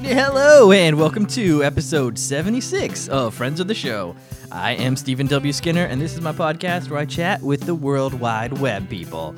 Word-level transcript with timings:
Hello, 0.00 0.72
and 0.72 0.96
welcome 0.98 1.26
to 1.26 1.62
episode 1.64 2.18
76 2.18 3.08
of 3.08 3.34
Friends 3.34 3.60
of 3.60 3.66
the 3.66 3.74
Show. 3.74 4.14
I 4.50 4.72
am 4.72 4.96
Stephen 4.96 5.26
W. 5.26 5.52
Skinner, 5.52 5.84
and 5.84 6.00
this 6.00 6.14
is 6.14 6.20
my 6.20 6.32
podcast 6.32 6.88
where 6.88 7.00
I 7.00 7.04
chat 7.04 7.42
with 7.42 7.62
the 7.62 7.74
World 7.74 8.14
Wide 8.14 8.58
Web 8.58 8.88
people. 8.88 9.34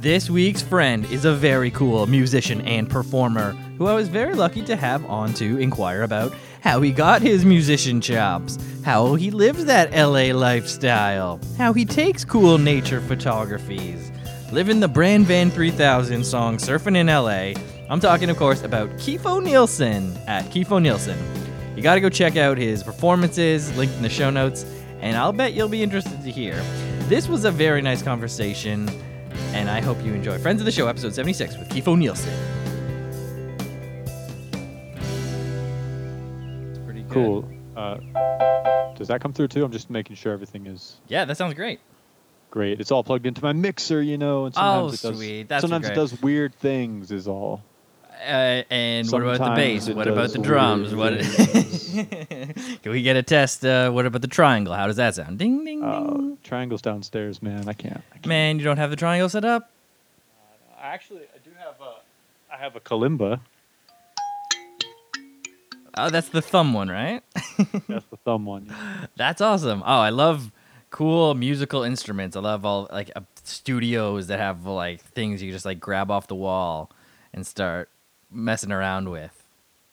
This 0.00 0.28
week's 0.30 0.62
friend 0.62 1.04
is 1.06 1.24
a 1.24 1.34
very 1.34 1.70
cool 1.70 2.06
musician 2.06 2.60
and 2.62 2.88
performer 2.88 3.52
who 3.76 3.86
I 3.86 3.94
was 3.94 4.08
very 4.08 4.34
lucky 4.34 4.62
to 4.64 4.76
have 4.76 5.04
on 5.06 5.34
to 5.34 5.58
inquire 5.58 6.02
about 6.02 6.34
how 6.62 6.80
he 6.80 6.90
got 6.90 7.22
his 7.22 7.44
musician 7.44 8.00
chops, 8.00 8.58
how 8.84 9.14
he 9.14 9.30
lives 9.30 9.66
that 9.66 9.92
LA 9.92 10.36
lifestyle, 10.36 11.38
how 11.58 11.72
he 11.72 11.84
takes 11.84 12.24
cool 12.24 12.58
nature 12.58 13.00
photographies, 13.02 14.10
living 14.52 14.80
the 14.80 14.88
Bran 14.88 15.24
Van 15.24 15.50
3000 15.50 16.24
song 16.24 16.56
Surfing 16.56 16.96
in 16.96 17.06
LA. 17.06 17.77
I'm 17.90 18.00
talking, 18.00 18.28
of 18.28 18.36
course, 18.36 18.62
about 18.62 18.90
Kifo 18.98 19.42
Nielsen 19.42 20.14
at 20.26 20.44
Kifo 20.46 20.80
Nielsen. 20.80 21.18
You 21.74 21.82
gotta 21.82 22.00
go 22.00 22.10
check 22.10 22.36
out 22.36 22.58
his 22.58 22.82
performances, 22.82 23.74
linked 23.78 23.94
in 23.96 24.02
the 24.02 24.10
show 24.10 24.28
notes, 24.30 24.64
and 25.00 25.16
I'll 25.16 25.32
bet 25.32 25.54
you'll 25.54 25.68
be 25.68 25.82
interested 25.82 26.22
to 26.22 26.30
hear. 26.30 26.62
This 27.08 27.28
was 27.28 27.44
a 27.46 27.50
very 27.50 27.80
nice 27.80 28.02
conversation, 28.02 28.88
and 29.54 29.70
I 29.70 29.80
hope 29.80 30.02
you 30.04 30.12
enjoy. 30.12 30.38
Friends 30.38 30.60
of 30.60 30.66
the 30.66 30.72
Show, 30.72 30.86
episode 30.86 31.14
76 31.14 31.56
with 31.56 31.68
Kifo 31.70 31.96
Nielsen. 31.96 32.32
It's 36.70 36.78
pretty 36.80 37.02
good. 37.02 37.12
Cool. 37.12 37.48
Uh, 37.74 37.96
does 38.96 39.08
that 39.08 39.20
come 39.22 39.32
through 39.32 39.48
too? 39.48 39.64
I'm 39.64 39.72
just 39.72 39.88
making 39.88 40.16
sure 40.16 40.32
everything 40.32 40.66
is 40.66 40.96
Yeah, 41.08 41.24
that 41.24 41.36
sounds 41.38 41.54
great. 41.54 41.80
great. 42.50 42.80
It's 42.80 42.90
all 42.90 43.04
plugged 43.04 43.24
into 43.24 43.42
my 43.42 43.52
mixer, 43.54 44.02
you 44.02 44.18
know. 44.18 44.44
And 44.46 44.54
sometimes 44.54 44.82
Oh, 44.82 44.86
it 45.08 45.10
does, 45.12 45.16
sweet. 45.18 45.48
That's 45.48 45.62
sometimes 45.62 45.86
great. 45.86 45.92
it 45.92 45.96
does 46.00 46.20
weird 46.20 46.54
things. 46.56 47.10
Is 47.12 47.26
all. 47.28 47.62
Uh, 48.26 48.62
and 48.70 49.08
what 49.10 49.22
about 49.22 49.38
the 49.38 49.54
bass? 49.54 49.88
What 49.88 50.08
about 50.08 50.30
the 50.32 50.38
drums? 50.38 50.94
What? 50.94 51.12
Can 52.82 52.92
we 52.92 53.02
get 53.02 53.16
a 53.16 53.22
test? 53.22 53.64
Uh, 53.64 53.90
what 53.90 54.06
about 54.06 54.22
the 54.22 54.28
triangle? 54.28 54.74
How 54.74 54.86
does 54.86 54.96
that 54.96 55.14
sound? 55.14 55.38
Ding 55.38 55.64
ding 55.64 55.82
Uh, 55.82 56.00
ding. 56.04 56.38
triangles 56.42 56.82
downstairs, 56.82 57.40
man. 57.42 57.68
I 57.68 57.72
can't. 57.72 58.02
I 58.10 58.14
can't. 58.14 58.26
Man, 58.26 58.58
you 58.58 58.64
don't 58.64 58.76
have 58.78 58.90
the 58.90 58.96
triangle 58.96 59.28
set 59.28 59.44
up. 59.44 59.70
I 60.80 60.88
actually, 60.88 61.22
I 61.34 61.38
do 61.44 61.50
have 61.58 61.74
a. 61.80 61.94
I 62.52 62.56
have 62.56 62.74
a 62.76 62.80
kalimba. 62.80 63.40
Oh, 65.96 66.10
that's 66.10 66.28
the 66.28 66.42
thumb 66.42 66.74
one, 66.74 66.88
right? 66.88 67.22
That's 67.88 68.04
the 68.06 68.16
thumb 68.24 68.44
one. 68.46 68.66
yeah. 68.68 69.06
That's 69.16 69.40
awesome. 69.40 69.82
Oh, 69.84 69.98
I 69.98 70.10
love 70.10 70.52
cool 70.90 71.34
musical 71.34 71.82
instruments. 71.82 72.36
I 72.36 72.40
love 72.40 72.64
all 72.64 72.88
like 72.92 73.10
uh, 73.16 73.20
studios 73.42 74.28
that 74.28 74.38
have 74.38 74.64
like 74.64 75.00
things 75.02 75.42
you 75.42 75.50
just 75.50 75.64
like 75.64 75.80
grab 75.80 76.08
off 76.10 76.28
the 76.28 76.36
wall 76.36 76.90
and 77.34 77.44
start 77.44 77.88
messing 78.30 78.72
around 78.72 79.10
with. 79.10 79.34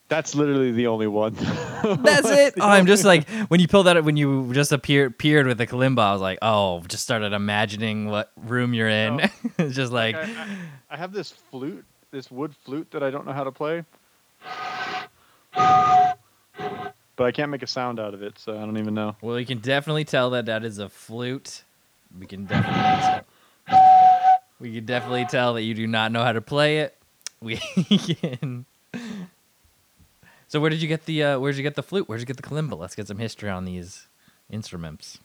That's 0.07 0.35
literally 0.35 0.71
the 0.71 0.87
only 0.87 1.07
one. 1.07 1.33
That's 1.83 2.29
it. 2.29 2.53
Oh, 2.59 2.69
I'm 2.69 2.85
just 2.85 3.03
like 3.03 3.27
when 3.47 3.59
you 3.59 3.67
pulled 3.67 3.87
that 3.87 4.03
when 4.03 4.17
you 4.17 4.53
just 4.53 4.71
appeared 4.71 5.11
appeared 5.13 5.47
with 5.47 5.57
the 5.57 5.65
kalimba. 5.65 5.99
I 5.99 6.13
was 6.13 6.21
like, 6.21 6.37
oh, 6.43 6.81
just 6.87 7.03
started 7.03 7.33
imagining 7.33 8.07
what 8.07 8.31
room 8.35 8.73
you're 8.73 8.89
in. 8.89 9.21
Oh. 9.21 9.27
it's 9.57 9.75
just 9.75 9.91
like, 9.91 10.15
I, 10.15 10.21
I, 10.21 10.57
I 10.91 10.97
have 10.97 11.11
this 11.11 11.31
flute, 11.31 11.83
this 12.11 12.29
wood 12.29 12.55
flute 12.63 12.91
that 12.91 13.01
I 13.01 13.09
don't 13.09 13.25
know 13.25 13.33
how 13.33 13.43
to 13.43 13.51
play. 13.51 13.83
But 17.17 17.27
I 17.27 17.31
can't 17.31 17.49
make 17.49 17.63
a 17.63 17.67
sound 17.67 17.99
out 17.99 18.13
of 18.13 18.21
it, 18.21 18.37
so 18.37 18.57
I 18.57 18.59
don't 18.59 18.77
even 18.77 18.93
know. 18.93 19.15
well, 19.21 19.39
you 19.39 19.45
can 19.45 19.59
definitely 19.59 20.03
tell 20.03 20.31
that 20.31 20.47
that 20.47 20.65
is 20.65 20.79
a 20.79 20.89
flute. 20.89 21.63
We 22.19 22.25
can 22.25 22.45
definitely, 22.45 23.23
tell, 23.69 24.41
we 24.59 24.73
can 24.75 24.85
definitely 24.85 25.25
tell 25.25 25.53
that 25.53 25.61
you 25.61 25.73
do 25.73 25.87
not 25.87 26.11
know 26.11 26.23
how 26.23 26.33
to 26.33 26.41
play 26.41 26.79
it. 26.79 26.97
We. 27.41 27.59
So 30.47 30.59
where 30.59 30.69
did 30.69 30.81
you 30.81 30.87
get 30.87 31.05
the 31.05 31.23
uh, 31.23 31.39
where 31.39 31.51
did 31.51 31.57
you 31.57 31.63
get 31.63 31.75
the 31.75 31.83
flute? 31.83 32.07
Where 32.07 32.17
did 32.17 32.21
you 32.21 32.33
get 32.33 32.37
the 32.37 32.43
kalimba? 32.47 32.77
Let's 32.77 32.95
get 32.95 33.07
some 33.07 33.17
history 33.17 33.49
on 33.49 33.65
these 33.65 34.07
instruments. 34.49 35.19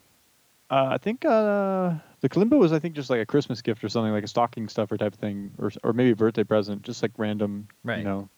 Uh, 0.71 0.89
I 0.93 0.99
think 0.99 1.25
uh, 1.25 1.95
the 2.21 2.29
kalimba 2.29 2.59
was, 2.59 2.73
I 2.73 2.79
think, 2.79 2.95
just 2.95 3.11
like 3.11 3.21
a 3.21 3.27
Christmas 3.27 3.61
gift 3.61 3.83
or 3.85 3.89
something, 3.89 4.13
like 4.13 4.25
a 4.25 4.29
stocking 4.29 4.69
stuffer 4.69 4.97
type 4.97 5.13
of 5.13 5.19
thing, 5.19 5.53
or 5.59 5.71
or 5.85 5.93
maybe 5.93 6.13
a 6.13 6.17
birthday 6.17 6.45
present, 6.45 6.83
just 6.83 7.03
like 7.03 7.13
random, 7.19 7.69
Right. 7.85 7.99
you 7.99 8.05
know. 8.05 8.29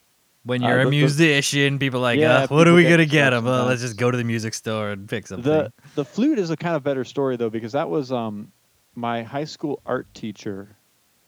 When 0.44 0.62
Uh, 0.65 0.69
you're 0.69 0.81
a 0.81 0.84
the- 0.84 0.91
musician, 0.91 1.78
people 1.78 2.00
are 2.00 2.03
like, 2.03 2.19
Yeah, 2.19 2.39
uh, 2.39 2.47
what 2.49 2.66
are 2.66 2.75
we 2.75 2.83
gonna 2.83 3.06
get 3.06 3.31
them? 3.31 3.44
Well, 3.44 3.66
let's 3.66 3.81
just 3.81 3.97
go 3.97 4.10
to 4.10 4.19
the 4.19 4.25
music 4.25 4.53
store 4.54 4.91
and 4.91 5.09
pick 5.09 5.28
something. 5.28 5.50
The 5.50 5.72
the 5.94 6.04
flute 6.04 6.39
is 6.41 6.50
a 6.50 6.56
kind 6.56 6.75
of 6.75 6.83
better 6.83 7.04
story 7.04 7.37
though, 7.37 7.50
because 7.50 7.72
that 7.72 7.89
was 7.89 8.10
um 8.10 8.50
my 8.97 9.22
high 9.22 9.44
school 9.44 9.81
art 9.87 10.12
teacher, 10.15 10.77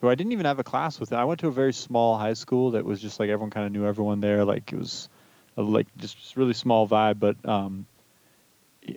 who 0.04 0.10
I 0.10 0.14
didn't 0.14 0.32
even 0.32 0.44
have 0.44 0.58
a 0.58 0.64
class 0.64 1.00
with. 1.00 1.12
It. 1.12 1.16
I 1.16 1.24
went 1.24 1.40
to 1.40 1.48
a 1.48 1.52
very 1.52 1.72
small 1.72 2.18
high 2.18 2.34
school 2.34 2.72
that 2.72 2.84
was 2.84 3.00
just 3.00 3.18
like 3.18 3.30
everyone 3.30 3.50
kind 3.50 3.66
of 3.66 3.72
knew 3.72 3.86
everyone 3.86 4.20
there. 4.20 4.44
Like 4.44 4.70
it 4.72 4.78
was, 4.78 5.08
a, 5.56 5.62
like 5.62 5.86
just, 5.96 6.18
just 6.18 6.36
really 6.36 6.52
small 6.52 6.86
vibe. 6.86 7.18
But 7.18 7.36
um, 7.48 7.86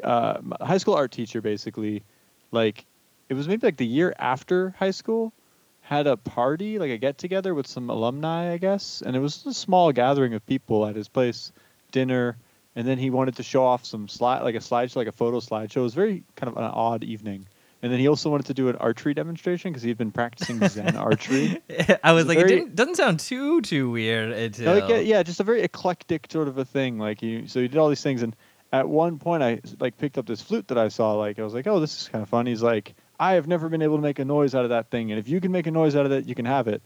uh, 0.03 0.39
high 0.61 0.77
school 0.77 0.95
art 0.95 1.11
teacher 1.11 1.41
basically, 1.41 2.03
like 2.51 2.85
it 3.29 3.35
was 3.35 3.47
maybe 3.47 3.65
like 3.65 3.77
the 3.77 3.85
year 3.85 4.13
after 4.19 4.75
high 4.77 4.91
school, 4.91 5.31
had 5.81 6.07
a 6.07 6.17
party 6.17 6.77
like 6.79 6.91
a 6.91 6.97
get 6.97 7.17
together 7.17 7.53
with 7.53 7.67
some 7.67 7.89
alumni, 7.89 8.51
I 8.51 8.57
guess, 8.57 9.01
and 9.01 9.15
it 9.15 9.19
was 9.19 9.45
a 9.45 9.53
small 9.53 9.93
gathering 9.93 10.33
of 10.33 10.45
people 10.45 10.85
at 10.85 10.97
his 10.97 11.07
place, 11.07 11.53
dinner, 11.93 12.35
and 12.75 12.85
then 12.85 12.97
he 12.97 13.09
wanted 13.09 13.37
to 13.37 13.43
show 13.43 13.63
off 13.63 13.85
some 13.85 14.09
slide 14.09 14.41
like 14.41 14.55
a 14.55 14.59
slideshow, 14.59 14.97
like 14.97 15.07
a 15.07 15.13
photo 15.13 15.39
slideshow. 15.39 15.77
It 15.77 15.81
was 15.81 15.93
very 15.93 16.23
kind 16.35 16.51
of 16.51 16.57
an 16.57 16.65
odd 16.65 17.05
evening. 17.05 17.47
And 17.83 17.91
then 17.91 17.99
he 17.99 18.07
also 18.07 18.29
wanted 18.31 18.47
to 18.47 18.53
do 18.55 18.69
an 18.69 18.75
archery 18.77 19.13
demonstration 19.13 19.71
because 19.71 19.83
he 19.83 19.89
had 19.89 19.97
been 19.99 20.11
practicing 20.11 20.65
Zen 20.67 20.95
archery. 20.97 21.61
I 22.03 22.11
was 22.11 22.23
It's 22.23 22.29
like, 22.29 22.37
it 22.39 22.47
very- 22.47 22.55
didn't, 22.61 22.75
doesn't 22.75 22.95
sound 22.95 23.19
too 23.19 23.61
too 23.61 23.91
weird 23.91 24.31
until 24.31 24.73
like, 24.79 24.89
yeah, 24.89 24.97
yeah, 24.97 25.23
just 25.23 25.39
a 25.39 25.43
very 25.43 25.61
eclectic 25.61 26.27
sort 26.31 26.47
of 26.47 26.57
a 26.57 26.65
thing. 26.65 26.97
Like 26.97 27.21
he, 27.21 27.45
so 27.47 27.61
he 27.61 27.67
did 27.67 27.77
all 27.77 27.89
these 27.89 28.01
things, 28.01 28.23
and 28.23 28.35
at 28.73 28.89
one 28.89 29.19
point, 29.19 29.43
I 29.43 29.61
like 29.79 29.97
picked 29.97 30.17
up 30.17 30.25
this 30.25 30.41
flute 30.41 30.67
that 30.69 30.77
I 30.77 30.87
saw. 30.87 31.13
Like 31.13 31.37
I 31.37 31.43
was 31.43 31.53
like, 31.53 31.67
oh, 31.67 31.79
this 31.79 32.01
is 32.01 32.07
kind 32.09 32.23
of 32.23 32.29
fun. 32.29 32.47
He's 32.47 32.63
like, 32.63 32.95
I 33.19 33.33
have 33.33 33.47
never 33.47 33.69
been 33.69 33.81
able 33.83 33.97
to 33.97 34.01
make 34.01 34.17
a 34.19 34.25
noise 34.25 34.55
out 34.55 34.63
of 34.63 34.69
that 34.71 34.89
thing, 34.89 35.11
and 35.11 35.19
if 35.19 35.29
you 35.29 35.39
can 35.39 35.51
make 35.51 35.67
a 35.67 35.71
noise 35.71 35.95
out 35.95 36.05
of 36.07 36.11
it, 36.11 36.25
you 36.25 36.33
can 36.35 36.45
have 36.45 36.67
it. 36.67 36.81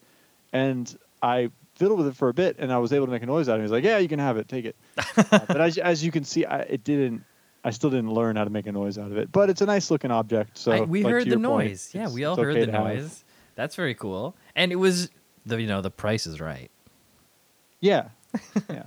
And 0.51 0.93
I 1.21 1.51
fiddled 1.75 1.99
with 1.99 2.07
it 2.09 2.15
for 2.17 2.27
a 2.27 2.33
bit, 2.33 2.57
and 2.59 2.71
I 2.71 2.79
was 2.79 2.91
able 2.91 3.05
to 3.05 3.11
make 3.13 3.23
a 3.23 3.27
noise 3.27 3.47
out 3.47 3.55
of 3.55 3.61
it. 3.61 3.63
He's 3.63 3.71
like, 3.71 3.85
yeah, 3.85 3.97
you 3.97 4.09
can 4.09 4.19
have 4.19 4.35
it, 4.37 4.49
take 4.49 4.65
it. 4.65 4.75
Uh, 5.31 5.39
but 5.47 5.61
as 5.61 5.77
as 5.77 6.03
you 6.03 6.11
can 6.11 6.23
see, 6.25 6.43
I, 6.45 6.59
it 6.61 6.83
didn't. 6.83 7.23
I 7.63 7.69
still 7.69 7.89
didn't 7.89 8.11
learn 8.11 8.35
how 8.35 8.43
to 8.43 8.49
make 8.49 8.65
a 8.67 8.71
noise 8.71 8.97
out 8.97 9.11
of 9.11 9.17
it, 9.17 9.31
but 9.31 9.49
it's 9.49 9.61
a 9.61 9.65
nice 9.65 9.91
looking 9.91 10.09
object. 10.11 10.57
So 10.57 10.71
I- 10.71 10.81
we 10.81 11.03
like, 11.03 11.11
heard 11.13 11.25
the 11.25 11.29
your 11.31 11.39
point, 11.39 11.69
noise. 11.69 11.91
yeah, 11.93 12.09
we 12.09 12.25
all 12.25 12.35
heard 12.35 12.51
okay 12.51 12.61
the 12.61 12.65
to 12.67 12.71
have. 12.71 12.83
noise. 12.85 13.23
That's 13.55 13.75
very 13.75 13.93
cool. 13.93 14.35
And 14.55 14.71
it 14.71 14.77
was 14.77 15.09
the 15.45 15.61
you 15.61 15.67
know 15.67 15.81
the 15.81 15.91
price 15.91 16.25
is 16.25 16.39
right. 16.39 16.71
Yeah, 17.79 18.09
yeah. 18.69 18.83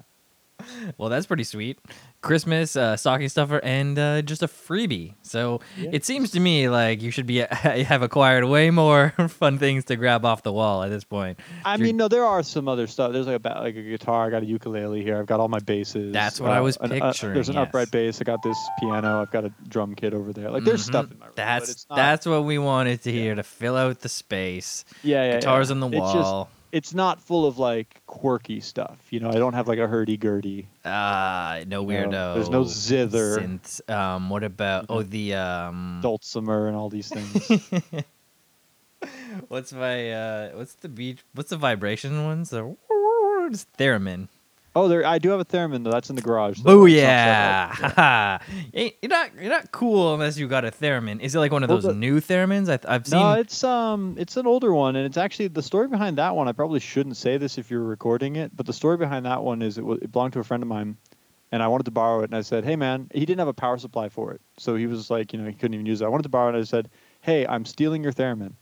Well, 0.98 1.08
that's 1.08 1.26
pretty 1.26 1.44
sweet. 1.44 1.78
Christmas 2.20 2.76
uh, 2.76 2.96
stocking 2.96 3.28
stuffer 3.28 3.58
and 3.62 3.98
uh, 3.98 4.22
just 4.22 4.42
a 4.42 4.46
freebie. 4.48 5.14
So 5.22 5.60
Yeah. 5.76 5.90
it 5.92 6.04
seems 6.04 6.30
to 6.32 6.40
me 6.40 6.68
like 6.68 7.02
you 7.02 7.10
should 7.10 7.26
be 7.26 7.38
have 7.50 8.02
acquired 8.02 8.44
way 8.44 8.70
more 8.70 9.10
fun 9.28 9.58
things 9.58 9.84
to 9.86 9.96
grab 9.96 10.24
off 10.24 10.42
the 10.42 10.52
wall 10.52 10.82
at 10.82 10.88
this 10.90 11.04
point. 11.04 11.38
I 11.64 11.76
mean, 11.76 11.96
no, 11.96 12.08
there 12.08 12.24
are 12.24 12.42
some 12.42 12.68
other 12.68 12.86
stuff. 12.86 13.12
There's 13.12 13.26
like 13.26 13.40
a 13.44 13.48
like 13.60 13.76
a 13.76 13.82
guitar. 13.82 14.26
I 14.26 14.30
got 14.30 14.42
a 14.42 14.46
ukulele 14.46 15.02
here. 15.02 15.18
I've 15.18 15.26
got 15.26 15.40
all 15.40 15.48
my 15.48 15.58
basses. 15.58 16.12
That's 16.12 16.40
what 16.40 16.50
I 16.50 16.60
was 16.60 16.76
an- 16.78 16.90
picturing, 16.90 17.34
there's 17.34 17.48
an 17.48 17.56
yes. 17.56 17.68
upright 17.68 17.90
bass. 17.90 18.20
I 18.20 18.24
got 18.24 18.42
this 18.42 18.58
piano. 18.80 19.20
I've 19.22 19.30
got 19.30 19.44
a 19.44 19.52
drum 19.68 19.94
kit 19.94 20.14
over 20.14 20.32
there. 20.32 20.50
Like 20.50 20.64
there's 20.64 20.82
Mhm. 20.84 20.88
stuff 20.88 21.10
in 21.12 21.18
my 21.18 21.26
room. 21.26 21.34
That's 21.36 21.86
not, 21.90 21.96
that's 21.96 22.26
what 22.26 22.44
we 22.44 22.58
wanted 22.58 23.02
to 23.02 23.10
Yeah. 23.10 23.20
hear 23.22 23.34
to 23.34 23.42
fill 23.42 23.76
out 23.76 24.00
the 24.00 24.08
space. 24.08 24.84
yeah, 25.02 25.24
yeah, 25.24 25.34
Guitars 25.40 25.68
yeah. 25.68 25.74
on 25.74 25.80
the 25.80 25.88
wall. 25.88 26.48
It's 26.74 26.92
not 26.92 27.20
full 27.20 27.46
of 27.46 27.56
like 27.56 28.02
quirky 28.06 28.58
stuff. 28.58 28.98
You 29.10 29.20
know, 29.20 29.28
I 29.30 29.34
don't 29.34 29.52
have 29.54 29.68
like 29.68 29.78
a 29.78 29.86
hurdy 29.86 30.16
gurdy. 30.16 30.66
Ah, 30.84 31.60
no 31.68 31.82
No, 31.82 31.86
weirdo. 31.88 32.34
there's 32.34 32.50
no 32.50 32.64
zither. 32.64 33.38
Synths. 33.38 33.88
Um, 33.88 34.28
what 34.28 34.42
about 34.42 34.86
oh 34.88 35.02
the 35.02 35.34
um? 35.34 36.00
Dulcimer 36.02 36.66
and 36.66 36.76
all 36.76 36.90
these 36.90 37.08
things. 37.08 37.70
what's 39.48 39.72
my 39.72 40.10
uh? 40.10 40.50
What's 40.56 40.74
the 40.74 40.88
beat? 40.88 41.22
What's 41.32 41.50
the 41.50 41.56
vibration 41.56 42.24
ones? 42.24 42.50
The 42.50 42.76
theremin. 43.78 44.28
Oh, 44.76 44.88
there. 44.88 45.06
I 45.06 45.18
do 45.18 45.30
have 45.30 45.40
a 45.40 45.44
theremin 45.44 45.84
though. 45.84 45.90
That's 45.90 46.10
in 46.10 46.16
the 46.16 46.22
garage. 46.22 46.60
Boo 46.60 46.86
yeah! 46.86 47.74
set 47.74 47.84
up. 47.84 47.92
haha. 47.94 48.38
Ain't- 48.74 48.94
you're 49.02 49.10
not 49.10 49.30
you're 49.34 49.50
not 49.50 49.70
cool 49.72 50.14
unless 50.14 50.36
you 50.38 50.48
got 50.48 50.64
a 50.64 50.70
theremin. 50.70 51.20
Is 51.20 51.34
it 51.34 51.38
like 51.38 51.52
one 51.52 51.62
of 51.62 51.68
Well, 51.70 51.78
those 51.78 51.92
the- 51.92 51.98
new 51.98 52.20
theremins? 52.20 52.68
I, 52.68 52.78
I've 52.94 53.06
seen. 53.06 53.18
No, 53.20 53.32
it's 53.34 53.62
um, 53.64 54.16
it's 54.18 54.36
an 54.36 54.46
older 54.46 54.72
one, 54.74 54.96
and 54.96 55.06
it's 55.06 55.16
actually 55.16 55.48
the 55.48 55.62
story 55.62 55.88
behind 55.88 56.18
that 56.18 56.34
one. 56.36 56.48
I 56.48 56.52
probably 56.52 56.80
shouldn't 56.80 57.16
say 57.16 57.36
this 57.36 57.58
if 57.58 57.70
you're 57.70 57.82
recording 57.82 58.36
it, 58.36 58.54
but 58.56 58.66
the 58.66 58.72
story 58.72 58.96
behind 58.96 59.26
that 59.26 59.42
one 59.42 59.62
is 59.62 59.78
it, 59.78 59.84
it 59.84 60.10
belonged 60.12 60.32
to 60.34 60.40
a 60.40 60.44
friend 60.44 60.62
of 60.62 60.68
mine, 60.68 60.96
and 61.52 61.62
I 61.62 61.68
wanted 61.68 61.84
to 61.84 61.90
borrow 61.92 62.20
it, 62.20 62.24
and 62.24 62.34
I 62.36 62.40
said, 62.42 62.64
"Hey, 62.64 62.76
man," 62.76 63.08
he 63.14 63.20
didn't 63.20 63.38
have 63.38 63.48
a 63.48 63.54
power 63.54 63.78
supply 63.78 64.08
for 64.08 64.32
it, 64.32 64.40
so 64.58 64.74
he 64.76 64.86
was 64.86 65.10
like, 65.10 65.32
you 65.32 65.38
know, 65.38 65.46
he 65.48 65.54
couldn't 65.54 65.74
even 65.74 65.86
use 65.86 66.00
it. 66.02 66.04
I 66.04 66.08
wanted 66.08 66.24
to 66.24 66.28
borrow 66.28 66.46
it, 66.48 66.54
and 66.54 66.58
I 66.58 66.64
said, 66.64 66.88
"Hey, 67.20 67.46
I'm 67.46 67.64
stealing 67.64 68.02
your 68.02 68.12
theremin," 68.12 68.52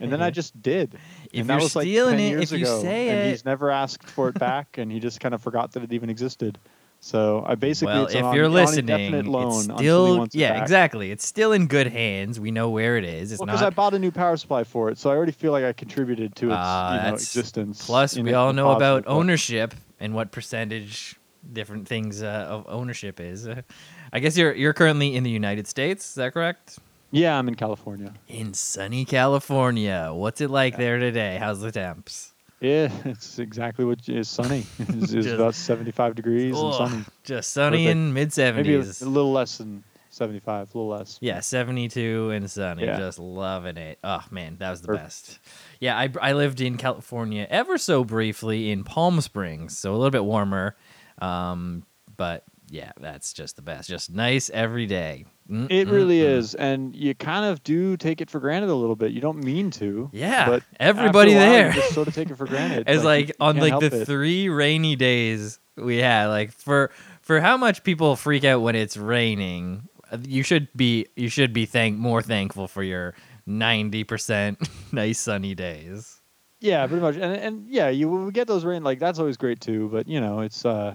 and 0.00 0.12
then 0.12 0.20
I 0.22 0.30
just 0.40 0.60
did. 0.62 0.94
If 1.32 1.40
and 1.40 1.48
that 1.50 1.54
you're 1.54 1.62
was 1.62 1.76
like 1.76 1.84
stealing 1.86 2.16
10 2.18 2.20
it, 2.20 2.28
years 2.30 2.52
if 2.52 2.58
you 2.58 2.64
ago, 2.66 2.80
say 2.82 3.08
and 3.08 3.20
it- 3.20 3.30
he's 3.30 3.44
never 3.44 3.70
asked 3.70 4.08
for 4.10 4.28
it 4.28 4.38
back, 4.38 4.78
and 4.78 4.90
he 4.90 5.00
just 5.00 5.20
kind 5.20 5.34
of 5.34 5.42
forgot 5.42 5.72
that 5.72 5.82
it 5.82 5.92
even 5.92 6.10
existed. 6.10 6.58
So 7.04 7.42
I 7.44 7.56
basically, 7.56 7.94
well, 7.94 8.04
it's 8.06 8.14
if 8.14 8.22
on, 8.22 8.36
you're 8.36 8.48
listening, 8.48 9.12
it's 9.26 9.64
still 9.72 10.22
it 10.22 10.34
yeah, 10.36 10.54
exactly. 10.62 11.10
It's 11.10 11.26
still 11.26 11.50
in 11.50 11.66
good 11.66 11.88
hands. 11.88 12.38
We 12.38 12.52
know 12.52 12.70
where 12.70 12.96
it 12.96 13.04
is. 13.04 13.32
It's 13.32 13.40
Well, 13.40 13.46
because 13.46 13.60
I 13.62 13.70
bought 13.70 13.92
a 13.92 13.98
new 13.98 14.12
power 14.12 14.36
supply 14.36 14.62
for 14.62 14.88
it, 14.88 14.98
so 14.98 15.10
I 15.10 15.16
already 15.16 15.32
feel 15.32 15.50
like 15.50 15.64
I 15.64 15.72
contributed 15.72 16.36
to 16.36 16.46
its 16.46 16.54
Ah, 16.60 16.94
you 16.94 17.08
know, 17.08 17.14
existence. 17.14 17.84
Plus, 17.84 18.16
we 18.16 18.34
all 18.34 18.52
know 18.52 18.70
about 18.70 19.02
ownership 19.08 19.74
and 19.98 20.14
what 20.14 20.30
percentage 20.30 21.16
different 21.52 21.88
things 21.88 22.22
uh, 22.22 22.46
of 22.48 22.66
ownership 22.68 23.18
is. 23.18 23.48
I 24.12 24.20
guess 24.20 24.36
you're 24.38 24.54
you're 24.54 24.72
currently 24.72 25.16
in 25.16 25.24
the 25.24 25.30
United 25.30 25.66
States. 25.66 26.10
Is 26.10 26.14
that 26.14 26.32
correct? 26.32 26.78
Yeah, 27.12 27.38
I'm 27.38 27.46
in 27.46 27.54
California. 27.54 28.14
In 28.26 28.54
sunny 28.54 29.04
California. 29.04 30.10
What's 30.14 30.40
it 30.40 30.50
like 30.50 30.78
there 30.78 30.98
today? 30.98 31.36
How's 31.38 31.60
the 31.60 31.70
temps? 31.70 32.32
Yeah, 32.58 32.90
it's 33.04 33.38
exactly 33.38 33.84
what 33.84 34.08
is 34.08 34.28
sunny. 34.28 34.64
It's, 34.78 35.12
it's 35.12 35.26
about 35.26 35.54
75 35.54 36.14
degrees 36.14 36.58
and 36.58 36.74
sunny. 36.74 37.04
Just 37.22 37.52
sunny 37.52 37.86
in 37.88 38.12
mid 38.14 38.34
Maybe 38.36 38.74
a, 38.74 38.80
70s. 38.80 39.02
a 39.02 39.08
little 39.08 39.32
less 39.32 39.58
than 39.58 39.84
75, 40.10 40.74
a 40.74 40.78
little 40.78 40.88
less. 40.88 41.18
Yeah, 41.20 41.40
72 41.40 42.30
and 42.30 42.50
sunny. 42.50 42.84
Yeah. 42.84 42.98
Just 42.98 43.18
loving 43.18 43.76
it. 43.76 43.98
Oh, 44.02 44.24
man, 44.30 44.56
that 44.60 44.70
was 44.70 44.80
the 44.80 44.88
Perfect. 44.88 45.04
best. 45.04 45.38
Yeah, 45.80 45.98
I, 45.98 46.08
I 46.20 46.32
lived 46.32 46.60
in 46.60 46.76
California 46.78 47.46
ever 47.50 47.76
so 47.78 48.04
briefly 48.04 48.70
in 48.70 48.84
Palm 48.84 49.20
Springs, 49.20 49.76
so 49.76 49.92
a 49.92 49.96
little 49.96 50.10
bit 50.10 50.24
warmer. 50.24 50.76
Um, 51.20 51.84
but 52.16 52.44
yeah, 52.70 52.92
that's 53.00 53.32
just 53.32 53.56
the 53.56 53.62
best. 53.62 53.88
Just 53.88 54.10
nice 54.10 54.50
every 54.50 54.86
day. 54.86 55.24
Mm, 55.52 55.66
It 55.70 55.86
mm, 55.86 55.92
really 55.92 56.20
mm. 56.20 56.24
is, 56.38 56.54
and 56.54 56.96
you 56.96 57.14
kind 57.14 57.44
of 57.44 57.62
do 57.62 57.96
take 57.98 58.20
it 58.22 58.30
for 58.30 58.40
granted 58.40 58.70
a 58.70 58.74
little 58.74 58.96
bit. 58.96 59.12
You 59.12 59.20
don't 59.20 59.44
mean 59.44 59.70
to. 59.72 60.08
Yeah, 60.12 60.48
but 60.48 60.62
everybody 60.80 61.34
while, 61.34 61.40
there. 61.40 61.66
You 61.68 61.74
just 61.74 61.92
sort 61.92 62.08
of 62.08 62.14
take 62.14 62.30
it 62.30 62.36
for 62.36 62.46
granted. 62.46 62.84
It's 62.88 63.02
you- 63.02 63.08
like, 63.08 63.32
on 63.38 63.58
like 63.58 63.78
the 63.78 64.00
it. 64.02 64.06
three 64.06 64.48
rainy 64.48 64.96
days 64.96 65.60
we 65.76 65.98
had, 65.98 66.26
like 66.26 66.52
for 66.52 66.90
for 67.20 67.40
how 67.40 67.56
much 67.58 67.84
people 67.84 68.16
freak 68.16 68.44
out 68.44 68.62
when 68.62 68.74
it's 68.74 68.96
raining, 68.96 69.88
you 70.26 70.42
should 70.42 70.68
be 70.74 71.06
you 71.16 71.28
should 71.28 71.52
be 71.52 71.66
thank 71.66 71.98
more 71.98 72.22
thankful 72.22 72.66
for 72.66 72.82
your 72.82 73.14
ninety 73.46 74.04
percent 74.04 74.58
nice 74.92 75.18
sunny 75.18 75.54
days. 75.54 76.18
Yeah, 76.60 76.86
pretty 76.86 77.02
much. 77.02 77.16
And 77.16 77.32
and 77.34 77.68
yeah, 77.68 77.88
you 77.88 78.08
we 78.08 78.30
get 78.32 78.46
those 78.46 78.64
rain 78.64 78.84
like 78.84 78.98
that's 79.00 79.18
always 79.18 79.36
great 79.36 79.60
too. 79.60 79.88
But 79.92 80.08
you 80.08 80.20
know, 80.20 80.40
it's 80.40 80.64
uh 80.64 80.94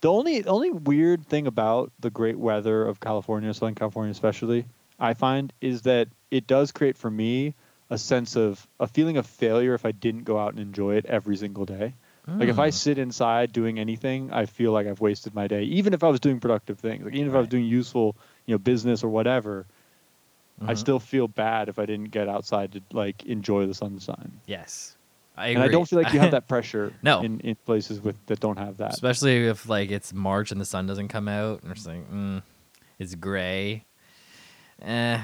the 0.00 0.10
only 0.10 0.44
only 0.46 0.70
weird 0.70 1.26
thing 1.26 1.46
about 1.46 1.92
the 2.00 2.10
great 2.10 2.38
weather 2.38 2.84
of 2.86 3.00
California, 3.00 3.52
Southern 3.54 3.74
California 3.74 4.10
especially, 4.10 4.66
I 4.98 5.14
find 5.14 5.52
is 5.60 5.82
that 5.82 6.08
it 6.30 6.46
does 6.46 6.72
create 6.72 6.96
for 6.96 7.10
me 7.10 7.54
a 7.90 7.98
sense 7.98 8.36
of 8.36 8.66
a 8.78 8.86
feeling 8.86 9.16
of 9.16 9.26
failure 9.26 9.74
if 9.74 9.84
I 9.84 9.92
didn't 9.92 10.24
go 10.24 10.38
out 10.38 10.50
and 10.50 10.60
enjoy 10.60 10.94
it 10.96 11.06
every 11.06 11.36
single 11.36 11.64
day. 11.66 11.94
Like 12.38 12.48
if 12.48 12.58
I 12.58 12.68
Mm. 12.68 12.72
sit 12.72 12.98
inside 12.98 13.52
doing 13.52 13.78
anything, 13.78 14.32
I 14.32 14.46
feel 14.46 14.72
like 14.72 14.86
I've 14.86 15.00
wasted 15.00 15.34
my 15.34 15.48
day. 15.48 15.64
Even 15.64 15.92
if 15.92 16.04
I 16.04 16.08
was 16.08 16.20
doing 16.20 16.38
productive 16.40 16.78
things, 16.78 17.04
like 17.04 17.14
even 17.14 17.28
if 17.28 17.34
I 17.34 17.38
was 17.40 17.48
doing 17.48 17.64
useful, 17.66 18.16
you 18.46 18.54
know, 18.54 18.58
business 18.58 19.02
or 19.02 19.08
whatever, 19.10 19.66
I 20.62 20.74
Mhm. 20.74 20.76
still 20.76 21.00
feel 21.00 21.26
bad 21.28 21.68
if 21.68 21.78
I 21.78 21.86
didn't 21.86 22.10
get 22.10 22.28
outside 22.28 22.72
to 22.72 22.82
like 22.92 23.24
enjoy 23.26 23.66
the 23.66 23.74
sunshine. 23.74 24.40
yes, 24.46 24.96
I 25.40 25.48
And 25.48 25.62
I 25.62 25.68
don't 25.68 25.88
feel 25.88 26.00
like 26.02 26.12
you 26.12 26.20
have 26.20 26.30
that 26.32 26.48
pressure 26.52 26.92
No. 27.02 27.22
in, 27.22 27.40
in 27.40 27.54
places 27.66 28.00
with 28.00 28.16
that 28.26 28.40
don't 28.40 28.58
have 28.58 28.76
that. 28.78 28.92
especially 28.92 29.46
if 29.46 29.68
like 29.68 29.90
it's 29.90 30.12
March 30.12 30.52
and 30.52 30.60
the 30.60 30.64
sun 30.64 30.86
doesn't 30.86 31.08
come 31.08 31.28
out, 31.28 31.62
and 31.62 31.72
it's 31.72 31.86
like 31.86 32.10
mm, 32.10 32.42
it's 32.98 33.14
gray. 33.14 33.84
Eh, 34.82 35.14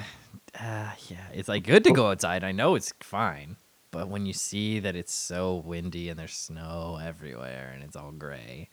uh, 0.60 0.90
yeah, 1.08 1.26
it's 1.32 1.48
like 1.48 1.64
good 1.64 1.84
to 1.84 1.92
go 1.92 2.10
outside. 2.10 2.44
I 2.44 2.52
know 2.52 2.74
it's 2.74 2.92
fine, 3.00 3.56
but 3.90 4.08
when 4.08 4.26
you 4.26 4.32
see 4.32 4.80
that 4.80 4.94
it's 4.96 5.14
so 5.14 5.56
windy 5.64 6.08
and 6.10 6.18
there's 6.18 6.34
snow 6.34 6.98
everywhere 7.02 7.70
and 7.74 7.82
it's 7.82 7.96
all 7.96 8.12
gray, 8.12 8.68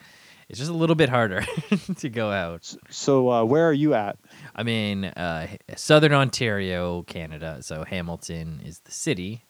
it's 0.50 0.60
just 0.60 0.70
a 0.72 0.74
little 0.76 0.96
bit 0.96 1.08
harder 1.10 1.46
to 1.98 2.10
go 2.10 2.32
out. 2.32 2.74
So 2.90 3.30
uh, 3.32 3.44
where 3.46 3.66
are 3.68 3.74
you 3.74 3.94
at? 3.94 4.18
I 4.56 4.64
mean, 4.64 5.06
uh, 5.06 5.48
Southern 5.78 6.12
Ontario, 6.14 7.04
Canada. 7.04 7.60
So 7.62 7.86
Hamilton 7.86 8.62
is 8.66 8.80
the 8.80 8.92
city, 8.92 9.46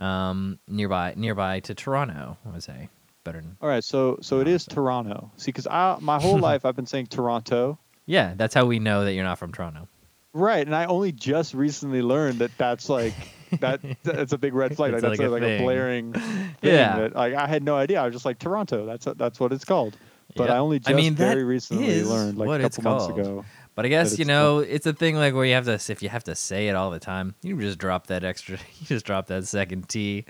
um, 0.00 0.58
nearby 0.66 1.14
nearby 1.16 1.60
to 1.60 1.74
Toronto. 1.74 2.36
I 2.44 2.48
would 2.50 2.62
say 2.62 2.88
better. 3.24 3.40
Than, 3.40 3.56
All 3.60 3.68
right, 3.68 3.84
so 3.84 4.18
so 4.22 4.40
it 4.40 4.48
is 4.48 4.64
Toronto. 4.64 5.30
See, 5.36 5.50
because 5.52 5.66
I 5.66 5.96
my 6.00 6.18
whole 6.22 6.38
life 6.38 6.64
I've 6.64 6.76
been 6.76 6.86
saying 6.86 7.06
Toronto, 7.06 7.78
yeah, 8.06 8.34
that's 8.36 8.54
how 8.54 8.66
we 8.66 8.78
know 8.78 9.04
that 9.04 9.12
you're 9.12 9.24
not 9.24 9.38
from 9.38 9.52
Toronto. 9.52 9.88
right? 10.32 10.66
And 10.66 10.74
I 10.74 10.86
only 10.86 11.12
just 11.12 11.54
recently 11.54 12.02
learned 12.02 12.38
that 12.40 12.50
that's 12.56 12.88
like 12.88 13.14
that 13.60 13.80
that's 14.02 14.32
a 14.32 14.38
big 14.38 14.54
red 14.54 14.76
flag. 14.76 14.92
Like 14.92 15.02
that's 15.02 15.18
like 15.18 15.26
a 15.26 15.30
like, 15.30 15.42
a, 15.42 15.58
blaring. 15.58 16.14
Yeah. 16.62 16.98
that, 17.00 17.16
like 17.16 17.34
I 17.34 17.46
had 17.46 17.62
no 17.64 17.76
idea. 17.76 18.00
I 18.00 18.04
was 18.04 18.14
just 18.14 18.24
like 18.24 18.38
Toronto. 18.38 18.86
That's 18.86 19.06
that's 19.16 19.38
what 19.40 19.52
it's 19.52 19.64
called. 19.64 19.96
But 20.36 20.48
Yeah. 20.48 20.54
I 20.54 20.58
only 20.58 20.78
just 20.78 20.90
I 20.90 20.94
mean, 20.94 21.14
very 21.14 21.42
recently 21.42 22.04
learned, 22.04 22.38
like 22.38 22.60
a 22.60 22.70
couple 22.70 22.84
months 22.84 23.06
ago. 23.08 23.44
But 23.80 23.86
I 23.86 23.88
guess 23.88 24.18
you 24.18 24.26
know 24.26 24.58
it's 24.58 24.84
a 24.84 24.92
thing 24.92 25.16
like 25.16 25.32
where 25.32 25.46
you 25.46 25.54
have 25.54 25.64
to 25.64 25.72
if 25.90 26.02
you 26.02 26.10
have 26.10 26.24
to 26.24 26.34
say 26.34 26.68
it 26.68 26.76
all 26.76 26.90
the 26.90 26.98
time, 27.00 27.34
you 27.40 27.58
just 27.58 27.78
drop 27.78 28.08
that 28.08 28.24
extra. 28.24 28.58
You 28.80 28.86
just 28.86 29.06
drop 29.06 29.28
that 29.28 29.46
second 29.46 29.88
T. 29.88 30.26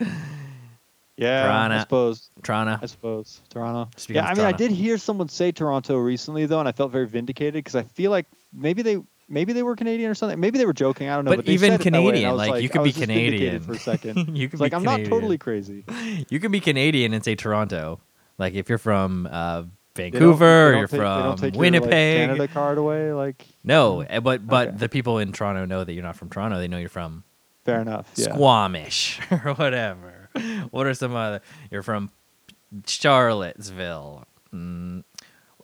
Yeah, 1.16 1.42
I 1.42 1.46
Toronto. 1.48 1.80
suppose. 1.80 2.30
Toronto. 2.44 2.78
I 2.80 2.86
suppose 2.86 3.40
Toronto. 3.50 3.90
Speaking 3.96 4.22
yeah, 4.22 4.28
I 4.28 4.34
mean, 4.34 4.46
I 4.46 4.52
did 4.52 4.70
hear 4.70 4.98
someone 4.98 5.28
say 5.28 5.50
Toronto 5.50 5.96
recently 5.96 6.46
though, 6.46 6.60
and 6.60 6.68
I 6.68 6.70
felt 6.70 6.92
very 6.92 7.08
vindicated 7.08 7.54
because 7.54 7.74
I 7.74 7.82
feel 7.82 8.12
like 8.12 8.26
maybe 8.52 8.82
they 8.82 8.98
maybe 9.28 9.52
they 9.52 9.64
were 9.64 9.74
Canadian 9.74 10.12
or 10.12 10.14
something. 10.14 10.38
Maybe 10.38 10.56
they 10.56 10.66
were 10.66 10.72
joking. 10.72 11.08
I 11.08 11.16
don't 11.16 11.24
know. 11.24 11.32
But 11.32 11.38
But, 11.38 11.46
they 11.46 11.54
even 11.54 11.72
said 11.72 11.80
it 11.80 11.92
way, 11.92 11.98
and 11.98 12.04
Canadian, 12.04 12.30
was 12.30 12.38
like, 12.48 12.62
you 12.62 12.68
I 12.68 12.72
could 12.72 12.84
be 12.84 12.92
Canadian. 12.92 13.62
for 13.62 13.72
a 13.72 13.78
second. 13.80 14.36
you 14.36 14.48
could 14.48 14.60
like 14.60 14.72
I'm 14.72 14.84
not 14.84 15.04
totally 15.06 15.38
crazy. 15.38 15.84
You 16.28 16.38
could 16.38 16.52
be 16.52 16.60
Canadian 16.60 17.14
and 17.14 17.24
say 17.24 17.34
Toronto. 17.34 17.98
Like 18.38 18.54
if 18.54 18.68
you're 18.68 18.78
from 18.78 19.28
uh, 19.28 19.64
They 19.94 20.10
don't- 20.10 20.20
Vancouver, 20.20 20.44
they 20.46 20.70
don't 20.72 20.78
you're 20.78 20.86
take- 20.88 21.00
from 21.00 21.36
take 21.36 21.42
your, 21.42 21.50
like, 21.50 21.72
Winnipeg. 21.72 22.28
Canada 22.28 22.48
card 22.48 22.78
away. 22.78 23.12
Like 23.12 23.44
No, 23.64 24.00
eh, 24.02 24.20
but 24.20 24.46
but 24.46 24.68
Okay. 24.68 24.76
the 24.78 24.88
people 24.88 25.18
in 25.18 25.32
Toronto 25.32 25.64
know 25.64 25.84
that 25.84 25.92
you're 25.92 26.02
not 26.02 26.16
from 26.16 26.28
Toronto. 26.30 26.58
They 26.58 26.68
know 26.68 26.78
you're 26.78 26.88
from 26.88 27.24
fair 27.64 27.80
enough. 27.80 28.10
Yeah. 28.14 28.32
Squamish 28.32 29.20
or 29.30 29.54
whatever. 29.54 30.28
what 30.70 30.86
are 30.86 30.94
some 30.94 31.14
other? 31.16 31.40
You're 31.70 31.82
from 31.82 32.10
Charlottesville. 32.86 34.24
Mm. 34.54 35.04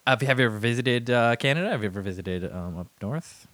Have, 0.07 0.23
you- 0.23 0.29
have 0.29 0.39
you 0.41 0.47
ever 0.47 0.59
visited 0.59 1.11
uh, 1.11 1.37
Canada? 1.37 1.71
Have 1.71 1.83
you 1.83 1.89
ever 1.89 2.01
visited 2.03 2.45
um, 2.53 2.79
up 2.79 2.89
north? 3.03 3.47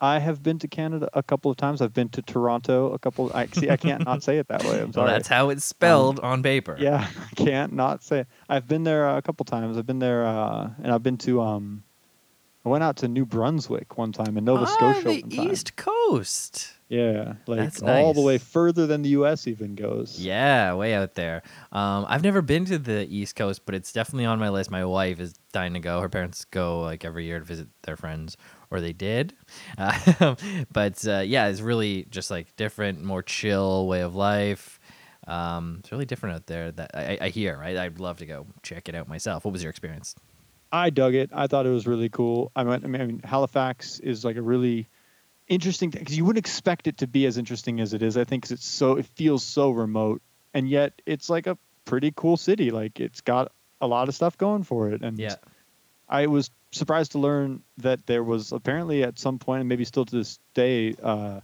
I 0.00 0.18
have 0.18 0.42
been 0.42 0.58
to 0.58 0.68
Canada 0.68 1.08
a 1.14 1.22
couple 1.22 1.50
of 1.50 1.56
times. 1.56 1.80
I've 1.80 1.94
been 1.94 2.10
to 2.10 2.22
Toronto 2.22 2.92
a 2.92 2.98
couple. 2.98 3.30
I 3.34 3.46
see. 3.46 3.70
I 3.70 3.76
can't 3.76 4.04
not 4.04 4.22
say 4.22 4.38
it 4.38 4.48
that 4.48 4.62
way. 4.64 4.80
I'm 4.80 4.86
Well, 4.86 4.92
sorry. 4.92 5.10
that's 5.10 5.28
how 5.28 5.48
it's 5.48 5.64
spelled 5.64 6.20
on 6.20 6.42
paper. 6.42 6.76
Yeah, 6.78 7.06
I 7.32 7.34
can't 7.34 7.72
not 7.72 8.02
say. 8.02 8.20
It. 8.20 8.26
I've 8.48 8.68
been 8.68 8.84
there 8.84 9.16
a 9.16 9.22
couple 9.22 9.44
times. 9.44 9.78
I've 9.78 9.86
been 9.86 9.98
there, 9.98 10.26
uh, 10.26 10.70
and 10.82 10.92
I've 10.92 11.02
been 11.02 11.18
to. 11.18 11.40
Um, 11.40 11.82
I 12.64 12.68
went 12.68 12.82
out 12.82 12.96
to 12.96 13.08
New 13.08 13.24
Brunswick 13.24 13.96
one 13.96 14.10
time 14.10 14.36
in 14.36 14.44
Nova 14.44 14.62
ah, 14.62 14.66
Scotia 14.66 15.02
the 15.02 15.20
one 15.22 15.30
time. 15.30 15.50
East 15.52 15.76
Coast. 15.76 16.72
Yeah, 16.88 17.34
like 17.46 17.60
That's 17.60 17.80
all 17.82 18.12
the 18.12 18.20
way 18.20 18.38
further 18.38 18.86
than 18.86 19.02
the 19.02 19.10
U.S. 19.10 19.46
even 19.46 19.74
goes. 19.76 20.20
Yeah, 20.20 20.74
way 20.74 20.94
out 20.94 21.14
there. 21.14 21.42
Um, 21.72 22.06
I've 22.08 22.22
never 22.22 22.42
been 22.42 22.64
to 22.66 22.78
the 22.78 23.06
East 23.08 23.34
Coast, 23.34 23.62
but 23.66 23.74
it's 23.74 23.92
definitely 23.92 24.24
on 24.26 24.38
my 24.38 24.50
list. 24.50 24.70
My 24.70 24.84
wife 24.84 25.18
is 25.20 25.34
dying 25.52 25.74
to 25.74 25.80
go. 25.80 26.00
Her 26.00 26.08
parents 26.08 26.44
go 26.44 26.80
like 26.80 27.04
every 27.04 27.24
year 27.24 27.38
to 27.40 27.44
visit 27.44 27.68
their 27.82 27.96
friends, 27.96 28.36
or 28.70 28.80
they 28.80 28.92
did. 28.92 29.34
Uh, 29.78 30.34
but 30.72 31.06
uh, 31.06 31.18
yeah, 31.20 31.48
it's 31.48 31.60
really 31.60 32.06
just 32.10 32.30
like 32.30 32.54
different, 32.56 33.02
more 33.02 33.22
chill 33.22 33.86
way 33.86 34.00
of 34.00 34.14
life. 34.14 34.78
Um, 35.26 35.76
it's 35.80 35.92
really 35.92 36.06
different 36.06 36.36
out 36.36 36.46
there. 36.46 36.70
That 36.72 36.90
I, 36.94 37.18
I 37.20 37.28
hear. 37.28 37.58
Right, 37.58 37.76
I'd 37.76 37.98
love 38.00 38.18
to 38.18 38.26
go 38.26 38.46
check 38.62 38.88
it 38.88 38.94
out 38.94 39.08
myself. 39.08 39.44
What 39.44 39.52
was 39.52 39.62
your 39.62 39.70
experience? 39.70 40.14
I 40.72 40.90
dug 40.90 41.14
it. 41.14 41.30
I 41.32 41.46
thought 41.46 41.66
it 41.66 41.70
was 41.70 41.86
really 41.86 42.08
cool. 42.08 42.50
I 42.56 42.64
mean, 42.64 42.84
I 42.84 42.88
mean 42.88 43.20
Halifax 43.24 43.98
is 44.00 44.24
like 44.24 44.36
a 44.36 44.42
really 44.42 44.88
interesting 45.48 45.90
thing 45.90 46.00
because 46.00 46.16
you 46.16 46.24
wouldn't 46.24 46.44
expect 46.44 46.86
it 46.86 46.98
to 46.98 47.06
be 47.06 47.26
as 47.26 47.38
interesting 47.38 47.80
as 47.80 47.92
it 47.94 48.02
is. 48.02 48.16
I 48.16 48.24
think 48.24 48.44
'cause 48.44 48.52
it's 48.52 48.66
so 48.66 48.96
it 48.96 49.06
feels 49.06 49.42
so 49.44 49.70
remote, 49.70 50.22
and 50.54 50.68
yet 50.68 51.00
it's 51.06 51.28
like 51.30 51.46
a 51.46 51.56
pretty 51.84 52.12
cool 52.16 52.36
city. 52.36 52.70
Like 52.70 52.98
it's 53.00 53.20
got 53.20 53.52
a 53.80 53.86
lot 53.86 54.08
of 54.08 54.14
stuff 54.14 54.36
going 54.38 54.62
for 54.64 54.90
it, 54.90 55.02
and 55.02 55.18
Yeah. 55.18 55.36
I 56.08 56.26
was 56.26 56.50
surprised 56.76 57.12
to 57.12 57.18
learn 57.18 57.62
that 57.78 58.06
there 58.06 58.22
was 58.22 58.52
apparently 58.52 59.02
at 59.02 59.18
some 59.18 59.38
point, 59.38 59.60
and 59.60 59.68
maybe 59.68 59.84
still 59.84 60.04
to 60.04 60.16
this 60.16 60.38
day, 60.54 60.94
uh, 61.02 61.40
a 61.40 61.42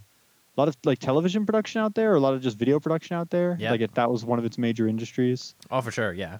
lot 0.57 0.69
of 0.69 0.77
like 0.85 0.99
television 0.99 1.47
production 1.47 1.81
out 1.81 1.95
there, 1.95 2.13
or 2.13 2.17
a 2.17 2.21
lot 2.21 2.35
of 2.35 2.43
just 2.43 2.59
video 2.59 2.79
production 2.79 3.17
out 3.17 3.31
there. 3.31 3.57
Yeah. 3.59 3.71
Like 3.71 3.81
it, 3.81 3.95
that 3.95 4.11
was 4.11 4.25
one 4.25 4.39
of 4.39 4.45
its 4.45 4.59
major 4.59 4.87
industries. 4.87 5.55
Oh, 5.71 5.81
for 5.81 5.91
sure. 5.91 6.13
Yeah. 6.13 6.39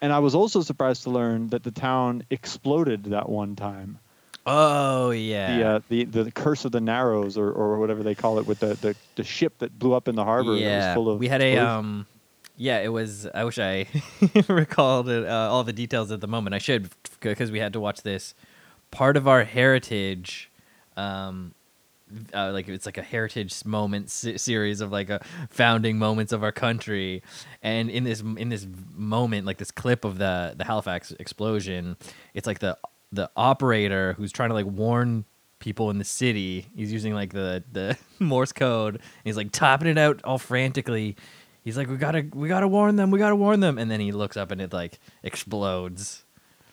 And 0.00 0.12
I 0.12 0.18
was 0.18 0.34
also 0.34 0.60
surprised 0.60 1.04
to 1.04 1.10
learn 1.10 1.48
that 1.48 1.62
the 1.62 1.70
town 1.70 2.22
exploded 2.30 3.04
that 3.04 3.28
one 3.28 3.56
time. 3.56 3.98
Oh 4.44 5.10
yeah. 5.10 5.56
The, 5.56 5.64
uh, 5.66 5.80
the 5.88 6.04
the 6.04 6.30
curse 6.30 6.64
of 6.64 6.72
the 6.72 6.80
Narrows, 6.80 7.36
or, 7.36 7.50
or 7.50 7.78
whatever 7.78 8.02
they 8.02 8.14
call 8.14 8.38
it, 8.38 8.46
with 8.46 8.60
the, 8.60 8.74
the, 8.74 8.94
the 9.16 9.24
ship 9.24 9.58
that 9.58 9.76
blew 9.78 9.94
up 9.94 10.06
in 10.06 10.14
the 10.14 10.24
harbor. 10.24 10.54
Yeah, 10.54 10.88
was 10.88 10.94
full 10.94 11.10
of 11.10 11.18
we 11.18 11.28
had 11.28 11.42
a 11.42 11.56
um, 11.56 12.06
yeah, 12.56 12.78
it 12.80 12.88
was. 12.88 13.26
I 13.34 13.44
wish 13.44 13.58
I 13.58 13.86
recalled 14.48 15.08
it, 15.08 15.26
uh, 15.26 15.48
all 15.50 15.64
the 15.64 15.72
details 15.72 16.10
at 16.10 16.20
the 16.20 16.26
moment. 16.26 16.54
I 16.54 16.58
should 16.58 16.90
because 17.20 17.50
we 17.50 17.58
had 17.58 17.72
to 17.74 17.80
watch 17.80 18.02
this. 18.02 18.34
Part 18.90 19.16
of 19.16 19.26
our 19.28 19.44
heritage, 19.44 20.50
um, 20.96 21.52
uh, 22.32 22.52
like 22.52 22.68
it's 22.68 22.86
like 22.86 22.98
a 22.98 23.02
heritage 23.02 23.64
moment 23.64 24.10
se- 24.10 24.38
series 24.38 24.80
of 24.80 24.92
like 24.92 25.10
a 25.10 25.24
founding 25.50 25.98
moments 25.98 26.32
of 26.32 26.42
our 26.42 26.52
country, 26.52 27.22
and 27.62 27.90
in 27.90 28.04
this 28.04 28.20
in 28.20 28.48
this 28.48 28.66
moment, 28.94 29.46
like 29.46 29.58
this 29.58 29.70
clip 29.70 30.04
of 30.04 30.18
the 30.18 30.54
the 30.56 30.64
Halifax 30.64 31.12
explosion, 31.12 31.96
it's 32.34 32.46
like 32.46 32.60
the 32.60 32.78
the 33.12 33.30
operator 33.36 34.14
who's 34.14 34.32
trying 34.32 34.50
to 34.50 34.54
like 34.54 34.66
warn 34.66 35.24
people 35.58 35.90
in 35.90 35.98
the 35.98 36.04
city. 36.04 36.66
He's 36.76 36.92
using 36.92 37.12
like 37.14 37.32
the 37.32 37.64
the 37.72 37.98
Morse 38.18 38.52
code. 38.52 39.00
he's 39.24 39.36
like 39.36 39.52
topping 39.52 39.88
it 39.88 39.98
out 39.98 40.20
all 40.24 40.38
frantically. 40.38 41.16
He's 41.66 41.76
like, 41.76 41.88
"We 41.88 41.96
gotta, 41.96 42.24
we 42.32 42.46
gotta 42.46 42.68
warn 42.68 42.94
them. 42.94 43.10
We 43.10 43.18
gotta 43.18 43.34
warn 43.34 43.58
them." 43.58 43.76
And 43.76 43.90
then 43.90 43.98
he 43.98 44.12
looks 44.12 44.36
up 44.36 44.52
and 44.52 44.60
it 44.60 44.72
like 44.72 45.00
explodes. 45.24 46.24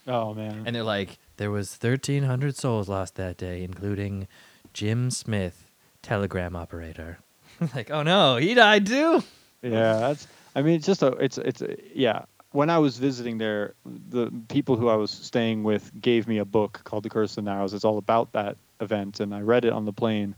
Oh 0.08 0.36
man. 0.36 0.66
And 0.68 0.76
they're 0.76 0.84
like, 0.84 1.18
"There 1.38 1.50
was 1.50 1.76
thirteen 1.76 2.22
hundred 2.22 2.56
souls 2.56 2.88
lost 2.88 3.16
that 3.16 3.36
day, 3.36 3.64
including 3.64 4.28
Jim 4.72 5.10
Smith, 5.10 5.72
telegram 6.04 6.56
operator." 6.56 7.18
like, 7.76 7.90
oh 7.90 8.04
no, 8.04 8.38
he 8.38 8.54
died 8.54 8.86
too. 8.86 9.24
yeah, 9.64 9.98
that's. 9.98 10.28
I 10.56 10.62
mean, 10.62 10.76
it's 10.76 10.86
just 10.86 11.02
a. 11.02 11.08
It's 11.14 11.40
it's 11.40 11.64
a, 11.64 11.76
yeah. 11.98 12.26
When 12.52 12.70
I 12.70 12.78
was 12.78 13.00
visiting 13.00 13.40
there, 13.40 13.74
the 13.84 14.32
people 14.48 14.76
who 14.76 14.90
I 14.90 14.96
was 14.96 15.10
staying 15.10 15.64
with 15.64 15.92
gave 16.00 16.28
me 16.28 16.38
a 16.38 16.46
book 16.46 16.82
called 16.84 17.02
The 17.02 17.10
Curse 17.10 17.32
of 17.32 17.46
the 17.46 17.50
Narrows. 17.50 17.74
It's 17.74 17.84
all 17.84 17.98
about 17.98 18.32
that 18.34 18.58
event, 18.80 19.22
and 19.22 19.34
I 19.34 19.42
read 19.42 19.66
it 19.66 19.74
on 19.74 19.86
the 19.86 19.94
plane 19.94 20.36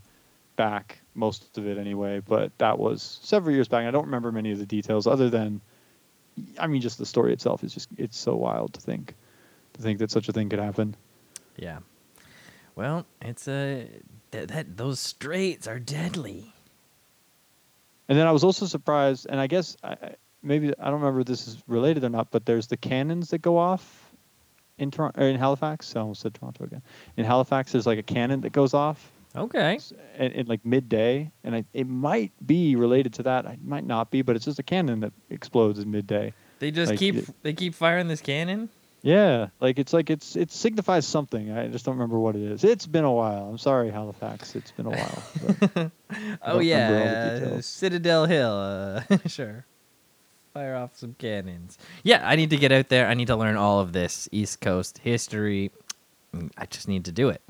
back, 0.55 1.01
most 1.15 1.57
of 1.57 1.67
it 1.67 1.77
anyway. 1.77 2.19
But 2.19 2.57
that 2.57 2.77
was 2.77 3.19
several 3.23 3.55
years 3.55 3.67
back. 3.67 3.85
I 3.85 3.91
don't 3.91 4.05
remember 4.05 4.31
many 4.31 4.51
of 4.51 4.59
the 4.59 4.65
details, 4.65 5.07
other 5.07 5.29
than, 5.29 5.61
I 6.59 6.67
mean, 6.67 6.81
just 6.81 6.97
the 6.97 7.05
story 7.05 7.33
itself 7.33 7.63
is 7.63 7.73
just 7.73 7.89
it's 7.97 8.17
so 8.17 8.35
wild 8.35 8.73
to 8.73 8.81
think, 8.81 9.15
to 9.73 9.81
think 9.81 9.99
that 9.99 10.11
such 10.11 10.29
a 10.29 10.33
thing 10.33 10.49
could 10.49 10.59
happen. 10.59 10.95
Yeah. 11.57 11.79
Well, 12.75 13.05
it's 13.21 13.47
a 13.47 13.89
that, 14.31 14.49
that 14.49 14.77
those 14.77 14.99
straits 14.99 15.67
are 15.67 15.79
deadly. 15.79 16.53
And 18.07 18.17
then 18.17 18.27
I 18.27 18.31
was 18.31 18.43
also 18.43 18.65
surprised, 18.65 19.25
and 19.29 19.39
I 19.39 19.47
guess 19.47 19.77
I, 19.83 19.95
maybe 20.43 20.73
I 20.77 20.85
don't 20.85 20.99
remember 20.99 21.21
if 21.21 21.25
this 21.25 21.47
is 21.47 21.63
related 21.67 22.03
or 22.03 22.09
not, 22.09 22.29
but 22.31 22.45
there's 22.45 22.67
the 22.67 22.77
cannons 22.77 23.29
that 23.29 23.41
go 23.41 23.57
off 23.57 24.11
in 24.77 24.91
Toronto, 24.91 25.21
in 25.21 25.37
Halifax. 25.37 25.87
So 25.87 25.99
I 25.99 26.01
almost 26.01 26.21
said 26.21 26.33
Toronto 26.33 26.65
again. 26.65 26.81
In 27.17 27.25
Halifax, 27.25 27.71
there's 27.71 27.87
like 27.87 27.97
a 27.97 28.03
cannon 28.03 28.41
that 28.41 28.51
goes 28.51 28.73
off 28.73 29.11
Okay. 29.35 29.79
in, 30.17 30.31
in 30.31 30.45
like 30.47 30.65
midday, 30.65 31.31
and 31.43 31.55
I, 31.55 31.65
it 31.73 31.87
might 31.87 32.31
be 32.45 32.75
related 32.75 33.13
to 33.15 33.23
that. 33.23 33.45
It 33.45 33.63
might 33.63 33.85
not 33.85 34.11
be, 34.11 34.21
but 34.21 34.35
it's 34.35 34.45
just 34.45 34.59
a 34.59 34.63
cannon 34.63 35.01
that 35.01 35.13
explodes 35.29 35.79
in 35.79 35.91
midday. 35.91 36.33
They 36.59 36.71
just 36.71 36.91
Like, 36.91 36.99
keep 36.99 37.15
it- 37.15 37.29
they 37.43 37.53
keep 37.53 37.73
firing 37.75 38.07
this 38.07 38.21
cannon. 38.21 38.69
Yeah, 39.01 39.49
like 39.59 39.77
it's 39.77 39.93
like 39.93 40.09
it's 40.09 40.35
it 40.35 40.51
signifies 40.51 41.05
something. 41.05 41.51
I 41.51 41.67
just 41.67 41.85
don't 41.85 41.93
remember 41.93 42.17
what 42.17 42.35
it 42.35 42.41
is. 42.41 42.63
It's 42.63 42.87
been 42.87 43.03
a 43.03 43.11
while. 43.11 43.47
I'm 43.49 43.59
sorry, 43.59 43.91
Halifax. 43.91 44.55
It's 44.55 44.71
been 44.71 44.87
a 44.87 44.89
while. 44.89 45.23
oh 45.43 45.69
don't 45.75 45.91
remember 46.41 46.49
all 46.49 46.57
the 46.57 46.65
yeah, 46.65 47.49
uh. 47.57 47.61
Citadel 47.61 48.25
Hill. 48.25 48.51
Uh, 48.51 49.01
sure. 49.27 49.63
Fire 50.55 50.75
off 50.75 50.95
some 50.97 51.13
cannons. 51.19 51.77
Yeah, 52.03 52.27
I 52.27 52.35
need 52.35 52.49
to 52.51 52.57
get 52.57 52.71
out 52.71 52.89
there. 52.89 53.07
I 53.07 53.13
need 53.13 53.27
to 53.27 53.35
learn 53.35 53.57
all 53.57 53.79
of 53.79 53.93
this 53.93 54.27
East 54.31 54.59
Coast 54.61 54.97
history. 54.99 55.69
Mm, 56.33 56.49
I 56.57 56.65
just 56.65 56.87
need 56.87 57.05
to 57.05 57.11
do 57.11 57.29
it. 57.29 57.43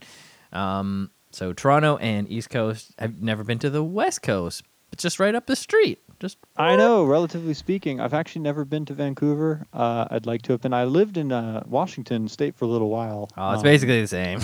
Um, 0.52 1.10
so 1.36 1.54
Toronto 1.54 1.98
and 1.98 2.30
East 2.32 2.50
Coast. 2.50 2.94
I've 3.00 3.22
never 3.22 3.44
been 3.44 3.60
to 3.60 3.70
the 3.70 3.84
West 3.84 4.22
Coast. 4.22 4.64
It's 4.92 5.04
just 5.04 5.20
right 5.20 5.36
up 5.36 5.46
the 5.48 5.56
street. 5.56 6.00
Just 6.22 6.38
I 6.56 6.78
know, 6.78 7.04
relatively 7.04 7.54
speaking, 7.54 8.00
I've 8.00 8.14
actually 8.14 8.44
never 8.44 8.64
been 8.64 8.86
to 8.86 8.94
Vancouver. 8.94 9.66
Uh, 9.74 10.08
I'd 10.10 10.26
like 10.26 10.44
to 10.44 10.54
have 10.54 10.62
been. 10.62 10.74
I 10.74 10.86
lived 10.86 11.18
in 11.18 11.34
uh, 11.34 11.64
Washington 11.68 12.30
State 12.30 12.56
for 12.56 12.64
a 12.64 12.68
little 12.70 12.90
while. 12.90 13.30
Oh, 13.38 13.52
it's 13.52 13.58
Um, 13.60 13.64
basically 13.64 14.00
the 14.02 14.08
same. 14.08 14.40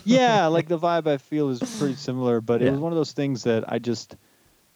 yeah, 0.06 0.46
like 0.46 0.68
the 0.68 0.78
vibe 0.78 1.06
I 1.06 1.18
feel 1.18 1.50
is 1.50 1.58
pretty 1.78 1.96
similar, 1.96 2.40
but 2.40 2.62
Yeah. 2.62 2.68
it 2.68 2.70
was 2.70 2.80
one 2.80 2.92
of 2.92 2.96
those 2.96 3.12
things 3.12 3.42
that 3.42 3.70
I 3.70 3.78
just 3.78 4.14
it 4.14 4.18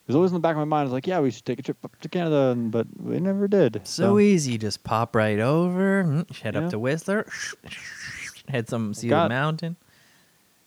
was 0.09 0.17
always 0.17 0.33
in 0.33 0.35
the 0.35 0.41
back 0.41 0.53
of 0.53 0.59
my 0.59 0.65
mind. 0.65 0.81
I 0.83 0.85
was 0.85 0.93
like, 0.93 1.07
yeah, 1.07 1.21
we 1.21 1.31
should 1.31 1.47
take 1.47 1.59
a 1.61 1.63
trip 1.63 1.79
up 1.83 1.99
to 2.01 2.09
Canada, 2.11 2.51
and, 2.51 2.71
but 2.71 2.87
we 3.01 3.19
never 3.21 3.49
did. 3.49 3.81
so 3.85 4.19
easy. 4.19 4.59
Just 4.59 4.85
pop 4.85 5.17
right 5.17 5.39
over. 5.41 6.05
mm, 6.05 6.37
Head 6.43 6.55
Yeah. 6.55 6.65
up 6.65 6.71
to 6.73 6.79
Whistler. 6.79 7.27
Head 8.51 8.69
some 8.69 8.93
see 8.93 9.09
Got- 9.09 9.25
the 9.25 9.35
mountain. 9.35 9.77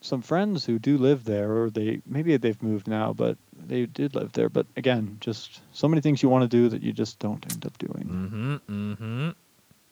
Some 0.08 0.22
friends 0.22 0.66
who 0.66 0.80
do 0.80 0.98
live 0.98 1.24
there, 1.26 1.52
or 1.52 1.70
they 1.70 2.02
maybe 2.06 2.36
they've 2.38 2.62
moved 2.64 2.88
now, 2.88 3.14
but 3.14 3.38
they 3.68 3.86
did 3.86 4.16
live 4.16 4.32
there. 4.34 4.50
But 4.50 4.66
again, 4.76 5.18
just 5.20 5.62
so 5.74 5.88
many 5.88 6.02
things 6.02 6.24
you 6.24 6.30
want 6.30 6.50
to 6.50 6.58
do 6.58 6.70
that 6.70 6.82
you 6.82 6.94
just 6.94 7.20
don't 7.20 7.46
end 7.52 7.66
up 7.66 7.78
doing. 7.78 8.06
Mm-hmm. 8.06 8.94
Mm-hmm. 8.94 9.30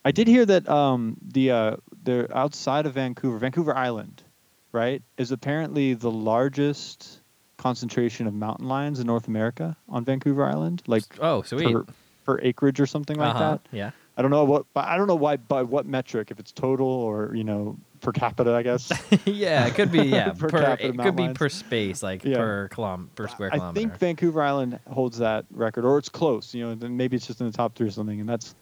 I 0.03 0.11
did 0.11 0.27
hear 0.27 0.45
that 0.45 0.69
um, 0.69 1.17
the 1.21 1.51
uh, 1.51 1.75
they're 2.03 2.35
outside 2.35 2.85
of 2.85 2.93
Vancouver, 2.93 3.37
Vancouver 3.37 3.75
Island, 3.75 4.23
right, 4.71 5.01
is 5.17 5.31
apparently 5.31 5.93
the 5.93 6.11
largest 6.11 7.19
concentration 7.57 8.27
of 8.27 8.33
mountain 8.33 8.67
lions 8.67 8.99
in 8.99 9.07
North 9.07 9.27
America 9.27 9.75
on 9.89 10.05
Vancouver 10.05 10.45
Island, 10.45 10.83
like 10.87 11.03
Oh, 11.19 11.41
sweet. 11.41 11.73
per, 11.73 11.85
per 12.25 12.39
acreage 12.41 12.79
or 12.79 12.85
something 12.85 13.17
like 13.17 13.35
uh-huh. 13.35 13.51
that. 13.51 13.61
Yeah. 13.71 13.91
I 14.17 14.21
don't 14.21 14.31
know 14.31 14.45
what, 14.45 14.65
but 14.73 14.85
I 14.85 14.97
don't 14.97 15.07
know 15.07 15.15
why 15.15 15.37
by 15.37 15.63
what 15.63 15.85
metric, 15.85 16.31
if 16.31 16.39
it's 16.39 16.51
total 16.51 16.87
or 16.87 17.35
you 17.35 17.43
know 17.43 17.77
per 18.05 18.11
capita, 18.11 18.53
I 18.53 18.61
guess. 18.63 18.91
yeah, 19.25 19.65
it 19.65 19.73
could 19.75 19.91
be 19.91 20.03
yeah 20.19 20.31
Per 20.33 20.47
per, 20.47 20.61
capita 20.61 20.85
it 20.85 20.87
could 20.89 20.97
mountain 20.97 21.27
be 21.27 21.33
per 21.33 21.49
space 21.49 22.01
like 22.03 22.23
Yeah. 22.23 22.37
per 22.37 22.69
kilom 22.69 23.09
per 23.15 23.27
square 23.27 23.49
I 23.51 23.57
kilometer. 23.57 23.79
I 23.79 23.81
think 23.81 23.97
Vancouver 23.99 24.41
Island 24.41 24.79
holds 24.87 25.17
that 25.17 25.45
record, 25.51 25.83
or 25.85 25.97
it's 25.97 26.09
close. 26.09 26.53
You 26.53 26.67
know, 26.67 26.75
then 26.75 26.95
maybe 26.95 27.17
it's 27.17 27.25
just 27.27 27.41
in 27.41 27.47
the 27.47 27.51
top 27.53 27.75
three 27.75 27.87
or 27.87 27.91
something, 27.91 28.19
and 28.19 28.29
that's 28.29 28.55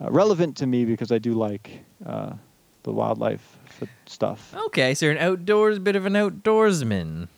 uh, 0.00 0.10
relevant 0.10 0.56
to 0.58 0.66
me 0.66 0.84
because 0.84 1.10
I 1.10 1.18
do 1.18 1.34
like 1.34 1.80
uh, 2.06 2.32
the 2.84 2.92
wildlife 2.92 3.58
stuff. 4.06 4.54
okay, 4.66 4.94
so 4.94 5.06
you're 5.06 5.14
an 5.14 5.20
outdoors 5.20 5.78
bit 5.78 5.96
of 5.96 6.06
an 6.06 6.14
outdoorsman. 6.14 7.28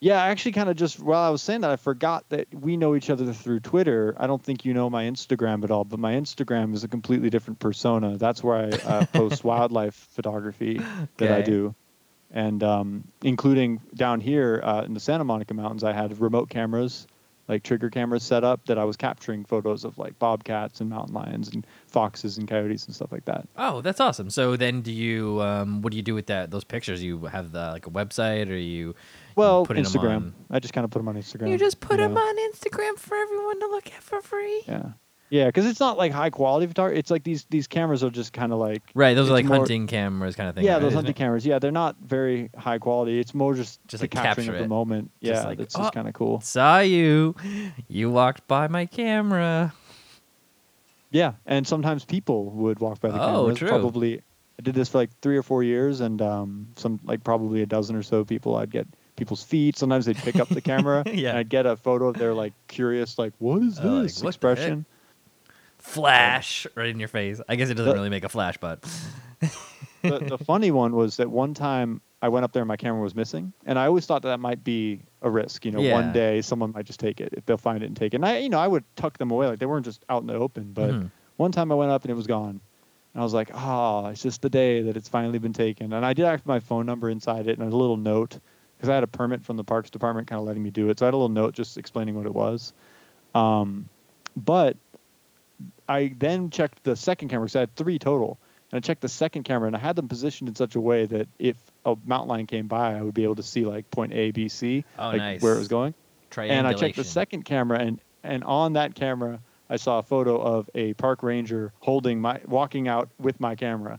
Yeah, 0.00 0.22
I 0.22 0.28
actually 0.28 0.52
kind 0.52 0.70
of 0.70 0.76
just 0.76 0.98
while 0.98 1.22
I 1.22 1.28
was 1.28 1.42
saying 1.42 1.60
that, 1.60 1.70
I 1.70 1.76
forgot 1.76 2.26
that 2.30 2.48
we 2.54 2.78
know 2.78 2.94
each 2.96 3.10
other 3.10 3.30
through 3.34 3.60
Twitter. 3.60 4.14
I 4.18 4.26
don't 4.26 4.42
think 4.42 4.64
you 4.64 4.72
know 4.72 4.88
my 4.88 5.04
Instagram 5.04 5.62
at 5.62 5.70
all, 5.70 5.84
but 5.84 5.98
my 5.98 6.14
Instagram 6.14 6.72
is 6.74 6.84
a 6.84 6.88
completely 6.88 7.28
different 7.28 7.58
persona. 7.58 8.16
That's 8.16 8.42
where 8.42 8.56
I 8.56 8.68
uh, 8.70 9.06
post 9.12 9.44
wildlife 9.44 10.08
photography 10.12 10.80
that 11.18 11.30
I 11.30 11.42
do, 11.42 11.74
and 12.30 12.64
um, 12.64 13.04
including 13.22 13.82
down 13.94 14.20
here 14.20 14.62
uh, 14.64 14.84
in 14.86 14.94
the 14.94 15.00
Santa 15.00 15.24
Monica 15.24 15.52
Mountains, 15.52 15.84
I 15.84 15.92
had 15.92 16.18
remote 16.18 16.48
cameras, 16.48 17.06
like 17.50 17.62
trigger 17.64 17.90
cameras 17.90 18.22
set 18.22 18.44
up 18.44 18.64
that 18.66 18.78
I 18.78 18.84
was 18.84 18.96
capturing 18.96 19.44
photos 19.44 19.84
of 19.84 19.98
like 19.98 20.18
bobcats 20.18 20.80
and 20.80 20.88
mountain 20.88 21.14
lions 21.14 21.48
and 21.48 21.66
foxes 21.88 22.38
and 22.38 22.48
coyotes 22.48 22.86
and 22.86 22.94
stuff 22.94 23.10
like 23.12 23.24
that. 23.26 23.46
Oh, 23.56 23.80
that's 23.82 24.00
awesome. 24.00 24.30
So 24.30 24.56
then, 24.56 24.80
do 24.82 24.92
you 24.92 25.42
um, 25.42 25.82
what 25.82 25.90
do 25.90 25.96
you 25.96 26.02
do 26.02 26.14
with 26.14 26.26
that 26.26 26.50
those 26.50 26.64
pictures? 26.64 27.02
You 27.02 27.26
have 27.26 27.52
the 27.52 27.70
like 27.72 27.86
a 27.86 27.90
website, 27.90 28.48
or 28.48 28.56
you 28.56 28.94
Well, 29.36 29.66
Instagram. 29.66 30.16
on- 30.16 30.34
I 30.50 30.60
just 30.60 30.72
kind 30.72 30.84
of 30.84 30.90
put 30.90 31.00
them 31.00 31.08
on 31.08 31.16
Instagram. 31.16 31.50
you 31.50 31.58
just 31.58 31.80
put 31.80 31.98
them 31.98 32.16
on 32.16 32.52
Instagram 32.52 32.96
for 32.98 33.16
everyone 33.16 33.60
to 33.60 33.66
look 33.66 33.86
at 33.88 34.02
for 34.02 34.20
free? 34.22 34.62
Yeah. 34.66 34.90
Yeah, 35.30 35.46
because 35.46 35.64
it's 35.66 35.78
not 35.78 35.96
like 35.96 36.10
high 36.12 36.30
quality 36.30 36.66
photography. 36.66 36.98
It's 36.98 37.10
like 37.10 37.22
these 37.22 37.44
these 37.50 37.66
cameras 37.68 38.02
are 38.02 38.10
just 38.10 38.32
kind 38.32 38.52
of 38.52 38.58
like 38.58 38.82
Right, 38.94 39.14
those 39.14 39.30
are 39.30 39.32
like 39.32 39.44
more- 39.44 39.58
hunting 39.58 39.86
cameras 39.86 40.34
kind 40.34 40.48
of 40.48 40.56
thing. 40.56 40.64
yeah, 40.64 40.72
right, 40.74 40.82
those 40.82 40.92
hunting 40.94 41.12
it? 41.12 41.16
cameras. 41.16 41.46
Yeah, 41.46 41.60
they're 41.60 41.70
not 41.70 41.96
very 42.04 42.50
high 42.58 42.78
quality. 42.78 43.20
It's 43.20 43.32
more 43.32 43.54
just 43.54 43.78
Just 43.86 44.00
the 44.00 44.04
like 44.04 44.10
capturing 44.10 44.46
capture 44.48 44.56
of 44.58 44.62
the 44.64 44.68
moment. 44.68 45.10
Just 45.22 45.42
yeah, 45.42 45.48
like, 45.48 45.60
it's 45.60 45.76
oh. 45.76 45.82
just 45.82 45.94
kind 45.94 46.08
of 46.08 46.14
cool. 46.14 46.40
Saw 46.40 46.80
you. 46.80 47.36
You 47.88 48.10
walked 48.10 48.46
by 48.48 48.66
my 48.68 48.86
camera. 48.86 49.72
Yeah, 51.12 51.32
and 51.46 51.66
sometimes 51.66 52.04
people 52.04 52.46
would 52.50 52.78
walk 52.78 53.00
by 53.00 53.08
the 53.10 53.18
camera. 53.18 53.34
Oh, 53.36 53.40
cameras. 53.42 53.58
true. 53.58 53.68
Probably, 53.68 54.18
I 54.58 54.62
did 54.62 54.74
this 54.74 54.88
for 54.88 54.98
like 54.98 55.10
three 55.22 55.36
or 55.36 55.42
four 55.42 55.62
years, 55.62 56.00
and 56.00 56.22
um, 56.22 56.68
some 56.76 57.00
like 57.04 57.24
probably 57.24 57.62
a 57.62 57.66
dozen 57.66 57.96
or 57.96 58.02
so 58.02 58.24
people. 58.24 58.56
I'd 58.56 58.70
get 58.70 58.86
people's 59.16 59.42
feet. 59.42 59.76
Sometimes 59.76 60.06
they'd 60.06 60.16
pick 60.16 60.36
up 60.36 60.48
the 60.48 60.60
camera, 60.60 61.02
Yeah. 61.12 61.30
and 61.30 61.38
I'd 61.38 61.48
get 61.48 61.66
a 61.66 61.76
photo 61.76 62.08
of 62.08 62.16
their 62.16 62.32
like 62.32 62.52
curious, 62.68 63.18
like 63.18 63.32
what 63.38 63.62
is 63.62 63.78
Oh, 63.80 63.88
like, 63.88 64.02
this 64.04 64.16
what 64.18 64.22
the 64.22 64.28
expression? 64.28 64.84
Flash 65.80 66.66
right 66.74 66.88
in 66.88 66.98
your 66.98 67.08
face. 67.08 67.40
I 67.48 67.56
guess 67.56 67.68
it 67.70 67.74
doesn't 67.74 67.90
The- 67.90 67.94
really 67.96 68.10
make 68.10 68.24
a 68.24 68.28
flash, 68.28 68.56
but 68.58 68.82
the, 70.02 70.18
the 70.20 70.38
funny 70.38 70.70
one 70.70 70.92
was 70.94 71.16
that 71.16 71.30
one 71.30 71.54
time 71.54 72.00
I 72.22 72.28
went 72.28 72.44
up 72.44 72.52
there 72.52 72.62
and 72.62 72.68
my 72.68 72.76
camera 72.76 73.00
was 73.02 73.14
missing, 73.14 73.52
and 73.66 73.78
I 73.78 73.86
always 73.86 74.04
thought 74.06 74.22
that, 74.22 74.28
that 74.28 74.40
might 74.40 74.62
be 74.62 75.00
a 75.22 75.30
risk. 75.30 75.64
You 75.64 75.70
know, 75.72 75.80
Yeah. 75.80 75.94
one 75.94 76.12
day 76.12 76.42
someone 76.42 76.72
might 76.72 76.84
just 76.84 77.00
take 77.00 77.20
it 77.20 77.32
if 77.36 77.46
they'll 77.46 77.56
find 77.56 77.82
it 77.82 77.86
and 77.86 77.96
take 77.96 78.12
it. 78.12 78.16
And 78.16 78.26
I, 78.26 78.38
you 78.38 78.48
know, 78.50 78.58
I 78.58 78.68
would 78.68 78.84
tuck 78.96 79.16
them 79.18 79.30
away 79.30 79.46
like 79.46 79.58
they 79.58 79.66
weren't 79.66 79.84
just 79.86 80.04
out 80.08 80.20
in 80.20 80.26
the 80.26 80.34
open. 80.34 80.72
But 80.72 80.90
Mhm. 80.90 81.10
one 81.36 81.50
time 81.52 81.72
I 81.72 81.74
went 81.76 81.90
up 81.90 82.02
and 82.04 82.10
it 82.10 82.14
was 82.14 82.26
gone, 82.26 82.60
and 83.14 83.20
I 83.20 83.22
was 83.24 83.32
like, 83.32 83.50
oh, 83.54 84.06
it's 84.08 84.22
just 84.22 84.42
the 84.42 84.50
day 84.50 84.82
that 84.82 84.96
it's 84.98 85.08
finally 85.08 85.38
been 85.38 85.54
taken. 85.54 85.94
And 85.94 86.04
I 86.04 86.12
did 86.12 86.26
have 86.26 86.44
my 86.44 86.60
phone 86.60 86.84
number 86.86 87.08
inside 87.08 87.46
it 87.48 87.58
and 87.58 87.72
a 87.72 87.74
little 87.76 87.96
note 87.96 88.38
because 88.76 88.90
I 88.90 88.94
had 88.94 89.02
a 89.02 89.06
permit 89.08 89.42
from 89.44 89.56
the 89.56 89.64
Parks 89.64 89.88
Department, 89.90 90.28
kind 90.28 90.38
of 90.40 90.46
letting 90.46 90.62
me 90.62 90.70
do 90.70 90.90
it. 90.90 90.98
So 90.98 91.06
I 91.06 91.08
had 91.08 91.14
a 91.14 91.16
little 91.16 91.28
note 91.30 91.54
just 91.54 91.76
explaining 91.78 92.14
what 92.16 92.26
it 92.26 92.34
was. 92.34 92.72
Um, 93.34 93.88
but 94.36 94.76
I 95.90 96.14
then 96.16 96.50
checked 96.50 96.84
the 96.84 96.94
second 96.94 97.28
camera 97.28 97.46
because 97.46 97.56
I 97.56 97.60
had 97.60 97.74
three 97.74 97.98
total. 97.98 98.38
And 98.72 98.78
I 98.78 98.80
checked 98.80 99.00
the 99.00 99.08
second 99.08 99.42
camera 99.42 99.66
and 99.66 99.74
I 99.74 99.80
had 99.80 99.96
them 99.96 100.06
positioned 100.08 100.48
in 100.48 100.54
such 100.54 100.76
a 100.76 100.80
way 100.80 101.04
that 101.06 101.26
if 101.40 101.56
a 101.84 101.96
mountain 102.04 102.28
lion 102.28 102.46
came 102.46 102.68
by, 102.68 102.96
I 102.96 103.02
would 103.02 103.14
be 103.14 103.24
able 103.24 103.34
to 103.34 103.42
see 103.42 103.64
like 103.64 103.90
point 103.90 104.12
A, 104.12 104.30
B, 104.30 104.48
C, 104.48 104.84
Oh, 104.98 105.08
like 105.08 105.18
nice. 105.18 105.42
where 105.42 105.54
it 105.54 105.58
was 105.58 105.68
going. 105.68 105.92
And 106.54 106.66
I 106.68 106.72
checked 106.74 106.96
the 106.96 107.02
second 107.04 107.44
camera 107.44 107.80
and 107.80 108.00
and 108.22 108.44
on 108.44 108.74
that 108.74 108.94
camera 108.94 109.40
I 109.68 109.76
saw 109.76 109.98
a 109.98 110.02
photo 110.02 110.40
of 110.40 110.70
a 110.74 110.94
park 110.94 111.22
ranger 111.24 111.72
holding 111.80 112.20
my 112.20 112.40
walking 112.46 112.86
out 112.86 113.08
with 113.18 113.40
my 113.40 113.56
camera. 113.56 113.98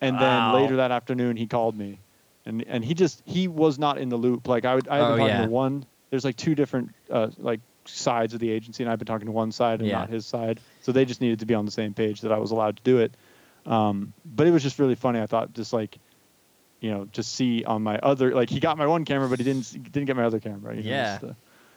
And 0.00 0.14
Wow. 0.14 0.20
then 0.20 0.52
later 0.52 0.76
that 0.76 0.90
afternoon 0.90 1.36
he 1.36 1.46
called 1.46 1.76
me 1.76 2.00
and 2.44 2.64
and 2.66 2.84
he 2.84 2.94
just 2.94 3.22
he 3.24 3.46
was 3.46 3.78
not 3.78 3.98
in 3.98 4.08
the 4.08 4.16
loop. 4.16 4.48
Like 4.48 4.64
I 4.64 4.74
would 4.74 4.88
I 4.88 4.96
had 4.96 5.22
Oh, 5.22 5.26
yeah. 5.26 5.46
one. 5.46 5.86
There's 6.10 6.24
like 6.24 6.36
two 6.36 6.56
different 6.56 6.90
uh, 7.10 7.28
like 7.38 7.60
sides 7.86 8.34
of 8.34 8.40
the 8.40 8.50
agency, 8.50 8.82
and 8.82 8.90
I've 8.92 8.98
been 8.98 9.06
talking 9.06 9.26
to 9.26 9.32
one 9.32 9.52
side 9.52 9.80
and 9.80 9.88
Yeah. 9.88 9.98
not 9.98 10.08
his 10.10 10.24
side. 10.26 10.60
So 10.80 10.92
they 10.92 11.04
just 11.04 11.20
needed 11.20 11.40
to 11.40 11.46
be 11.46 11.54
on 11.54 11.64
the 11.64 11.70
same 11.70 11.94
page 11.94 12.20
that 12.22 12.32
I 12.32 12.38
was 12.38 12.50
allowed 12.50 12.76
to 12.76 12.82
do 12.82 12.98
it. 12.98 13.14
Um, 13.66 14.12
but 14.24 14.46
it 14.46 14.50
was 14.50 14.62
just 14.62 14.78
really 14.78 14.94
funny. 14.94 15.20
I 15.20 15.26
thought 15.26 15.52
just 15.52 15.72
like, 15.72 15.98
you 16.80 16.90
know, 16.90 17.04
to 17.12 17.22
see 17.22 17.64
on 17.64 17.82
my 17.82 17.98
other 17.98 18.34
like 18.34 18.50
he 18.50 18.58
got 18.60 18.76
my 18.78 18.86
one 18.86 19.04
camera, 19.04 19.28
but 19.28 19.38
he 19.38 19.44
didn't 19.44 19.70
didn't 19.92 20.06
get 20.06 20.16
my 20.16 20.24
other 20.24 20.40
camera. 20.40 20.74
you 20.76 20.82
know, 20.82 20.88
Yeah. 20.90 21.12
just, 21.20 21.24
uh, 21.24 21.34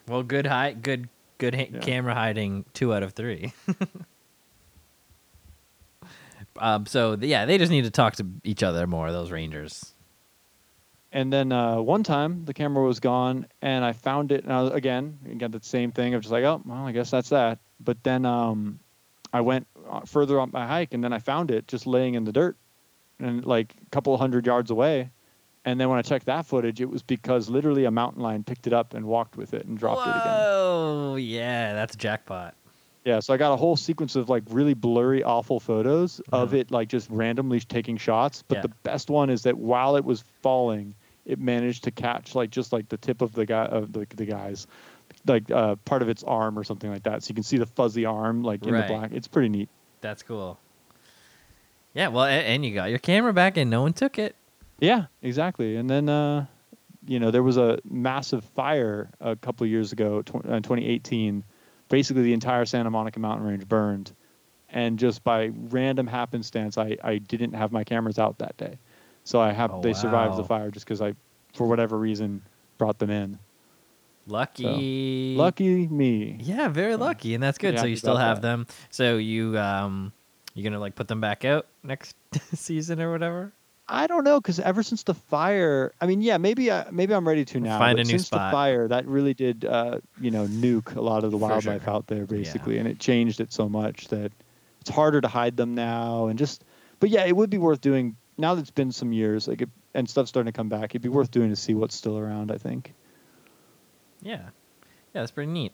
Well, 0.08 0.24
good 0.24 0.46
hide, 0.48 0.82
good, 0.82 1.10
good 1.38 1.54
ha- 1.56 1.68
Yeah. 1.72 1.80
camera 1.80 2.14
hiding. 2.16 2.66
Two 2.74 2.94
out 2.94 3.04
of 3.04 3.14
three. 3.14 3.54
um. 6.60 6.86
So 6.86 7.18
yeah, 7.20 7.46
they 7.46 7.58
just 7.58 7.72
need 7.72 7.84
to 7.86 7.92
talk 7.92 8.16
to 8.18 8.26
each 8.44 8.64
other 8.64 8.88
more. 8.88 9.12
Those 9.12 9.32
rangers. 9.32 9.94
And 11.15 11.31
then 11.31 11.53
uh, 11.53 11.79
one 11.79 12.03
time 12.03 12.43
the 12.43 12.53
camera 12.53 12.84
was 12.84 13.00
gone, 13.00 13.48
and 13.62 13.86
I 13.86 13.93
found 13.93 14.34
it. 14.34 14.43
And 14.43 14.51
I 14.51 14.62
was, 14.63 14.74
again, 14.74 15.17
got 15.38 15.51
the 15.53 15.62
same 15.63 15.93
thing 15.93 16.13
of 16.13 16.22
just 16.22 16.31
like, 16.31 16.43
oh, 16.43 16.62
well, 16.65 16.86
I 16.86 16.91
guess 16.91 17.10
that's 17.10 17.29
that. 17.29 17.60
But 17.79 18.03
then 18.03 18.25
um, 18.25 18.79
I 19.31 19.39
went 19.39 19.65
uh, 19.89 20.01
further 20.01 20.39
on 20.41 20.50
my 20.51 20.67
hike, 20.67 20.93
and 20.93 21.01
then 21.01 21.13
I 21.13 21.19
found 21.19 21.51
it 21.51 21.69
just 21.69 21.88
laying 21.88 22.15
in 22.15 22.25
the 22.25 22.34
dirt, 22.34 22.57
and 23.17 23.45
like 23.45 23.74
a 23.81 23.89
couple 23.91 24.15
hundred 24.17 24.45
yards 24.45 24.72
away. 24.72 25.10
And 25.63 25.79
then 25.79 25.88
when 25.89 25.98
I 25.98 26.01
checked 26.01 26.25
that 26.25 26.45
footage, 26.45 26.81
it 26.81 26.89
was 26.89 27.01
because 27.01 27.50
literally 27.50 27.86
a 27.86 27.91
mountain 27.91 28.22
lion 28.22 28.43
picked 28.43 28.67
it 28.67 28.74
up 28.74 28.93
and 28.93 29.05
walked 29.05 29.38
with 29.38 29.53
it 29.53 29.65
and 29.65 29.77
dropped 29.77 30.05
it 30.05 30.10
again. 30.17 30.34
Whoa! 30.43 31.15
Yeah, 31.15 31.74
that's 31.74 31.95
a 31.95 31.98
jackpot. 31.98 32.55
Yeah, 33.05 33.22
so 33.22 33.34
I 33.34 33.38
got 33.38 33.53
a 33.53 33.55
whole 33.55 33.77
sequence 33.77 34.15
of 34.17 34.29
like 34.29 34.43
really 34.50 34.74
blurry, 34.74 35.24
awful 35.24 35.60
photos 35.62 36.19
of 36.34 36.51
Mhm. 36.51 36.60
it, 36.60 36.72
like 36.72 36.89
just 36.89 37.10
randomly 37.10 37.62
taking 37.62 37.95
shots. 37.98 38.43
But 38.45 38.57
Yeah. 38.57 38.62
the 38.63 38.74
best 38.84 39.10
one 39.10 39.29
is 39.29 39.43
that 39.43 39.57
while 39.57 39.95
it 39.95 40.03
was 40.03 40.22
falling, 40.41 40.93
it 41.25 41.39
managed 41.39 41.84
to 41.86 41.91
catch 41.91 42.36
like 42.36 42.50
just 42.51 42.72
like 42.74 42.88
the 42.89 42.98
tip 42.98 43.22
of 43.22 43.34
the 43.34 43.46
guy 43.46 43.65
of 43.65 43.91
the 43.94 44.05
the 44.15 44.25
guy's, 44.25 44.67
like 45.25 45.50
uh, 45.51 45.75
part 45.86 46.01
of 46.01 46.10
its 46.10 46.24
arm 46.24 46.58
or 46.58 46.63
something 46.63 46.91
like 46.91 47.03
that. 47.03 47.24
So 47.24 47.29
you 47.29 47.36
can 47.36 47.44
see 47.44 47.58
the 47.58 47.65
fuzzy 47.65 48.05
arm 48.05 48.44
like 48.44 48.65
in 48.65 48.74
Right. 48.74 48.88
the 48.88 48.94
black. 48.94 49.12
It's 49.13 49.27
pretty 49.27 49.50
neat. 49.50 49.70
That's 50.01 50.22
cool. 50.24 50.60
Yeah. 51.94 52.10
Well, 52.10 52.25
and, 52.25 52.46
and 52.46 52.65
you 52.65 52.74
got 52.74 52.89
your 52.89 53.00
camera 53.00 53.34
back, 53.34 53.58
and 53.58 53.70
no 53.70 53.82
one 53.82 53.94
took 53.94 54.20
it. 54.20 54.36
Yeah, 54.79 55.05
exactly. 55.22 55.77
And 55.77 55.89
then, 55.89 56.10
uh, 56.10 56.46
you 57.08 57.20
know, 57.20 57.32
there 57.32 57.44
was 57.44 57.55
a 57.58 57.79
massive 57.89 58.44
fire 58.44 59.10
a 59.22 59.36
couple 59.36 59.65
years 59.67 59.94
ago, 59.94 60.22
tw- 60.22 60.36
uh, 60.46 60.60
2018. 60.60 61.44
Basically, 61.88 62.24
the 62.24 62.34
entire 62.34 62.65
Santa 62.65 62.89
Monica 62.91 63.20
mountain 63.20 63.48
range 63.48 63.67
burned. 63.67 64.12
And 64.70 65.00
just 65.00 65.24
by 65.24 65.51
random 65.70 66.08
happenstance, 66.08 66.77
I, 66.77 66.98
I 67.03 67.20
didn't 67.20 67.53
have 67.53 67.72
my 67.72 67.84
cameras 67.86 68.20
out 68.20 68.39
that 68.39 68.58
day. 68.58 68.77
So 69.25 69.41
I 69.41 69.51
have 69.51 69.72
Oh, 69.74 69.82
they 69.82 69.94
survived 69.94 70.38
the 70.38 70.44
fire 70.44 70.72
just 70.72 70.86
because 70.86 71.01
I, 71.01 71.13
for 71.53 71.67
whatever 71.67 71.98
reason, 71.98 72.41
brought 72.77 73.00
them 73.00 73.10
in. 73.10 73.38
Lucky. 74.27 75.36
Lucky 75.36 75.88
me. 75.88 76.38
Yeah, 76.39 76.67
very 76.70 76.94
So, 76.94 77.00
lucky, 77.00 77.34
and 77.34 77.44
that's 77.44 77.58
good. 77.58 77.77
So 77.77 77.86
you 77.86 77.96
still 77.96 78.15
have 78.17 78.41
that. 78.41 78.48
them. 78.48 78.67
So 78.89 79.17
you 79.17 79.58
um, 79.60 80.13
you 80.53 80.63
gonna 80.63 80.79
like 80.79 80.96
put 80.96 81.08
them 81.08 81.22
back 81.22 81.46
out 81.46 81.67
next 81.84 82.15
season 82.53 83.01
or 83.01 83.12
whatever? 83.12 83.51
I 83.88 84.08
don't 84.08 84.24
know 84.24 84.39
because 84.41 84.60
ever 84.60 84.82
since 84.82 85.03
the 85.03 85.13
fire, 85.13 85.94
I 86.01 86.08
mean, 86.08 86.22
yeah, 86.22 86.38
maybe 86.38 86.72
I, 86.72 86.89
maybe 86.89 87.13
I'm 87.13 87.27
ready 87.27 87.46
to 87.46 87.60
now. 87.60 87.77
Find 87.77 88.00
a 88.00 88.03
new 88.03 88.10
since 88.12 88.27
spot. 88.27 88.50
the 88.50 88.55
fire, 88.55 88.88
that 88.88 89.05
really 89.05 89.36
did, 89.36 89.63
uh, 89.63 90.00
you 90.20 90.32
know, 90.32 90.48
nuke 90.48 90.96
a 90.96 91.01
lot 91.01 91.24
of 91.24 91.29
the 91.29 91.38
wildlife 91.38 91.84
sure. 91.84 91.94
out 91.94 92.08
there, 92.08 92.25
basically, 92.25 92.79
and 92.79 92.88
it 92.88 93.00
changed 93.00 93.39
it 93.41 93.53
so 93.53 93.70
much 93.70 94.08
that 94.08 94.32
it's 94.82 94.89
harder 94.89 95.22
to 95.22 95.27
hide 95.27 95.55
them 95.58 95.75
now, 95.75 96.27
and 96.27 96.39
just. 96.39 96.63
But 97.00 97.10
yeah, 97.10 97.25
it 97.25 97.36
would 97.36 97.50
be 97.51 97.60
worth 97.60 97.82
doing 97.82 98.15
now 98.38 98.56
that 98.56 98.62
it's 98.62 98.72
been 98.72 98.92
some 98.92 99.13
years, 99.13 99.48
like, 99.48 99.62
it, 99.62 99.70
and 99.94 100.10
stuff's 100.10 100.30
starting 100.30 100.51
to 100.51 100.56
come 100.56 100.70
back. 100.70 100.92
It'd 100.92 101.01
be 101.01 101.10
worth 101.10 101.32
doing 101.32 101.50
to 101.50 101.56
see 101.56 101.74
what's 101.74 101.96
still 101.96 102.18
around. 102.18 102.51
I 102.51 102.58
think. 102.58 102.94
Yeah, 104.22 104.38
yeah, 104.38 104.42
that's 105.13 105.32
pretty 105.32 105.51
neat. 105.51 105.74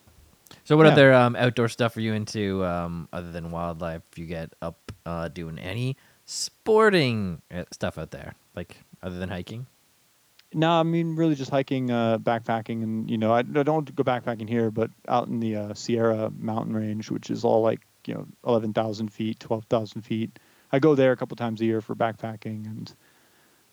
So 0.65 0.75
what 0.75 0.85
Yeah. 0.85 0.91
other 0.91 1.13
um, 1.13 1.35
outdoor 1.35 1.69
stuff 1.69 1.95
are 1.97 2.01
you 2.01 2.13
into 2.13 2.63
um, 2.65 3.07
other 3.13 3.31
than 3.31 3.51
wildlife? 3.51 4.01
You 4.15 4.25
get 4.25 4.53
up 4.61 4.91
uh, 5.05 5.29
doing 5.29 5.57
any 5.59 5.95
sporting 6.25 7.41
uh, 7.53 7.63
stuff 7.71 7.97
out 7.97 8.11
there, 8.11 8.33
like 8.55 8.77
other 9.01 9.17
than 9.17 9.29
hiking? 9.29 9.65
No, 10.53 10.71
I 10.71 10.83
mean 10.83 11.15
really 11.15 11.35
just 11.35 11.49
hiking, 11.49 11.89
uh, 11.91 12.17
backpacking, 12.17 12.83
and 12.83 13.09
you 13.09 13.17
know 13.17 13.31
I, 13.31 13.39
I 13.39 13.63
don't 13.63 13.95
go 13.95 14.03
backpacking 14.03 14.49
here, 14.49 14.69
but 14.69 14.91
out 15.07 15.27
in 15.29 15.39
the 15.39 15.55
uh, 15.55 15.73
Sierra 15.73 16.29
Mountain 16.37 16.75
Range, 16.75 17.09
which 17.09 17.29
is 17.29 17.45
all 17.45 17.61
like 17.61 17.79
you 18.05 18.13
know 18.13 18.27
eleven 18.45 18.73
thousand 18.73 19.13
feet, 19.13 19.39
twelve 19.39 19.63
thousand 19.69 20.01
feet. 20.01 20.37
I 20.71 20.79
go 20.79 20.95
there 20.95 21.11
a 21.11 21.17
couple 21.17 21.35
times 21.35 21.61
a 21.61 21.65
year 21.65 21.81
for 21.81 21.95
backpacking, 21.95 22.65
and 22.65 22.93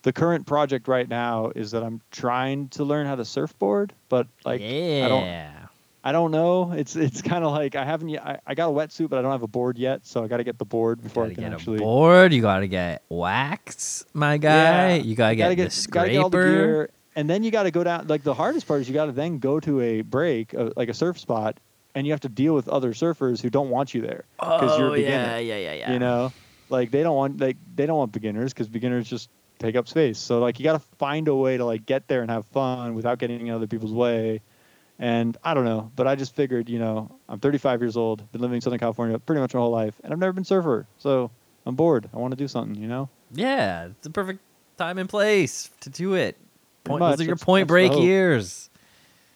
the 0.03 0.13
current 0.13 0.47
project 0.47 0.89
right 0.89 1.09
now 1.09 1.53
is 1.55 1.71
that 1.73 1.83
I'm 1.83 2.01
trying 2.11 2.69
to 2.71 2.85
learn 2.85 3.07
how 3.07 3.17
to 3.17 3.25
surfboard, 3.25 3.93
but 4.09 4.27
like 4.45 4.61
yeah, 4.61 5.03
I 5.05 5.09
don't 5.09 5.69
I 6.05 6.13
don't 6.13 6.31
know. 6.31 6.73
It's 6.73 6.97
it's 6.97 7.23
kind 7.23 7.45
of 7.45 7.53
like 7.53 7.75
I 7.75 7.85
haven't 7.85 8.09
yet. 8.09 8.25
I, 8.25 8.39
I 8.47 8.55
got 8.55 8.69
a 8.69 8.73
wetsuit, 8.73 9.11
but 9.11 9.19
I 9.19 9.23
don't 9.23 9.33
have 9.33 9.43
a 9.43 9.49
board 9.49 9.79
yet, 9.79 10.07
so 10.07 10.25
I 10.25 10.29
got 10.29 10.39
to 10.39 10.45
get 10.45 10.59
the 10.59 10.65
board 10.65 11.03
before 11.03 11.25
I 11.25 11.35
can 11.35 11.45
get 11.45 11.53
actually. 11.53 11.77
a 11.77 11.81
board. 11.81 12.33
You 12.33 12.41
gotta 12.41 12.67
get 12.67 13.03
wax, 13.09 14.05
my 14.15 14.39
guy. 14.39 14.97
Yeah, 14.97 15.03
you 15.03 15.15
gotta 15.15 15.35
get, 15.35 15.57
gotta 15.57 15.65
the 15.65 15.71
scraper. 15.71 16.09
get 16.09 16.19
all 16.19 16.31
the 16.31 16.39
gear, 16.39 16.91
and 17.17 17.29
then 17.29 17.43
you 17.43 17.51
got 17.51 17.65
to 17.65 17.71
go 17.71 17.83
down. 17.83 18.07
Like 18.07 18.23
the 18.23 18.35
hardest 18.35 18.67
part 18.67 18.81
is 18.81 18.89
you 18.89 18.95
got 18.95 19.07
to 19.07 19.13
then 19.13 19.39
go 19.39 19.59
to 19.61 19.81
a 19.81 20.03
break, 20.03 20.55
uh, 20.55 20.71
like 20.77 20.89
a 20.89 20.95
surf 20.95 21.19
spot, 21.19 21.59
and 21.95 22.07
you 22.07 22.13
have 22.13 22.21
to 22.21 22.29
deal 22.29 22.55
with 22.55 22.69
other 22.69 22.93
surfers 22.93 23.43
who 23.43 23.51
don't 23.51 23.71
want 23.71 23.93
you 23.93 24.01
there 24.01 24.25
because 24.39 24.73
oh 24.73 24.79
you're 24.79 24.89
a 24.89 24.93
beginner. 24.95 25.25
yeah, 25.25 25.39
yeah, 25.39 25.57
yeah, 25.59 25.73
yeah. 25.75 25.93
You 25.93 25.99
know, 25.99 26.33
like 26.71 26.91
they 26.91 27.03
don't 27.03 27.17
want 27.17 27.41
like 27.41 27.57
they 27.75 27.87
don't 27.87 27.99
want 27.99 28.13
beginners 28.13 28.53
because 28.53 28.69
beginners 28.69 29.09
just 29.09 29.31
take 29.59 29.77
up 29.77 29.89
space. 29.89 30.19
So 30.19 30.39
like 30.39 30.59
you 30.59 30.65
got 30.65 30.75
to 30.75 30.85
find 30.99 31.29
a 31.29 31.35
way 31.35 31.57
to 31.57 31.65
like 31.65 31.87
get 31.87 32.09
there 32.09 32.23
and 32.23 32.31
have 32.31 32.47
fun 32.47 32.95
without 32.95 33.19
getting 33.19 33.47
in 33.47 33.53
other 33.53 33.67
people's 33.67 33.93
way. 33.93 34.41
And 35.01 35.37
I 35.45 35.55
don't 35.55 35.65
know, 35.65 35.93
but 35.95 36.09
I 36.09 36.17
just 36.17 36.35
figured, 36.35 36.69
you 36.69 36.81
know, 36.81 37.09
I'm 37.29 37.39
35 37.39 37.81
years 37.81 37.97
old, 37.97 38.33
been 38.33 38.41
living 38.41 38.57
in 38.57 38.61
Southern 38.61 38.81
California 38.81 39.17
pretty 39.21 39.41
much 39.41 39.55
my 39.55 39.61
whole 39.61 39.71
life, 39.71 39.95
and 40.03 40.13
I've 40.13 40.19
never 40.19 40.33
been 40.33 40.45
surfer. 40.45 40.89
So 40.99 41.31
I'm 41.67 41.77
bored. 41.77 42.11
I 42.13 42.17
want 42.17 42.33
to 42.33 42.37
do 42.37 42.49
something, 42.49 42.81
you 42.81 42.89
know. 42.89 43.09
Yeah, 43.33 43.87
it's 43.87 44.03
the 44.03 44.11
perfect 44.11 44.41
time 44.77 44.99
and 44.99 45.09
place 45.09 45.71
to 45.81 45.91
do 45.91 46.15
it. 46.15 46.37
Point, 46.83 47.01
much, 47.01 47.19
those 47.19 47.27
are 47.27 47.29
your 47.29 47.37
point 47.37 47.69
break 47.69 47.93
years. 47.93 48.71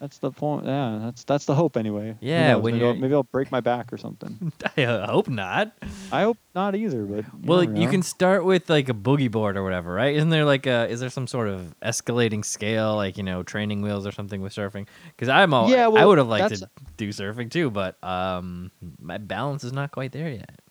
That's 0.02 0.18
the 0.18 0.32
point. 0.32 0.66
Yeah, 0.66 0.98
that's 1.00 1.22
that's 1.22 1.44
the 1.44 1.54
hope 1.54 1.76
anyway. 1.76 2.16
Yeah, 2.20 2.56
when 2.56 2.74
maybe 2.74 2.84
I'll, 2.84 2.94
maybe 2.96 3.14
I'll 3.14 3.22
break 3.22 3.52
my 3.52 3.60
back 3.60 3.92
or 3.92 3.96
something. 3.96 4.50
I 4.76 4.82
uh, 4.82 5.06
hope 5.06 5.28
not. 5.28 5.72
I 6.10 6.22
hope 6.22 6.38
not 6.56 6.74
either, 6.74 7.04
but 7.04 7.18
you 7.18 7.30
Well, 7.44 7.62
you 7.62 7.70
know. 7.70 7.88
can 7.88 8.02
start 8.02 8.44
with 8.44 8.68
like 8.68 8.88
a 8.88 8.94
boogie 8.94 9.30
board 9.30 9.56
or 9.56 9.62
whatever, 9.62 9.94
right? 9.94 10.16
Isn't 10.16 10.30
there 10.30 10.44
like 10.44 10.66
a 10.66 10.88
is 10.88 10.98
there 10.98 11.08
some 11.08 11.28
sort 11.28 11.46
of 11.46 11.72
escalating 11.82 12.44
scale, 12.44 12.96
like 12.96 13.16
you 13.16 13.22
know, 13.22 13.44
training 13.44 13.80
wheels 13.80 14.04
or 14.04 14.10
something 14.10 14.42
with 14.42 14.52
surfing? 14.52 14.88
Because 15.10 15.28
I'm 15.28 15.54
all 15.54 15.70
Yeah, 15.70 15.88
I 15.88 16.04
would 16.04 16.18
have 16.18 16.26
liked 16.26 16.52
to 16.52 16.68
do 16.96 17.10
surfing 17.10 17.48
too, 17.48 17.70
but 17.70 18.02
um, 18.02 18.72
my 19.00 19.18
balance 19.18 19.62
is 19.62 19.72
not 19.72 19.92
quite 19.92 20.10
there 20.10 20.30
yet. 20.30 20.62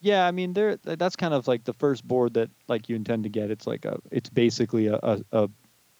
Yeah, 0.00 0.26
I 0.26 0.32
mean, 0.32 0.54
there. 0.54 0.76
That's 0.82 1.14
kind 1.14 1.32
of 1.32 1.46
like 1.46 1.62
the 1.62 1.74
first 1.74 2.04
board 2.04 2.34
that 2.34 2.50
like 2.66 2.88
you 2.88 2.96
intend 2.96 3.22
to 3.22 3.28
get. 3.28 3.52
It's 3.52 3.68
like 3.68 3.84
a. 3.84 4.00
It's 4.10 4.28
basically 4.28 4.88
a, 4.88 4.98
a, 5.00 5.20
a 5.30 5.48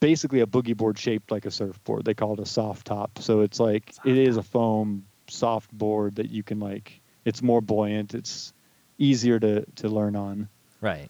basically 0.03 0.41
a 0.41 0.47
boogie 0.47 0.77
board 0.77 0.99
shaped 0.99 1.31
like 1.31 1.47
a 1.47 1.51
surfboard. 1.51 2.05
They 2.05 2.13
call 2.13 2.35
it 2.35 2.41
a 2.41 2.45
soft 2.47 2.87
top. 2.89 3.19
So 3.21 3.41
it's 3.41 3.61
like 3.61 3.95
it 4.05 4.19
is 4.19 4.37
a 4.37 4.43
foam 4.43 5.05
soft 5.29 5.73
board 5.73 6.17
that 6.17 6.29
you 6.31 6.43
can 6.43 6.59
like. 6.61 7.01
It's 7.25 7.41
more 7.41 7.61
buoyant. 7.63 8.13
It's 8.13 8.53
easier 8.99 9.39
to 9.41 9.65
to 9.77 9.89
learn 9.89 10.17
on. 10.17 10.49
Right. 10.81 11.09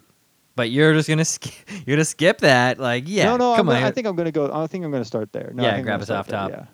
But 0.54 0.70
you're 0.70 0.92
just 0.92 1.08
gonna 1.08 1.24
sk- 1.24 1.54
you're 1.86 1.96
gonna 1.96 2.04
skip 2.04 2.38
that, 2.40 2.78
like 2.78 3.04
yeah. 3.06 3.24
no, 3.24 3.36
no. 3.38 3.56
come 3.56 3.68
I'm 3.68 3.74
on, 3.74 3.80
gonna, 3.80 3.86
I 3.86 3.90
think 3.90 4.06
I'm 4.06 4.14
gonna 4.14 4.30
go. 4.30 4.52
I 4.52 4.66
think 4.66 4.84
I'm 4.84 4.90
gonna 4.92 5.04
start 5.06 5.32
there. 5.32 5.50
No, 5.54 5.62
Yeah, 5.64 5.80
grab 5.80 6.02
a 6.02 6.06
soft 6.06 6.28
there, 6.28 6.38
top. 6.38 6.50
Yeah. 6.50 6.66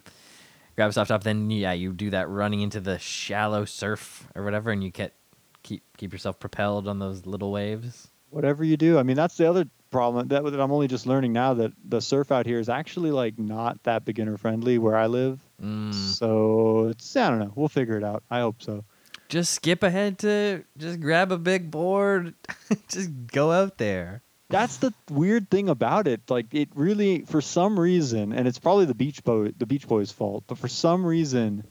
grab 0.75 0.91
a 0.91 0.93
soft 0.93 1.09
top, 1.11 1.23
then 1.23 1.49
yeah, 1.51 1.73
you 1.73 1.93
do 1.93 2.11
that 2.11 2.29
running 2.29 2.61
into 2.61 2.81
the 2.81 2.99
shallow 2.99 3.65
surf 3.65 4.27
or 4.35 4.43
whatever, 4.43 4.73
and 4.73 4.83
you 4.83 4.91
get 4.91 5.15
keep 5.63 5.85
keep 5.97 6.13
yourself 6.13 6.41
propelled 6.41 6.89
on 6.89 6.99
those 6.99 7.25
little 7.25 7.53
waves. 7.53 8.09
whatever 8.31 8.65
you 8.65 8.77
do. 8.77 8.99
I 8.99 9.05
mean, 9.05 9.17
that's 9.17 9.37
the 9.37 9.49
other 9.49 9.67
problem 9.91 10.29
that, 10.29 10.45
that 10.45 10.61
I'm 10.61 10.73
only 10.73 10.89
just 10.89 11.07
learning 11.07 11.33
now 11.33 11.55
that 11.55 11.73
the 11.85 12.01
surf 12.01 12.31
out 12.33 12.47
here 12.47 12.59
is 12.59 12.69
actually 12.69 13.11
like 13.11 13.39
not 13.39 13.83
that 13.85 14.05
beginner 14.05 14.37
friendly 14.37 14.79
where 14.79 14.97
I 14.97 15.07
live. 15.07 15.41
Mm. 15.63 15.93
So 15.95 16.89
it's 16.89 17.17
I 17.17 17.31
don't 17.31 17.39
know. 17.39 17.53
We'll 17.55 17.69
figure 17.69 17.97
it 17.97 18.05
out. 18.05 18.23
I 18.31 18.41
hope 18.41 18.63
so. 18.63 18.85
Just 19.29 19.53
skip 19.53 19.83
ahead 19.83 20.19
to 20.21 20.65
just 20.79 21.01
grab 21.01 21.33
a 21.33 21.39
big 21.39 21.71
board, 21.71 22.35
just 22.89 23.11
go 23.27 23.53
out 23.53 23.77
there. 23.79 24.23
That's 24.51 24.79
the 24.79 24.95
weird 25.11 25.51
thing 25.51 25.69
about 25.69 26.07
it. 26.09 26.23
Like 26.31 26.55
it 26.55 26.71
really, 26.75 27.23
for 27.27 27.43
some 27.43 27.79
reason, 27.79 28.33
and 28.33 28.49
it's 28.49 28.59
probably 28.59 28.87
the 28.87 28.95
Beach 28.95 29.23
Boy, 29.23 29.53
the 29.59 29.67
Beach 29.67 29.87
Boys' 29.87 30.11
fault, 30.11 30.45
but 30.47 30.57
for 30.57 30.69
some 30.69 31.05
reason, 31.05 31.65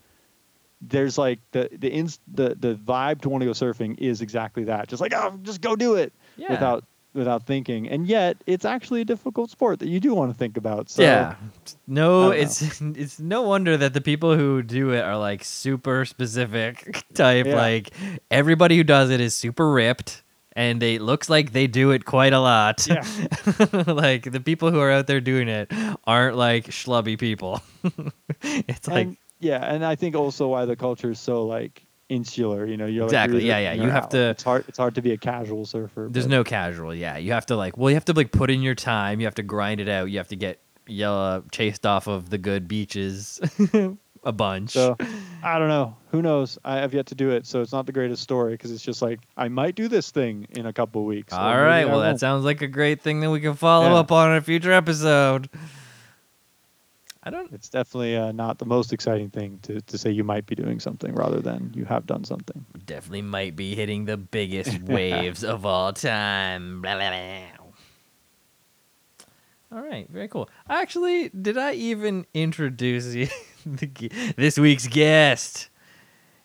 there's 0.80 1.18
like 1.18 1.40
the 1.50 1.68
the 1.72 1.88
ins, 1.88 2.20
the 2.32 2.54
the 2.54 2.74
vibe 2.76 3.22
to 3.22 3.28
want 3.28 3.42
to 3.42 3.46
go 3.46 3.50
surfing 3.52 3.98
is 3.98 4.22
exactly 4.22 4.64
that. 4.64 4.86
Just 4.86 5.00
like 5.00 5.12
oh, 5.12 5.36
just 5.42 5.60
go 5.60 5.74
do 5.74 5.96
it 5.96 6.12
Yeah. 6.36 6.52
without 6.52 6.84
without 7.14 7.46
thinking. 7.46 7.88
And 7.88 8.06
yet, 8.06 8.36
it's 8.46 8.64
actually 8.64 9.00
a 9.00 9.04
difficult 9.04 9.50
sport 9.50 9.78
that 9.80 9.88
you 9.88 10.00
do 10.00 10.14
want 10.14 10.30
to 10.30 10.38
think 10.38 10.56
about. 10.56 10.90
So 10.90 11.02
yeah. 11.02 11.36
No, 11.86 12.30
it's 12.30 12.80
it's 12.80 13.18
no 13.18 13.42
wonder 13.42 13.76
that 13.76 13.94
the 13.94 14.00
people 14.00 14.36
who 14.36 14.62
do 14.62 14.90
it 14.90 15.00
are 15.00 15.16
like 15.16 15.44
super 15.44 16.04
specific 16.04 17.04
type. 17.14 17.46
Yeah. 17.46 17.56
Like 17.56 17.90
everybody 18.30 18.76
who 18.76 18.84
does 18.84 19.10
it 19.10 19.20
is 19.20 19.34
super 19.34 19.70
ripped 19.70 20.22
and 20.52 20.82
it 20.82 21.00
looks 21.00 21.30
like 21.30 21.52
they 21.52 21.66
do 21.66 21.92
it 21.92 22.04
quite 22.04 22.32
a 22.32 22.40
lot. 22.40 22.86
Yeah. 22.86 23.04
like 23.86 24.30
the 24.30 24.40
people 24.44 24.70
who 24.70 24.80
are 24.80 24.90
out 24.90 25.06
there 25.06 25.20
doing 25.20 25.48
it 25.48 25.72
aren't 26.04 26.36
like 26.36 26.66
schlubby 26.66 27.18
people. 27.18 27.62
it's 28.42 28.88
like 28.88 29.08
yeah, 29.40 29.72
and 29.72 29.84
I 29.84 29.94
think 29.94 30.16
also 30.16 30.48
why 30.48 30.64
the 30.64 30.76
culture 30.76 31.12
is 31.12 31.20
so 31.20 31.46
like 31.46 31.84
insular. 32.08 32.66
You 32.66 32.76
know, 32.76 32.86
you're 32.86 33.02
like, 33.04 33.08
Exactly, 33.10 33.44
you're 33.44 33.54
either 33.54 33.62
yeah, 33.62 33.74
yeah, 33.74 33.82
you 33.84 33.90
have 33.90 34.04
out. 34.04 34.10
to- 34.12 34.30
It's 34.30 34.42
hard. 34.42 34.64
It's 34.68 34.78
hard 34.78 34.94
to 34.96 35.02
be 35.02 35.12
a 35.12 35.18
casual 35.18 35.64
surfer. 35.66 36.08
there's 36.10 36.26
but- 36.26 36.30
no 36.30 36.44
casual. 36.44 36.94
Yeah, 36.94 37.16
you 37.18 37.32
have 37.32 37.46
to 37.46 37.56
like 37.56 37.76
well, 37.76 37.90
you 37.90 37.96
have 37.96 38.04
to 38.06 38.12
like 38.12 38.32
put 38.32 38.50
in 38.50 38.62
your 38.62 38.74
time. 38.74 39.20
You 39.20 39.26
have 39.26 39.34
to 39.36 39.42
grind 39.42 39.80
it 39.80 39.88
out. 39.88 40.06
You 40.10 40.18
have 40.18 40.28
to 40.28 40.36
get 40.36 40.60
yellow 40.86 41.44
chased 41.52 41.84
off 41.84 42.06
of 42.06 42.30
the 42.30 42.38
good 42.38 42.66
beaches 42.66 43.40
a 44.24 44.32
bunch. 44.32 44.70
So 44.70 44.96
I 45.42 45.58
don't 45.58 45.68
know. 45.68 45.96
Who 46.10 46.22
knows? 46.22 46.58
I 46.64 46.76
have 46.78 46.94
yet 46.94 47.06
to 47.08 47.14
do 47.14 47.30
it, 47.30 47.46
so 47.46 47.60
it's 47.60 47.72
not 47.72 47.84
the 47.84 47.92
greatest 47.92 48.22
story 48.22 48.54
because 48.54 48.72
it's 48.72 48.82
just 48.82 49.02
like 49.02 49.20
I 49.36 49.48
might 49.48 49.74
do 49.74 49.88
this 49.88 50.10
thing 50.10 50.46
in 50.56 50.64
a 50.66 50.72
couple 50.72 51.04
weeks. 51.04 51.32
All 51.34 51.56
right. 51.60 51.84
Well, 51.84 52.00
that 52.00 52.18
sounds 52.18 52.44
like 52.44 52.62
a 52.62 52.66
great 52.66 53.02
thing 53.02 53.20
that 53.20 53.30
we 53.30 53.40
can 53.40 53.54
follow 53.54 53.90
Yeah. 53.90 53.96
up 54.00 54.10
on 54.10 54.30
in 54.30 54.36
a 54.38 54.40
future 54.40 54.72
episode. 54.72 55.50
I 57.28 57.30
don't. 57.30 57.52
It's 57.52 57.68
definitely 57.68 58.16
uh, 58.16 58.32
not 58.32 58.58
the 58.58 58.64
most 58.64 58.92
exciting 58.92 59.28
thing 59.28 59.58
to, 59.62 59.80
to 59.82 59.98
say 59.98 60.10
you 60.10 60.24
might 60.24 60.46
be 60.46 60.54
doing 60.54 60.80
something 60.80 61.14
rather 61.14 61.40
than 61.40 61.72
you 61.74 61.84
have 61.84 62.06
done 62.06 62.24
something. 62.24 62.64
Definitely 62.86 63.22
might 63.22 63.54
be 63.54 63.74
hitting 63.74 64.06
the 64.06 64.16
biggest 64.16 64.80
waves 64.84 65.44
of 65.44 65.66
all 65.66 65.92
time. 65.92 66.80
Blah, 66.80 66.96
blah, 66.96 67.10
blah. 67.10 67.66
All 69.70 69.82
right, 69.82 70.08
very 70.08 70.28
cool. 70.28 70.48
Actually, 70.70 71.28
did 71.28 71.58
I 71.58 71.74
even 71.74 72.24
introduce 72.32 73.14
you 73.14 73.28
the, 73.66 74.32
this 74.36 74.58
week's 74.58 74.86
guest? 74.86 75.68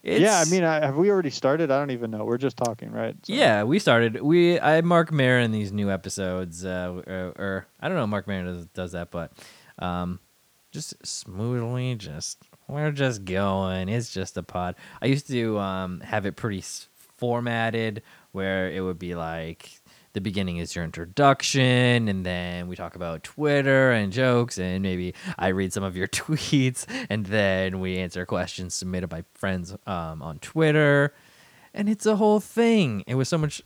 yeah, 0.04 0.44
I 0.46 0.50
mean, 0.52 0.66
I, 0.66 0.86
have 0.86 0.98
we 0.98 1.10
already 1.10 1.30
started? 1.30 1.72
I 1.72 1.80
don't 1.80 1.92
even 1.92 2.12
know. 2.12 2.26
We're 2.26 2.38
just 2.38 2.58
talking, 2.58 2.92
right? 2.92 3.16
So- 3.24 3.32
Yeah, 3.32 3.64
we 3.64 3.80
started. 3.80 4.22
We 4.22 4.60
I 4.60 4.82
Marc 4.82 5.14
Maron 5.14 5.52
these 5.54 5.72
new 5.72 5.90
episodes, 5.90 6.66
uh, 6.66 7.02
or, 7.08 7.34
or 7.38 7.68
I 7.80 7.88
don't 7.88 7.96
know, 7.96 8.08
Marc 8.08 8.28
Maron 8.28 8.46
does, 8.46 8.66
does 8.68 8.92
that, 8.92 9.10
but 9.12 9.32
um, 9.80 10.20
just 10.74 11.06
smoothly, 11.06 11.96
just 11.96 12.40
we're 12.68 12.92
just 12.92 13.24
going. 13.24 13.90
It's 13.90 14.12
just 14.12 14.36
a 14.38 14.44
pod. 14.44 14.76
I 15.02 15.06
used 15.06 15.28
to 15.28 15.60
um 15.60 16.02
have 16.02 16.26
it 16.26 16.36
pretty 16.36 16.64
formatted 17.18 18.02
where 18.32 18.70
it 18.70 18.82
would 18.82 19.00
be 19.00 19.16
like 19.16 19.80
the 20.14 20.22
beginning 20.22 20.58
is 20.58 20.76
your 20.76 20.84
introduction 20.84 22.08
and 22.08 22.26
then 22.26 22.68
we 22.68 22.76
talk 22.76 22.96
about 22.96 23.24
twitter 23.24 23.92
and 23.92 24.12
jokes 24.12 24.58
and 24.58 24.84
maybe 24.84 25.14
i 25.40 25.48
read 25.48 25.72
some 25.72 25.84
of 25.84 25.96
your 25.96 26.08
tweets 26.20 26.86
and 27.10 27.28
then 27.28 27.80
we 27.80 27.98
answer 27.98 28.26
questions 28.26 28.74
submitted 28.74 29.08
by 29.08 29.24
friends 29.34 29.76
um, 29.88 30.22
on 30.22 30.38
twitter 30.40 31.14
and 31.74 31.88
it's 31.88 32.06
a 32.06 32.18
whole 32.18 32.40
thing 32.40 33.04
it 33.08 33.16
was 33.16 33.30
so 33.30 33.38
much 33.38 33.62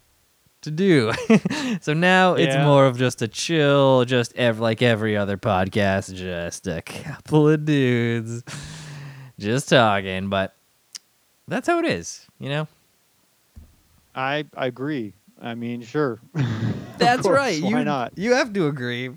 to 0.61 0.71
do 0.71 1.11
so 1.81 1.93
now 1.93 2.33
it's 2.33 2.55
Yeah. 2.55 2.65
more 2.65 2.85
of 2.87 2.97
just 2.97 3.21
a 3.21 3.27
chill 3.27 4.05
just 4.05 4.35
ev- 4.35 4.59
like 4.59 4.81
every 4.81 5.15
other 5.15 5.37
podcast 5.37 6.13
just 6.15 6.67
a 6.67 6.81
couple 6.81 7.47
of 7.47 7.63
dudes 7.65 8.43
just 9.39 9.69
talking 9.69 10.29
but 10.29 10.55
that's 11.47 11.67
how 11.67 11.79
it 11.79 11.85
is 11.85 12.25
you 12.39 12.49
know 12.49 12.67
I, 14.15 14.45
I 14.55 14.65
agree. 14.65 15.13
I 15.39 15.53
mean, 15.53 15.83
sure. 15.83 16.19
That's 16.97 17.21
course, 17.21 17.37
right. 17.37 17.61
Why 17.61 17.69
you, 17.69 17.85
not? 17.85 18.13
You 18.17 18.33
have 18.33 18.51
to 18.53 18.65
agree. 18.65 19.11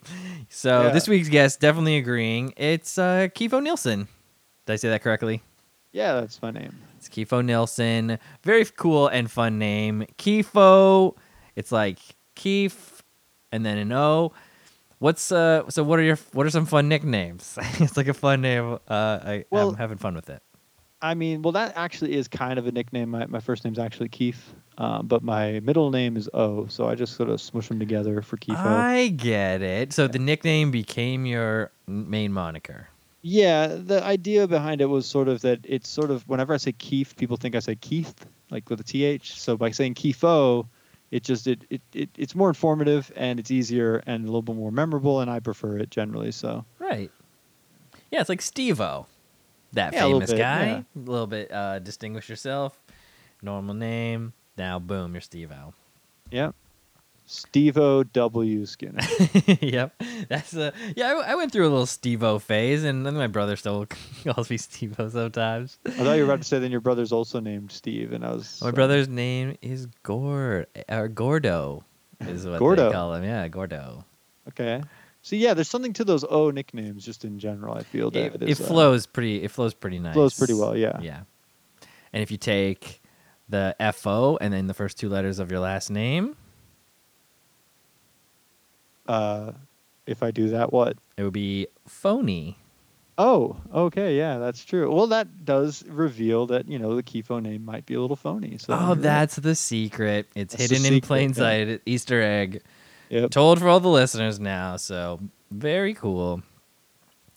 So 0.51 0.83
Yeah. 0.83 0.89
this 0.91 1.09
week's 1.09 1.31
guest 1.31 1.59
definitely 1.61 1.97
agreeing. 1.97 2.53
It's 2.59 2.99
uh, 2.99 3.29
Kifo 3.35 3.63
Nielsen. 3.63 4.09
Did 4.67 4.73
I 4.75 4.77
say 4.77 4.91
that 4.91 5.03
correctly? 5.03 5.43
Yeah, 5.93 6.21
that's 6.21 6.43
my 6.43 6.51
name. 6.51 6.75
It's 6.99 7.09
Kifo 7.09 7.43
Nielsen. 7.43 8.19
Very 8.43 8.67
cool 8.67 9.09
and 9.09 9.31
fun 9.31 9.59
name. 9.59 10.05
Kifo. 10.19 11.15
It's 11.57 11.73
like 11.73 11.99
Keith 12.35 13.03
and 13.53 13.65
then 13.65 13.79
an 13.79 13.93
O. 13.93 14.33
What's 14.99 15.33
uh? 15.33 15.69
So 15.71 15.83
what 15.83 15.99
are 15.99 16.03
your 16.03 16.19
what 16.33 16.47
are 16.47 16.51
some 16.51 16.67
fun 16.67 16.89
nicknames? 16.89 17.59
it's 17.81 17.97
like 17.97 18.09
a 18.09 18.15
fun 18.15 18.43
name. 18.43 18.75
Uh, 18.89 19.19
I, 19.23 19.45
Well- 19.51 19.71
I'm 19.71 19.77
having 19.77 19.99
fun 19.99 20.15
with 20.15 20.29
it. 20.31 20.43
I 21.03 21.15
mean, 21.15 21.41
well, 21.41 21.53
that 21.53 21.73
actually 21.77 22.15
is 22.15 22.29
kind 22.29 22.59
of 22.59 22.67
a 22.67 22.73
nickname. 22.73 23.09
My, 23.09 23.25
my 23.25 23.41
first 23.41 23.65
name's 23.65 23.79
actually 23.79 24.11
Keith, 24.11 24.53
um, 24.77 25.07
but 25.07 25.23
my 25.23 25.61
middle 25.61 25.91
name 25.91 26.15
is 26.15 26.29
O, 26.35 26.67
so 26.67 26.89
I 26.91 26.95
just 26.95 27.17
sort 27.17 27.31
of 27.31 27.41
smush 27.41 27.69
them 27.69 27.79
together 27.79 28.21
for 28.21 28.37
Keith 28.37 28.59
I 28.59 29.09
get 29.09 29.63
it. 29.63 29.95
So 29.95 30.09
the 30.09 30.19
nickname 30.19 30.71
became 30.71 31.25
your 31.25 31.71
main 31.87 32.35
moniker. 32.35 32.89
Yeah, 33.23 33.67
the 33.69 34.05
idea 34.05 34.47
behind 34.47 34.83
it 34.83 34.87
was 34.87 35.07
sort 35.07 35.29
of 35.29 35.41
that 35.43 35.61
it's 35.65 35.89
sort 35.89 36.11
of 36.11 36.29
whenever 36.29 36.53
I 36.53 36.59
say 36.59 36.73
Keith, 36.73 37.17
people 37.17 37.39
think 37.39 37.55
I 37.55 37.61
say 37.61 37.77
Keith, 37.77 38.15
like 38.51 38.69
with 38.69 38.81
a 38.81 38.85
th. 38.85 39.33
So 39.39 39.57
by 39.57 39.71
saying 39.71 39.95
Keefo, 39.95 40.67
it 41.11 41.25
just 41.25 41.47
it, 41.47 41.65
it, 41.71 41.83
it 41.93 42.11
it's 42.17 42.35
more 42.35 42.49
informative 42.49 43.11
and 43.17 43.39
it's 43.41 43.51
easier 43.51 44.03
and 44.07 44.25
a 44.25 44.27
little 44.27 44.43
bit 44.43 44.57
more 44.57 44.71
memorable, 44.73 45.21
and 45.21 45.31
I 45.31 45.41
prefer 45.41 45.79
it 45.79 45.91
generally. 45.91 46.31
So 46.33 46.65
Right. 46.79 47.11
Yeah, 48.11 48.21
it's 48.21 48.29
like 48.29 48.43
Steve-O. 48.43 49.07
That 49.73 49.93
Yeah, 49.93 50.01
a 50.01 50.07
famous 50.07 50.31
bit, 50.31 50.39
guy. 50.39 50.67
yeah. 50.67 50.83
A 50.97 51.11
little 51.11 51.27
bit 51.27 51.53
uh 51.53 51.79
distinguish 51.79 52.29
yourself. 52.29 52.79
Normal 53.43 53.75
name. 53.75 54.33
Now 54.57 54.79
boom, 54.79 55.15
you're 55.15 55.21
Steve-O. 55.21 55.75
yeah, 56.31 56.51
Stevo 57.31 58.05
W 58.13 58.67
Skinner. 58.67 58.99
yep. 59.61 59.95
That's 60.29 60.53
a 60.55 60.73
yeah, 60.97 61.15
I, 61.25 61.33
I 61.33 61.35
went 61.37 61.53
through 61.53 61.63
a 61.63 61.71
little 61.71 61.87
Steve-O 61.87 62.41
phase 62.41 62.83
and 62.83 63.07
then 63.07 63.15
my 63.15 63.29
brother 63.29 63.55
still 63.55 63.87
calls 64.25 64.51
me 64.51 64.57
Steve-O 64.57 65.09
sometimes. 65.11 65.79
I 65.87 65.91
thought 65.91 66.15
you 66.15 66.27
were 66.27 66.33
about 66.33 66.43
to 66.43 66.49
say 66.49 66.59
then 66.59 66.73
your 66.73 66.81
brother's 66.81 67.13
also 67.13 67.39
named 67.39 67.71
Steve, 67.71 68.13
and 68.13 68.25
I 68.25 68.33
was 68.33 68.61
My 68.61 68.71
uh, 68.71 68.73
brother's 68.73 69.07
name 69.09 69.57
is 69.63 69.87
Gord 70.03 70.67
or 70.89 71.07
Gordo 71.07 71.85
is 72.21 72.47
what 72.47 72.59
Gordo. 72.59 72.87
they 72.89 72.93
call 72.93 73.15
him. 73.15 73.23
Yeah, 73.23 73.47
Gordo. 73.47 74.05
Okay. 74.49 74.83
So 75.23 75.37
yeah, 75.37 75.55
there's 75.55 75.69
something 75.69 75.93
to 75.95 76.05
those 76.05 76.25
O 76.29 76.51
nicknames 76.51 77.05
just 77.05 77.25
in 77.25 77.39
general. 77.39 77.75
I 77.75 77.85
feel 77.85 78.11
that 78.11 78.35
It, 78.35 78.43
is, 78.43 78.59
it 78.61 78.65
uh, 78.65 78.67
flows 78.67 79.07
pretty 79.07 79.45
it 79.45 79.53
flows 79.53 79.73
pretty 79.73 80.01
nice. 80.01 80.15
flows 80.15 80.37
pretty 80.37 80.55
well. 80.55 80.77
Yeah. 80.77 80.99
Yeah. 81.01 81.21
And 82.13 82.25
if 82.25 82.33
you 82.33 82.39
take 82.39 83.01
the 83.49 83.77
FO 83.95 84.37
and 84.41 84.53
then 84.53 84.67
the 84.67 84.75
first 84.75 84.99
two 84.99 85.09
letters 85.09 85.39
of 85.39 85.51
your 85.53 85.61
last 85.61 85.91
name, 85.91 86.37
Uh, 89.07 89.53
if 90.07 90.23
I 90.23 90.31
do 90.31 90.49
that, 90.51 90.73
what? 90.73 90.97
it 91.17 91.25
would 91.25 91.33
be 91.33 91.67
phony. 91.87 92.57
Oh, 93.19 93.59
okay, 93.75 94.17
yeah, 94.17 94.39
that's 94.39 94.65
true. 94.65 94.91
Well, 94.91 95.09
that 95.09 95.45
does 95.45 95.85
reveal 95.87 96.47
that 96.47 96.67
you 96.67 96.79
know 96.79 96.97
the 96.97 97.03
Kifo 97.03 97.43
name 97.43 97.63
might 97.63 97.85
be 97.85 97.93
a 97.93 98.01
little 98.01 98.17
phony. 98.17 98.57
So 98.57 98.73
oh, 98.73 98.79
you're 98.79 98.89
right. 98.89 99.03
that's 99.03 99.37
the 99.37 99.55
secret. 99.55 100.29
It's 100.35 100.55
That's 100.55 100.71
hidden 100.71 100.87
in 100.87 100.95
secret, 100.95 101.07
plain 101.07 101.29
yeah. 101.31 101.35
sight. 101.35 101.83
Easter 101.85 102.23
egg. 102.23 102.63
Yep. 103.11 103.31
Told 103.31 103.59
for 103.59 103.69
all 103.69 103.81
the 103.81 103.91
listeners 103.91 104.41
now. 104.41 104.77
So 104.77 105.21
very 105.51 105.93
cool. 105.93 106.43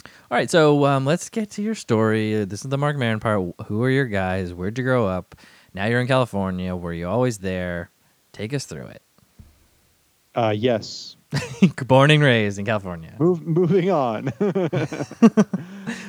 All 0.06 0.38
right, 0.38 0.50
so 0.50 0.86
um, 0.86 1.06
let's 1.06 1.30
get 1.30 1.52
to 1.52 1.62
your 1.62 1.76
story. 1.76 2.46
This 2.46 2.64
is 2.64 2.70
the 2.70 2.78
Marc 2.78 2.98
Maron 2.98 3.20
part. 3.20 3.54
Who 3.68 3.84
are 3.84 3.90
your 3.90 4.06
guys? 4.06 4.54
Where'd 4.54 4.78
you 4.78 4.84
grow 4.84 5.06
up? 5.06 5.36
Now 5.74 5.86
you're 5.86 6.00
in 6.00 6.08
California. 6.08 6.76
Were 6.76 6.94
you 6.94 7.08
always 7.08 7.40
there? 7.40 7.90
Take 8.32 8.54
us 8.54 8.66
through 8.66 8.88
it. 8.88 9.02
Uh, 10.34 10.54
yes. 10.56 11.18
born 11.88 12.12
and 12.12 12.22
raised 12.24 12.60
in 12.60 12.66
California. 12.66 13.16
Move, 13.20 13.42
moving 13.46 13.90
on. 13.92 14.32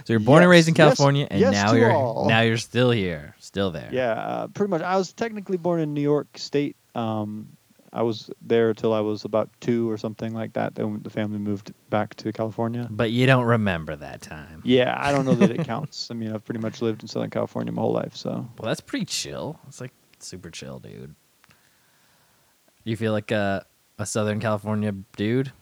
So 0.07 0.13
you're 0.13 0.21
born 0.21 0.43
and 0.43 0.51
raised 0.51 0.69
in 0.69 0.75
Yes, 0.75 0.79
yes, 0.79 0.97
California, 0.97 1.27
and 1.31 1.41
yes 1.41 1.53
now 1.53 1.73
you're 1.73 1.91
all. 1.91 2.29
now 2.29 2.43
you're 2.43 2.59
still 2.59 2.91
here, 2.91 3.35
still 3.39 3.71
there. 3.71 3.89
yeah, 3.91 4.13
uh, 4.13 4.47
pretty 4.49 4.71
much. 4.71 4.83
I 4.83 4.97
was 4.97 5.15
technically 5.15 5.57
born 5.57 5.81
in 5.81 5.95
New 5.95 6.03
York 6.03 6.37
State. 6.37 6.77
Um, 6.95 7.57
I 7.91 8.03
was 8.03 8.29
there 8.43 8.75
till 8.75 8.93
I 8.93 9.01
was 9.01 9.25
about 9.25 9.49
two 9.61 9.91
or 9.91 9.97
something 9.97 10.35
like 10.35 10.53
that. 10.55 10.75
Then 10.75 11.01
the 11.03 11.09
family 11.11 11.39
moved 11.39 11.73
back 11.89 12.15
to 12.17 12.33
California. 12.33 12.87
But 12.91 13.13
you 13.13 13.25
don't 13.25 13.45
remember 13.47 13.97
that 13.97 14.21
time. 14.21 14.61
Yeah, 14.63 14.95
I 15.01 15.11
don't 15.11 15.25
know 15.25 15.35
that 15.37 15.51
it 15.51 15.65
counts. 15.65 16.11
I 16.11 16.15
mean, 16.15 16.33
I've 16.35 16.45
pretty 16.45 16.61
much 16.61 16.83
lived 16.83 17.01
in 17.03 17.09
Southern 17.09 17.31
California 17.31 17.73
my 17.73 17.81
whole 17.81 17.93
life, 17.93 18.15
so 18.15 18.31
Well, 18.59 18.69
that's 18.69 18.81
pretty 18.83 19.07
chill. 19.07 19.59
It's 19.69 19.81
like 19.81 19.93
super 20.19 20.51
chill, 20.51 20.81
dude. 20.81 21.15
You 22.85 22.97
feel 22.97 23.13
like 23.13 23.31
a 23.31 23.65
a 23.99 24.07
Southern 24.07 24.41
California 24.41 24.93
dude? 25.17 25.53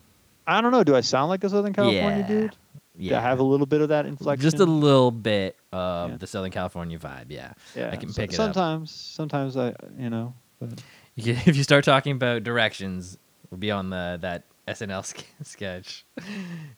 I 0.47 0.61
don't 0.61 0.73
know. 0.73 0.83
Do 0.85 0.97
I 0.97 1.01
sound 1.03 1.29
like 1.29 1.45
a 1.45 1.49
Southern 1.49 1.73
California 1.73 2.18
Yeah. 2.21 2.27
dude? 2.27 2.57
Yeah. 2.99 3.11
Do 3.11 3.16
I 3.16 3.21
have 3.21 3.38
a 3.38 3.42
little 3.42 3.66
bit 3.66 3.81
of 3.81 3.88
that 3.88 4.07
inflection? 4.07 4.42
Just 4.42 4.59
a 4.61 4.66
little 4.66 5.11
bit 5.11 5.57
of 5.73 6.11
Yeah. 6.11 6.16
the 6.18 6.27
Southern 6.27 6.51
California 6.51 6.99
vibe, 6.99 7.27
yeah. 7.31 7.53
yeah. 7.75 7.90
I 7.92 7.97
can 7.97 8.11
so- 8.11 8.21
pick 8.23 8.33
it 8.33 8.38
up. 8.40 8.47
sometimes, 8.55 8.90
sometimes 8.90 9.57
I, 9.57 9.75
you 9.99 10.11
know, 10.11 10.35
but 10.61 10.83
You 11.14 11.25
can- 11.35 11.42
If 11.49 11.57
you 11.57 11.62
start 11.62 11.85
talking 11.85 12.12
about 12.12 12.42
directions, 12.42 13.16
we'll 13.51 13.59
be 13.59 13.71
on 13.71 13.90
the 13.90 14.18
that 14.21 14.45
SNL 14.68 15.03
sk- 15.07 15.25
sketch. 15.42 16.05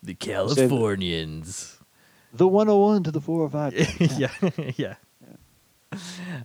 The 0.03 0.15
Californians. 0.15 1.79
the 2.33 2.47
101 2.49 3.03
to 3.05 3.11
the 3.11 3.21
405. 3.21 4.19
yeah, 4.19 4.51
yeah. 4.77 4.95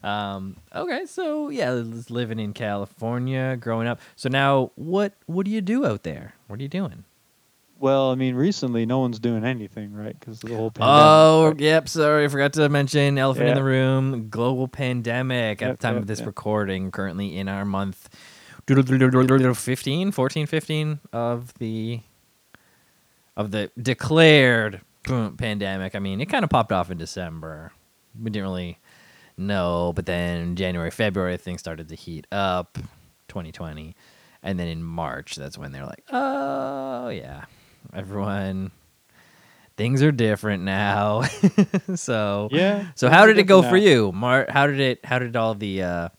Um. 0.03 0.57
Okay. 0.73 1.05
So 1.05 1.49
yeah, 1.49 1.71
living 2.09 2.39
in 2.39 2.53
California, 2.53 3.57
growing 3.59 3.87
up. 3.87 3.99
So 4.15 4.29
now, 4.29 4.71
what 4.75 5.13
what 5.25 5.45
do 5.45 5.51
you 5.51 5.61
do 5.61 5.85
out 5.85 6.03
there? 6.03 6.35
What 6.47 6.59
are 6.59 6.63
you 6.63 6.69
doing? 6.69 7.03
Well, 7.79 8.11
I 8.11 8.15
mean, 8.15 8.35
recently 8.35 8.85
no 8.85 8.99
one's 8.99 9.19
doing 9.19 9.45
anything, 9.45 9.93
right? 9.93 10.19
Because 10.19 10.41
the 10.41 10.53
whole 10.53 10.69
pandemic. 10.69 10.99
Oh, 10.99 11.55
yep. 11.57 11.87
Sorry, 11.87 12.25
I 12.25 12.27
forgot 12.27 12.51
to 12.53 12.67
mention 12.67 13.17
elephant 13.17 13.49
in 13.49 13.55
the 13.55 13.63
room. 13.63 14.29
Global 14.29 14.67
pandemic. 14.67 15.61
At 15.61 15.71
the 15.71 15.81
time 15.81 15.93
yep, 15.95 16.01
of 16.01 16.07
this 16.07 16.19
yep. 16.19 16.27
recording, 16.27 16.91
currently 16.91 17.37
in 17.37 17.47
our 17.47 17.63
month 17.63 18.09
15, 18.67 20.11
14, 20.11 20.45
15 20.45 20.99
of 21.13 21.53
the 21.55 22.01
of 23.37 23.51
the 23.51 23.71
declared 23.81 24.81
pandemic. 25.03 25.95
I 25.95 25.99
mean, 25.99 26.19
it 26.19 26.25
kind 26.25 26.43
of 26.43 26.49
popped 26.49 26.73
off 26.73 26.91
in 26.91 26.97
December. 26.97 27.71
We 28.21 28.29
didn't 28.29 28.43
really 28.43 28.79
know, 29.39 29.93
but 29.95 30.05
then 30.05 30.55
January, 30.55 30.91
February, 30.91 31.37
things 31.37 31.59
started 31.61 31.89
to 31.89 31.95
heat 31.95 32.27
up. 32.31 32.77
2020, 33.29 33.95
and 34.43 34.59
then 34.59 34.67
in 34.67 34.83
March, 34.83 35.35
that's 35.35 35.57
when 35.57 35.71
they're 35.71 35.85
like, 35.85 36.03
"Oh 36.11 37.09
yeah, 37.09 37.45
everyone." 37.93 38.71
Things 39.77 40.03
are 40.03 40.11
different 40.11 40.63
now, 40.63 41.21
so 41.95 42.49
Yeah, 42.51 42.87
So 42.95 43.07
how 43.09 43.25
did 43.25 43.37
it 43.37 43.43
go 43.43 43.61
different 43.61 43.71
for 43.71 43.77
you, 43.77 44.11
Mar? 44.11 44.45
How 44.49 44.67
did 44.67 44.81
it? 44.81 45.05
How 45.05 45.19
did 45.19 45.37
all 45.37 45.55
the? 45.55 45.83
Uh, 45.83 46.09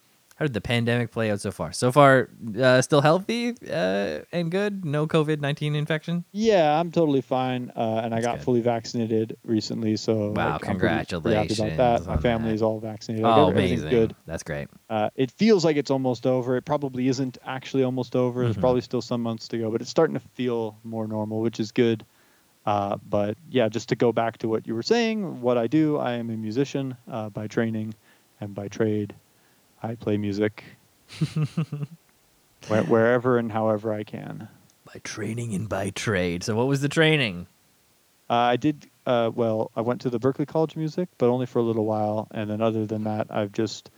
how 0.40 0.46
did 0.46 0.54
the 0.54 0.60
pandemic 0.62 1.10
play 1.10 1.30
out 1.30 1.38
so 1.42 1.50
far? 1.50 1.70
So 1.70 1.92
far, 1.92 2.30
uh, 2.58 2.80
still 2.80 3.02
healthy 3.02 3.50
uh, 3.70 4.20
and 4.32 4.50
good. 4.50 4.86
No 4.86 5.06
COVID 5.06 5.38
nineteen 5.40 5.74
infection. 5.74 6.24
Yeah, 6.32 6.80
I'm 6.80 6.90
totally 6.90 7.20
fine, 7.20 7.70
uh, 7.76 8.00
and 8.02 8.14
I 8.14 8.22
got 8.22 8.38
good. 8.38 8.44
fully 8.44 8.60
vaccinated 8.62 9.36
recently. 9.44 9.96
So 9.98 10.30
Wow, 10.30 10.52
like, 10.54 10.66
I'm 10.66 10.78
pretty- 10.78 10.78
pretty 10.78 10.94
happy 10.96 11.06
congratulations 11.10 11.58
about 11.74 12.04
that. 12.04 12.06
My 12.06 12.16
family 12.16 12.48
that. 12.48 12.54
is 12.54 12.62
all 12.62 12.80
vaccinated. 12.80 13.26
Oh, 13.26 13.50
everything's 13.50 13.82
amazing! 13.82 13.90
Good. 13.98 14.16
That's 14.24 14.42
great. 14.42 14.68
Uh, 14.88 15.10
it 15.14 15.30
feels 15.30 15.62
like 15.62 15.76
it's 15.76 15.90
almost 15.90 16.26
over. 16.26 16.56
It 16.56 16.64
probably 16.64 17.06
isn't 17.08 17.36
actually 17.44 17.82
almost 17.84 18.16
over. 18.16 18.44
There's 18.44 18.56
Mhm. 18.56 18.60
probably 18.60 18.80
still 18.80 19.02
some 19.02 19.22
months 19.22 19.46
to 19.48 19.58
go, 19.58 19.70
but 19.70 19.82
it's 19.82 19.90
starting 19.90 20.14
to 20.14 20.20
feel 20.34 20.78
more 20.84 21.06
normal, 21.06 21.42
which 21.42 21.60
is 21.60 21.70
good. 21.70 22.02
Uh, 22.64 22.96
but 23.08 23.36
yeah, 23.50 23.68
just 23.68 23.90
to 23.90 23.96
go 23.96 24.10
back 24.12 24.38
to 24.38 24.48
what 24.48 24.66
you 24.66 24.74
were 24.74 24.82
saying, 24.82 25.42
what 25.42 25.58
I 25.58 25.66
do, 25.66 25.98
I 25.98 26.12
am 26.12 26.30
a 26.30 26.36
musician 26.36 26.96
uh, 27.10 27.28
by 27.28 27.46
training 27.46 27.92
and 28.40 28.54
by 28.54 28.68
trade. 28.68 29.14
I 29.82 29.94
play 29.94 30.16
music 30.16 30.64
where, 32.68 32.82
wherever 32.84 33.38
and 33.38 33.50
however 33.52 33.92
I 33.92 34.04
can. 34.04 34.48
By 34.84 35.00
training 35.02 35.54
and 35.54 35.68
by 35.68 35.90
trade. 35.90 36.42
So 36.42 36.56
what 36.56 36.66
was 36.66 36.80
the 36.80 36.88
training? 36.88 37.46
Uh, 38.28 38.34
I 38.34 38.56
did 38.56 38.88
uh, 39.06 39.30
well. 39.34 39.70
I 39.74 39.80
went 39.80 40.02
to 40.02 40.10
the 40.10 40.20
Berklee 40.20 40.46
College 40.46 40.72
of 40.72 40.76
Music, 40.76 41.08
but 41.18 41.28
only 41.28 41.46
for 41.46 41.58
a 41.58 41.62
little 41.62 41.84
while. 41.84 42.28
And 42.30 42.50
then 42.50 42.60
other 42.60 42.86
than 42.86 43.04
that, 43.04 43.26
I've 43.30 43.52
just 43.52 43.90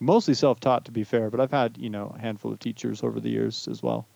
mostly 0.00 0.34
self-taught, 0.34 0.86
to 0.86 0.92
be 0.92 1.04
fair. 1.04 1.30
But 1.30 1.40
I've 1.40 1.50
had 1.50 1.76
you 1.78 1.90
know 1.90 2.14
a 2.16 2.20
handful 2.20 2.52
of 2.52 2.58
teachers 2.58 3.02
over 3.02 3.20
the 3.20 3.30
years 3.30 3.68
as 3.68 3.82
well. 3.82 4.06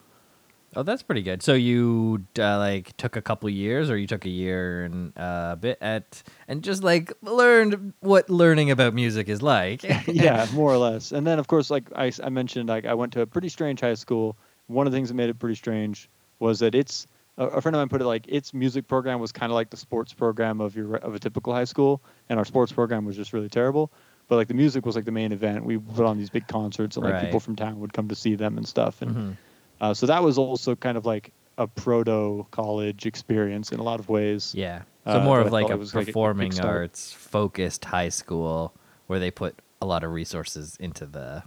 Oh, 0.74 0.82
that's 0.82 1.02
pretty 1.02 1.22
good. 1.22 1.42
So 1.42 1.52
you 1.54 2.24
uh, 2.38 2.58
like 2.58 2.96
took 2.96 3.16
a 3.16 3.22
couple 3.22 3.48
years, 3.50 3.90
or 3.90 3.96
you 3.98 4.06
took 4.06 4.24
a 4.24 4.30
year 4.30 4.84
and 4.84 5.12
uh, 5.18 5.50
a 5.52 5.56
bit 5.56 5.78
at, 5.80 6.22
and 6.48 6.62
just 6.64 6.82
like 6.82 7.12
learned 7.22 7.92
what 8.00 8.30
learning 8.30 8.70
about 8.70 8.94
music 8.94 9.28
is 9.28 9.42
like. 9.42 9.82
yeah, 10.06 10.46
more 10.54 10.72
or 10.72 10.78
less. 10.78 11.12
And 11.12 11.26
then 11.26 11.38
of 11.38 11.46
course, 11.46 11.70
like 11.70 11.84
I 11.94 12.10
mentioned, 12.30 12.68
like 12.68 12.86
I 12.86 12.94
went 12.94 13.12
to 13.14 13.20
a 13.20 13.26
pretty 13.26 13.48
strange 13.48 13.80
high 13.80 13.94
school. 13.94 14.36
One 14.66 14.86
of 14.86 14.92
the 14.92 14.96
things 14.96 15.08
that 15.08 15.14
made 15.14 15.28
it 15.28 15.38
pretty 15.38 15.56
strange 15.56 16.08
was 16.38 16.60
that 16.60 16.74
it's 16.74 17.06
a, 17.38 17.60
friend 17.60 17.74
of 17.76 17.80
mine 17.80 17.88
put 17.88 18.00
it 18.00 18.06
like 18.06 18.26
its 18.28 18.54
music 18.54 18.86
program 18.88 19.20
was 19.20 19.32
kind 19.32 19.50
of 19.50 19.54
like 19.54 19.70
the 19.70 19.76
sports 19.76 20.12
program 20.12 20.60
of 20.60 20.74
your 20.76 20.96
of 20.96 21.14
a 21.14 21.18
typical 21.18 21.52
high 21.52 21.64
school, 21.64 22.02
and 22.30 22.38
our 22.38 22.44
sports 22.44 22.72
program 22.72 23.04
was 23.04 23.16
just 23.16 23.32
really 23.32 23.48
terrible. 23.48 23.92
But 24.28 24.36
like 24.36 24.48
the 24.48 24.54
music 24.54 24.86
was 24.86 24.96
like 24.96 25.04
the 25.04 25.12
main 25.12 25.32
event. 25.32 25.64
We 25.66 25.76
put 25.76 26.06
on 26.06 26.16
these 26.16 26.30
big 26.30 26.46
concerts, 26.46 26.96
and 26.96 27.04
like 27.04 27.14
Right. 27.14 27.24
people 27.24 27.40
from 27.40 27.56
town 27.56 27.80
would 27.80 27.92
come 27.92 28.08
to 28.08 28.14
see 28.14 28.36
them 28.36 28.56
and 28.56 28.66
stuff. 28.66 29.02
And 29.02 29.14
Mhm. 29.14 29.36
Uh, 29.82 29.92
so 29.92 30.06
that 30.06 30.22
was 30.22 30.38
also 30.38 30.74
kind 30.74 30.96
of 30.96 31.04
like 31.04 31.32
a 31.58 31.66
proto 31.66 32.46
college 32.50 33.04
experience 33.04 33.72
in 33.72 33.80
a 33.80 33.82
lot 33.82 34.00
of 34.00 34.08
ways. 34.08 34.54
Yeah. 34.56 34.82
So 35.04 35.20
Uh, 35.20 35.24
more 35.24 35.40
but 35.40 35.48
of 35.48 35.52
like 35.52 35.70
a 35.70 35.76
was 35.76 35.94
like 35.94 36.04
a 36.04 36.06
performing 36.06 36.58
arts 36.60 37.12
focused 37.12 37.84
high 37.84 38.08
school 38.08 38.72
where 39.08 39.18
they 39.18 39.30
put 39.30 39.60
a 39.82 39.86
lot 39.86 40.04
of 40.04 40.12
resources 40.12 40.76
into 40.78 41.04
the 41.04 41.42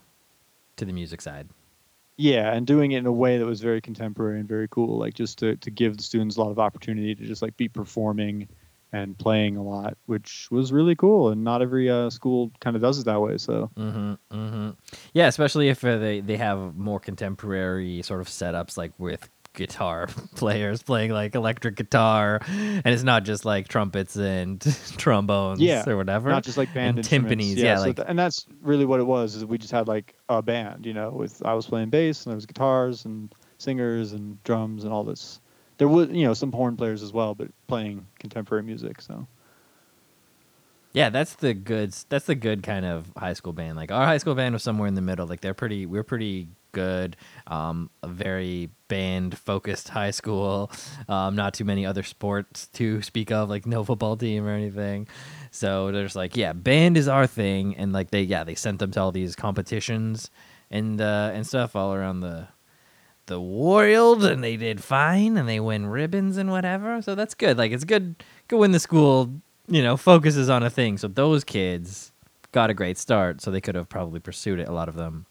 to 0.76 0.86
the 0.86 0.92
music 0.92 1.22
side. 1.22 1.48
Yeah, 2.18 2.54
and 2.54 2.68
doing 2.68 2.92
it 2.92 3.00
in 3.00 3.06
a 3.06 3.12
way 3.12 3.38
that 3.38 3.46
was 3.46 3.62
very 3.62 3.82
contemporary 3.82 4.40
and 4.40 4.48
very 4.48 4.68
cool, 4.70 4.98
like 4.98 5.14
just 5.14 5.40
to, 5.40 5.56
to 5.58 5.72
give 5.72 5.98
the 5.98 6.04
students 6.04 6.38
a 6.38 6.42
lot 6.42 6.52
of 6.52 6.60
opportunity 6.60 7.16
to 7.16 7.26
just 7.26 7.42
like 7.42 7.58
be 7.58 7.68
performing 7.68 8.48
and 8.96 9.18
playing 9.18 9.58
a 9.58 9.64
lot, 9.64 9.98
which 10.06 10.48
was 10.52 10.72
really 10.72 10.96
cool. 10.96 11.30
And 11.30 11.44
not 11.44 11.62
every 11.62 11.90
uh, 11.90 12.10
school 12.10 12.52
kind 12.62 12.76
of 12.76 12.82
does 12.82 13.00
it 13.00 13.06
that 13.06 13.20
way. 13.22 13.38
So 13.38 13.70
Mm-hmm, 13.76 14.14
mm-hmm. 14.32 14.70
Yeah, 15.14 15.28
especially 15.28 15.70
if 15.70 15.84
uh, 15.84 15.98
they 15.98 16.20
they 16.22 16.38
have 16.38 16.76
more 16.76 17.00
contemporary 17.00 18.02
sort 18.04 18.22
of 18.22 18.28
setups, 18.28 18.78
like 18.78 18.92
with 18.98 19.28
guitar 19.54 20.08
players 20.36 20.84
playing 20.84 21.12
like 21.12 21.34
electric 21.34 21.76
guitar, 21.76 22.42
and 22.50 22.86
it's 22.86 23.04
not 23.04 23.24
just 23.24 23.46
like 23.46 23.68
trumpets 23.70 24.16
and 24.18 24.60
trombones, 24.98 25.60
Yeah, 25.62 25.84
or 25.88 25.96
whatever. 25.98 26.30
not 26.30 26.44
just 26.44 26.58
like 26.58 26.74
band 26.74 26.90
And 26.90 27.00
instruments. 27.00 27.46
timpanis, 27.46 27.56
yeah, 27.58 27.78
so 27.78 27.84
like- 27.84 27.96
th- 27.98 28.08
and 28.10 28.20
that's 28.20 28.46
really 28.62 28.86
what 28.86 29.00
it 29.00 29.06
was. 29.08 29.36
Is 29.36 29.46
we 29.46 29.58
just 29.58 29.72
had 29.72 29.88
like 29.88 30.14
a 30.30 30.42
band, 30.42 30.86
you 30.86 30.94
know, 30.94 31.10
with 31.10 31.42
I 31.46 31.54
was 31.54 31.66
playing 31.66 31.90
bass 31.90 32.26
and 32.26 32.32
there 32.32 32.36
was 32.36 32.46
guitars 32.46 33.06
and 33.06 33.34
singers 33.58 34.12
and 34.14 34.44
drums 34.44 34.84
and 34.84 34.92
all 34.94 35.04
this. 35.06 35.40
There 35.78 35.88
was, 35.88 36.10
you 36.10 36.26
know, 36.26 36.34
some 36.34 36.52
horn 36.52 36.78
players 36.78 37.04
as 37.04 37.14
well, 37.14 37.36
but 37.36 37.50
playing 37.68 38.08
contemporary 38.20 38.64
music. 38.64 39.02
So 39.02 39.28
Yeah, 40.94 41.10
that's 41.10 41.36
the 41.36 41.54
good. 41.54 41.94
That's 42.10 42.26
the 42.26 42.36
good 42.36 42.64
kind 42.64 42.86
of 42.86 43.12
high 43.18 43.34
school 43.34 43.54
band. 43.54 43.76
Like 43.78 43.92
our 43.92 44.06
high 44.06 44.18
school 44.18 44.36
band 44.36 44.54
was 44.54 44.64
somewhere 44.64 44.88
in 44.88 44.96
the 44.96 45.02
middle. 45.02 45.28
Like 45.28 45.42
they're 45.42 45.54
pretty. 45.54 45.86
We're 45.86 46.04
pretty 46.04 46.48
good. 46.72 47.18
Um, 47.48 47.90
a 48.04 48.08
very 48.08 48.70
band 48.90 49.38
focused 49.38 49.90
high 49.90 50.12
school. 50.12 50.72
Um, 51.10 51.36
not 51.36 51.54
too 51.54 51.66
many 51.66 51.86
other 51.86 52.04
sports 52.04 52.68
to 52.74 53.02
speak 53.02 53.32
of, 53.32 53.50
like 53.50 53.66
no 53.66 53.84
football 53.84 54.18
team 54.18 54.46
or 54.46 54.52
anything. 54.52 55.08
So 55.52 55.92
there's 55.92 56.16
like, 56.16 56.36
yeah, 56.38 56.54
band 56.54 56.98
is 56.98 57.08
our 57.08 57.28
thing, 57.28 57.76
and 57.78 57.94
like 57.94 58.12
they, 58.12 58.24
yeah, 58.24 58.44
they 58.44 58.56
sent 58.56 58.80
them 58.80 58.92
to 58.92 59.02
all 59.02 59.12
these 59.12 59.36
competitions 59.36 60.30
and 60.72 61.00
uh, 61.02 61.32
and 61.34 61.48
stuff 61.48 61.76
all 61.76 61.94
around 61.94 62.22
the 62.22 62.48
the 63.28 63.42
world 63.42 64.24
and 64.24 64.44
they 64.44 64.58
did 64.58 64.84
fine 64.84 65.38
and 65.38 65.48
they 65.48 65.60
win 65.60 65.88
ribbons 65.88 66.38
and 66.38 66.52
whatever. 66.52 67.02
So 67.02 67.16
that's 67.16 67.34
good. 67.34 67.58
Like 67.58 67.72
it's 67.72 67.84
good 67.84 68.16
good 68.48 68.58
when 68.58 68.72
the 68.72 68.80
school 68.80 69.32
you 69.68 69.82
know 69.82 69.98
focuses 69.98 70.50
on 70.50 70.64
a 70.64 70.70
thing. 70.70 70.98
So 70.98 71.08
those 71.08 71.44
kids 71.44 72.12
got 72.52 72.70
a 72.70 72.74
great 72.74 72.98
start 72.98 73.42
so 73.42 73.52
they 73.52 73.62
could 73.62 73.76
have 73.76 73.90
probably 73.90 74.20
pursued 74.20 74.60
it 74.60 74.68
a 74.68 74.72
lot 74.72 74.90
of 74.90 74.96
them. 74.96 75.26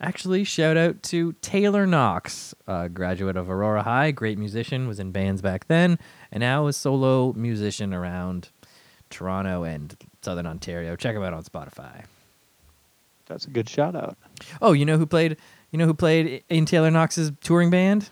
Actually 0.00 0.44
shout 0.44 0.76
out 0.76 1.02
to 1.04 1.32
taylor 1.40 1.86
knox 1.86 2.54
a 2.66 2.88
graduate 2.88 3.36
of 3.36 3.48
aurora 3.48 3.82
high 3.82 4.10
great 4.10 4.36
musician 4.38 4.86
was 4.86 5.00
in 5.00 5.10
bands 5.10 5.40
back 5.40 5.66
then 5.68 5.98
and 6.30 6.42
now 6.42 6.66
a 6.66 6.72
solo 6.72 7.32
musician 7.32 7.94
around 7.94 8.50
toronto 9.08 9.62
and 9.62 9.96
southern 10.20 10.46
ontario. 10.46 10.96
Check 10.96 11.16
him 11.16 11.22
out 11.22 11.32
on 11.32 11.42
spotify. 11.44 12.04
That's 13.26 13.46
a 13.46 13.50
good 13.50 13.68
shout 13.68 13.96
out. 13.96 14.16
Oh, 14.62 14.72
you 14.72 14.84
know 14.84 14.98
who 14.98 15.06
played? 15.06 15.36
You 15.70 15.78
know 15.78 15.86
who 15.86 15.94
played 15.94 16.44
in 16.48 16.64
Taylor 16.66 16.90
Knox's 16.90 17.32
touring 17.40 17.70
band? 17.70 18.10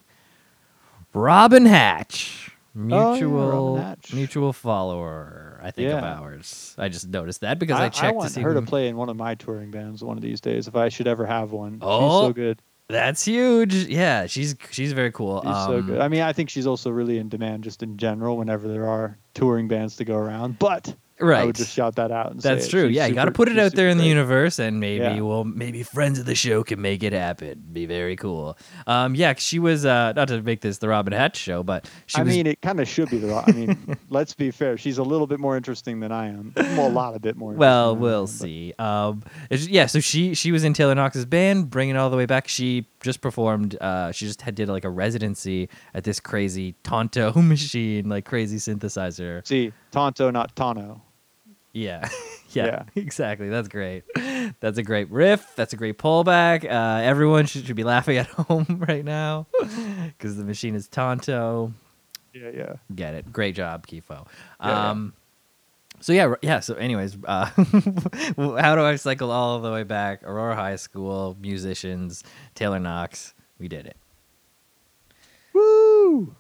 Robin 1.13 1.65
Hatch, 1.65 2.51
yeah, 2.75 3.13
mutual 3.13 3.77
Robin 3.77 3.83
Hatch. 3.83 4.13
mutual 4.13 4.53
follower. 4.53 5.61
I 5.63 5.71
think 5.71 5.93
of 5.93 6.03
ours. 6.03 6.75
I 6.77 6.89
just 6.89 7.09
noticed 7.09 7.41
that 7.43 7.59
because 7.59 7.79
I, 7.79 7.85
I, 7.85 7.89
checked 7.89 8.13
to 8.13 8.17
want 8.19 8.31
see 8.33 8.41
her 8.43 8.55
to 8.55 8.63
play 8.63 8.89
in 8.89 8.97
one 8.97 9.09
of 9.09 9.17
my 9.17 9.35
touring 9.37 9.71
bands 9.71 10.03
one 10.03 10.17
of 10.17 10.23
these 10.23 10.41
days 10.41 10.67
if 10.69 10.75
I 10.75 10.89
should 10.89 11.07
ever 11.07 11.25
have 11.25 11.53
one. 11.53 11.79
Oh, 11.81 12.01
she's 12.23 12.29
so 12.29 12.33
good. 12.33 12.63
That's 12.89 13.25
huge. 13.25 13.75
Yeah, 13.75 14.27
she's 14.27 14.57
she's 14.71 14.93
very 14.93 15.13
cool. 15.13 15.41
She's 15.43 15.53
so 15.65 15.79
Um, 15.79 15.87
good. 15.87 16.01
I 16.01 16.09
mean, 16.09 16.21
I 16.23 16.33
think 16.33 16.51
she's 16.51 16.67
also 16.67 16.91
really 16.91 17.19
in 17.19 17.29
demand 17.29 17.65
just 17.65 17.83
in 17.83 17.97
general 17.97 18.37
whenever 18.37 18.69
there 18.69 18.87
are 18.87 19.17
touring 19.35 19.69
bands 19.69 19.97
to 19.97 20.05
go 20.05 20.17
around. 20.17 20.59
But 20.59 20.95
I 21.25 21.29
right. 21.29 21.47
would 21.47 21.57
just 21.57 21.73
shout 21.73 21.97
that 21.97 22.11
out 22.11 22.31
and 22.33 22.41
That's 22.41 22.69
true. 22.69 22.87
Yeah, 22.87 23.07
you 23.07 23.15
got 23.15 23.25
to 23.27 23.31
put 23.33 23.49
it 23.49 23.59
out 23.59 23.73
there 23.75 23.89
in 23.89 23.97
the 23.99 24.03
great. 24.05 24.09
universe, 24.11 24.59
and 24.59 24.81
maybe 24.81 25.05
Yeah. 25.05 25.21
we'll 25.21 25.45
maybe 25.45 25.83
friends 25.83 26.19
of 26.19 26.27
the 26.27 26.35
show 26.35 26.63
can 26.63 26.81
make 26.81 27.03
it 27.03 27.13
happen. 27.13 27.63
Be 27.73 27.87
very 27.87 28.17
cool. 28.17 28.57
Um, 28.87 29.15
yeah, 29.15 29.35
she 29.37 29.59
was 29.59 29.85
uh, 29.87 30.13
not 30.15 30.29
to 30.29 30.43
make 30.43 30.61
this 30.61 30.79
the 30.79 30.89
Robin 30.89 31.13
Hatch 31.13 31.37
show, 31.37 31.63
but 31.63 31.91
she 32.07 32.19
I 32.19 32.23
was 32.23 32.35
mean, 32.35 32.47
it 32.47 32.61
kind 32.61 32.81
of 32.81 32.89
should 32.89 33.11
be 33.11 33.19
the. 33.19 33.35
I 33.35 33.51
mean, 33.53 33.97
let's 34.11 34.35
be 34.35 34.51
fair. 34.51 34.77
She's 34.77 34.99
a 34.99 35.03
little 35.03 35.27
bit 35.27 35.41
more 35.41 35.57
interesting 35.57 36.01
than 36.01 36.13
I 36.13 36.29
am. 36.29 36.53
Well, 36.57 36.89
a 36.89 36.91
lot 36.91 37.15
a 37.17 37.21
bit 37.21 37.37
more. 37.37 37.53
Well, 37.55 37.91
I 37.91 37.99
we'll 37.99 38.19
am, 38.21 38.25
but- 38.25 38.29
see. 38.29 38.73
Um, 38.79 39.23
yeah, 39.51 39.87
so 39.87 40.01
she 40.01 40.35
she 40.35 40.53
was 40.53 40.65
in 40.65 40.73
Taylor 40.75 40.95
Knox's 40.95 41.25
band, 41.25 41.71
bringing 41.71 41.95
it 41.95 41.99
all 41.99 42.11
the 42.11 42.17
way 42.17 42.27
back. 42.27 42.49
She 42.49 42.87
just 43.01 43.21
performed. 43.21 43.77
Uh, 43.81 44.13
she 44.13 44.27
just 44.27 44.43
had 44.43 44.55
did 44.55 44.69
like 44.69 44.85
a 44.85 44.91
residency 44.91 45.69
at 45.95 46.05
this 46.05 46.21
crazy 46.21 46.75
Tonto 46.83 47.33
machine, 47.37 48.09
like 48.09 48.25
crazy 48.25 48.57
synthesizer. 48.59 49.47
See, 49.47 49.73
Tonto, 49.91 50.31
not 50.31 50.55
Tano. 50.57 51.01
Yeah. 51.77 52.09
yeah, 52.51 52.67
Yeah. 52.67 52.83
exactly. 52.95 53.49
That's 53.49 53.67
great. 53.67 54.05
That's 54.61 54.79
a 54.79 54.83
great 54.85 55.11
riff. 55.11 55.57
That's 55.57 55.73
a 55.73 55.77
great 55.77 55.99
pullback. 55.99 56.65
Uh, 56.65 57.03
everyone 57.03 57.47
should, 57.47 57.67
should 57.67 57.75
be 57.75 57.83
laughing 57.83 58.17
at 58.23 58.29
home 58.29 58.85
right 58.89 59.05
now 59.05 59.49
because 60.07 60.37
the 60.37 60.45
machine 60.45 60.77
is 60.77 60.87
Tonto. 60.87 61.73
Yeah, 62.33 62.51
yeah. 62.55 62.73
Get 62.95 63.15
it. 63.15 63.33
Great 63.33 63.57
job, 63.57 63.87
Kifo. 63.89 64.27
Yeah, 64.61 64.69
yeah. 64.69 64.91
Um, 64.91 65.15
so 66.01 66.13
yeah, 66.13 66.35
yeah. 66.43 66.61
So, 66.61 66.75
anyways, 66.75 67.17
uh, 67.25 67.47
how 67.47 68.75
do 68.77 68.83
I 68.83 68.97
cycle 68.97 69.31
all 69.31 69.61
the 69.61 69.73
way 69.73 69.83
back? 69.83 70.23
Aurora 70.23 70.55
High 70.55 70.77
School, 70.77 71.37
musicians, 71.41 72.23
Taylor 72.55 72.79
Knox. 72.79 73.35
We 73.59 73.69
did 73.69 73.87
it. 73.87 73.97
Woo! 75.53 76.35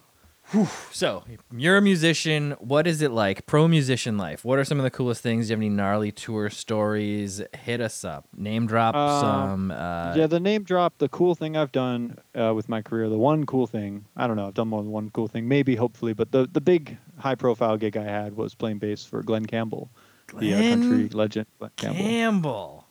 So 0.92 1.24
you're 1.52 1.76
a 1.76 1.82
musician. 1.82 2.52
What 2.60 2.86
is 2.86 3.02
it 3.02 3.10
like, 3.10 3.46
pro 3.46 3.66
musician 3.68 4.16
life? 4.16 4.44
What 4.44 4.58
are 4.58 4.64
some 4.64 4.78
of 4.78 4.84
the 4.84 4.90
coolest 4.90 5.22
things? 5.22 5.46
Do 5.46 5.50
you 5.50 5.56
have 5.56 5.60
any 5.60 5.68
gnarly 5.68 6.12
tour 6.12 6.50
stories? 6.50 7.42
Hit 7.54 7.80
us 7.80 8.04
up. 8.04 8.26
Name 8.36 8.66
drop 8.66 8.94
Uh, 8.94 9.20
some. 9.20 9.70
Uh, 9.70 10.14
yeah, 10.16 10.26
the 10.26 10.40
name 10.40 10.62
drop. 10.62 10.98
The 10.98 11.08
cool 11.08 11.34
thing 11.34 11.56
I've 11.56 11.72
done 11.72 12.18
uh, 12.38 12.52
with 12.54 12.68
my 12.68 12.82
career. 12.82 13.08
The 13.08 13.18
one 13.18 13.44
cool 13.46 13.66
thing. 13.66 14.04
I 14.16 14.26
don't 14.26 14.36
know. 14.36 14.46
I've 14.46 14.54
done 14.54 14.68
more 14.68 14.82
than 14.82 14.92
one 14.92 15.10
cool 15.10 15.28
thing. 15.28 15.48
Maybe, 15.48 15.74
hopefully, 15.76 16.12
but 16.12 16.30
the 16.32 16.48
the 16.52 16.60
big 16.60 16.96
high 17.18 17.34
profile 17.34 17.76
gig 17.76 17.96
I 17.96 18.04
had 18.04 18.36
was 18.36 18.54
playing 18.54 18.78
bass 18.78 19.04
for 19.04 19.22
Glen 19.22 19.46
Campbell, 19.46 19.90
the 20.38 20.54
uh, 20.54 20.58
country 20.60 21.08
legend. 21.08 21.46
Glen 21.58 21.70
Campbell. 21.76 21.98
Campbell. 22.04 22.86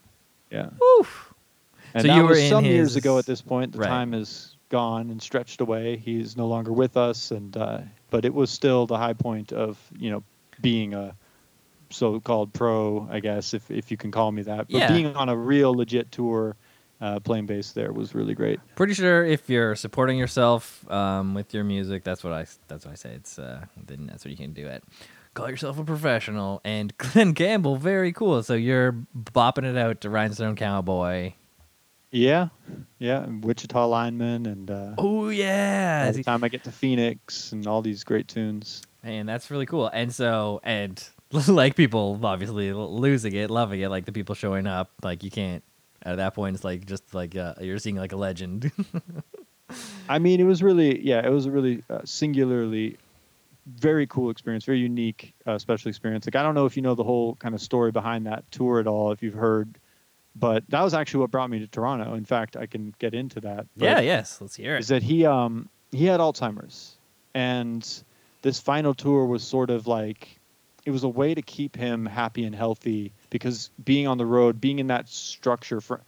Yeah. 0.52 0.70
Woof. 0.80 1.34
And 1.94 2.02
So 2.02 2.08
that 2.08 2.16
you 2.16 2.24
were 2.24 2.30
was 2.30 2.50
some 2.50 2.66
years 2.66 2.96
ago 2.96 3.18
at 3.20 3.26
this 3.26 3.42
point. 3.42 3.72
The 3.74 3.80
Right. 3.80 3.88
time 3.88 4.14
is 4.14 4.53
gone 4.74 5.12
and 5.12 5.22
stretched 5.22 5.62
away. 5.62 5.98
He's 5.98 6.36
no 6.36 6.48
longer 6.48 6.74
with 6.74 6.98
us, 6.98 7.30
and 7.30 7.56
uh, 7.56 7.82
but 8.10 8.26
it 8.26 8.34
was 8.34 8.50
still 8.50 8.88
the 8.88 8.98
high 8.98 9.14
point 9.14 9.54
of 9.54 9.78
you 9.96 10.10
know 10.10 10.24
being 10.62 10.96
a 10.96 11.16
so-called 11.92 12.54
pro, 12.54 13.08
I 13.12 13.20
guess, 13.20 13.54
if 13.54 13.70
if 13.70 13.92
you 13.92 13.98
can 13.98 14.10
call 14.10 14.32
me 14.32 14.42
that. 14.42 14.68
But 14.70 14.80
Yeah. 14.82 14.92
being 14.92 15.16
on 15.16 15.30
a 15.30 15.38
real 15.38 15.76
legit 15.76 16.12
tour, 16.12 16.56
uh, 17.00 17.20
playing 17.20 17.46
bass 17.46 17.72
there 17.74 17.94
was 17.94 18.16
really 18.16 18.34
great. 18.34 18.60
Pretty 18.76 18.96
sure 18.96 19.24
if 19.24 19.48
you're 19.48 19.76
supporting 19.76 20.18
yourself 20.18 20.90
um, 20.92 21.36
with 21.36 21.54
your 21.54 21.64
music, 21.64 22.04
that's 22.04 22.24
what 22.24 22.34
I 22.34 22.48
that's 22.68 22.84
what 22.86 22.94
I 22.94 22.96
say. 22.96 23.14
It's 23.14 23.38
uh, 23.38 23.66
then 23.86 24.08
that's 24.08 24.26
what 24.26 24.32
you 24.32 24.38
can 24.38 24.54
do 24.54 24.66
it. 24.68 24.84
Call 25.36 25.50
yourself 25.50 25.78
a 25.78 25.84
professional. 25.84 26.62
And 26.64 26.98
Glen 27.04 27.36
Campbell, 27.36 27.76
very 27.78 28.12
cool. 28.12 28.42
So 28.42 28.56
you're 28.56 28.94
bopping 29.16 29.66
it 29.66 29.78
out 29.78 30.02
to 30.02 30.10
Rhinestone 30.10 30.56
Cowboy. 30.56 31.34
Yeah, 32.14 32.50
yeah, 33.00 33.24
and 33.24 33.44
Wichita 33.44 33.88
lineman, 33.88 34.46
and 34.46 34.70
uh, 34.70 34.94
Oh 35.00 35.30
yeah, 35.30 36.06
by 36.06 36.12
the 36.12 36.24
time 36.24 36.44
I 36.44 36.50
get 36.50 36.64
to 36.66 36.72
Phoenix, 36.72 37.52
and 37.52 37.66
all 37.66 37.82
these 37.82 38.04
great 38.04 38.28
tunes. 38.28 38.84
Man, 39.04 39.26
that's 39.26 39.50
really 39.50 39.66
cool. 39.66 39.88
And 39.88 40.14
so, 40.14 40.62
and 40.64 41.04
like 41.48 41.76
people 41.76 42.20
obviously 42.24 42.72
losing 42.72 43.34
it, 43.34 43.50
loving 43.50 43.82
it, 43.82 43.90
like 43.90 44.06
the 44.06 44.12
people 44.12 44.36
showing 44.36 44.68
up, 44.68 44.92
like 45.04 45.24
you 45.24 45.32
can't. 45.32 45.64
At 46.04 46.18
that 46.18 46.36
point, 46.36 46.56
it's 46.56 46.64
like 46.64 46.86
just 46.86 47.16
like 47.16 47.36
uh, 47.36 47.56
you're 47.62 47.80
seeing 47.80 47.96
like 47.96 48.12
a 48.12 48.18
legend. 48.18 48.72
I 50.10 50.20
mean, 50.20 50.40
it 50.40 50.44
was 50.44 50.62
really, 50.62 51.04
yeah, 51.04 51.26
it 51.26 51.32
was 51.32 51.48
a 51.48 51.52
really 51.52 51.82
uh, 51.90 52.02
singularly 52.04 52.98
very 53.66 54.06
cool 54.08 54.30
experience, 54.30 54.66
very 54.66 54.80
unique, 54.80 55.34
uh, 55.46 55.58
special 55.58 55.90
experience. 55.90 56.28
Like, 56.28 56.36
I 56.36 56.44
don't 56.44 56.54
know 56.54 56.66
if 56.66 56.76
you 56.76 56.84
know 56.84 56.96
the 56.96 57.04
whole 57.04 57.36
kind 57.36 57.56
of 57.56 57.62
story 57.62 57.92
behind 57.92 58.28
that 58.28 58.44
tour 58.52 58.80
at 58.80 58.88
all, 58.88 59.12
if 59.12 59.24
you've 59.24 59.34
heard, 59.34 59.80
but 60.36 60.64
that 60.70 60.82
was 60.82 60.94
actually 60.94 61.22
what 61.22 61.32
brought 61.32 61.50
me 61.50 61.60
to 61.60 61.68
Toronto. 61.68 62.14
In 62.16 62.26
fact, 62.26 62.58
I 62.58 62.66
can 62.66 62.94
get 63.00 63.14
into 63.14 63.40
that. 63.42 63.68
yeah, 63.76 64.00
yes, 64.00 64.40
let's 64.42 64.56
hear 64.56 64.76
it. 64.76 64.80
Is 64.80 64.88
that 64.88 65.04
he, 65.04 65.26
um, 65.26 65.70
he 65.92 66.06
had 66.06 66.20
Alzheimer's, 66.20 66.98
and 67.34 67.88
this 68.42 68.60
final 68.60 68.94
tour 68.94 69.26
was 69.26 69.44
sort 69.44 69.70
of 69.70 69.88
like, 69.88 70.40
it 70.86 70.92
was 70.92 71.04
a 71.04 71.10
way 71.10 71.34
to 71.34 71.42
keep 71.42 71.76
him 71.76 72.06
happy 72.06 72.44
and 72.44 72.54
healthy 72.54 73.14
because 73.30 73.70
being 73.84 74.08
on 74.08 74.18
the 74.18 74.26
road, 74.26 74.60
being 74.60 74.80
in 74.80 74.88
that 74.88 75.08
structure 75.08 75.80
for, 75.80 76.02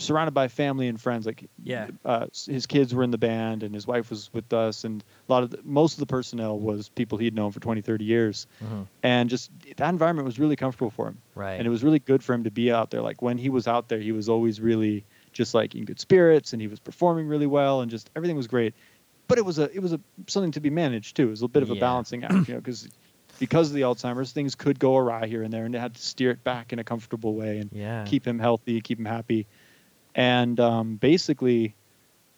surrounded 0.00 0.32
by 0.32 0.48
family 0.48 0.88
and 0.88 1.00
friends, 1.00 1.26
like 1.26 1.48
Yeah. 1.62 1.88
uh, 2.04 2.26
his 2.46 2.66
kids 2.66 2.94
were 2.94 3.02
in 3.02 3.10
the 3.10 3.18
band 3.18 3.62
and 3.62 3.74
his 3.74 3.86
wife 3.86 4.08
was 4.10 4.30
with 4.32 4.50
us 4.52 4.84
and 4.84 5.04
a 5.28 5.32
lot 5.32 5.42
of 5.42 5.50
the, 5.50 5.60
most 5.62 5.92
of 5.94 6.00
the 6.00 6.06
personnel 6.06 6.58
was 6.58 6.88
people 6.88 7.18
he'd 7.18 7.34
known 7.34 7.52
for 7.52 7.60
20 7.60 7.82
30 7.82 8.04
years 8.04 8.46
Mhm. 8.64 8.86
and 9.02 9.28
just 9.30 9.50
that 9.76 9.88
environment 9.90 10.24
was 10.24 10.38
really 10.38 10.56
comfortable 10.56 10.90
for 10.90 11.08
him 11.08 11.18
Right. 11.34 11.54
and 11.54 11.66
it 11.66 11.70
was 11.70 11.84
really 11.84 11.98
good 11.98 12.24
for 12.24 12.32
him 12.32 12.44
to 12.44 12.50
be 12.50 12.72
out 12.72 12.90
there 12.90 13.02
like 13.02 13.20
when 13.20 13.36
he 13.38 13.50
was 13.50 13.68
out 13.68 13.88
there 13.88 13.98
he 14.00 14.12
was 14.12 14.28
always 14.28 14.60
really 14.60 15.04
just 15.32 15.52
like 15.54 15.74
in 15.74 15.84
good 15.84 16.00
spirits 16.00 16.52
and 16.54 16.62
he 16.62 16.68
was 16.68 16.80
performing 16.80 17.26
really 17.28 17.46
well 17.46 17.82
and 17.82 17.90
just 17.90 18.08
everything 18.16 18.36
was 18.36 18.46
great 18.46 18.74
but 19.28 19.36
it 19.38 19.44
was 19.44 19.58
a 19.58 19.70
it 19.76 19.80
was 19.80 19.92
a 19.92 20.00
something 20.28 20.50
to 20.52 20.60
be 20.60 20.70
managed 20.70 21.14
too 21.16 21.26
it 21.28 21.30
was 21.30 21.42
a 21.42 21.48
bit 21.48 21.62
of 21.62 21.70
a 21.70 21.74
Yeah. 21.74 21.80
balancing 21.80 22.24
act 22.24 22.48
you 22.48 22.54
know 22.54 22.60
because 22.60 22.88
because 23.38 23.68
of 23.68 23.74
the 23.74 23.82
alzheimer's 23.82 24.32
things 24.32 24.54
could 24.54 24.78
go 24.78 24.96
awry 24.96 25.26
here 25.26 25.42
and 25.42 25.52
there 25.52 25.64
and 25.64 25.72
they 25.74 25.78
had 25.78 25.94
to 25.94 26.02
steer 26.02 26.30
it 26.30 26.42
back 26.44 26.72
in 26.72 26.78
a 26.78 26.84
comfortable 26.84 27.34
way 27.34 27.58
and 27.58 27.70
yeah. 27.72 28.04
keep 28.04 28.26
him 28.26 28.38
healthy, 28.38 28.80
keep 28.82 28.98
him 28.98 29.06
happy. 29.06 29.46
And 30.14 30.58
um, 30.60 30.96
basically, 30.96 31.74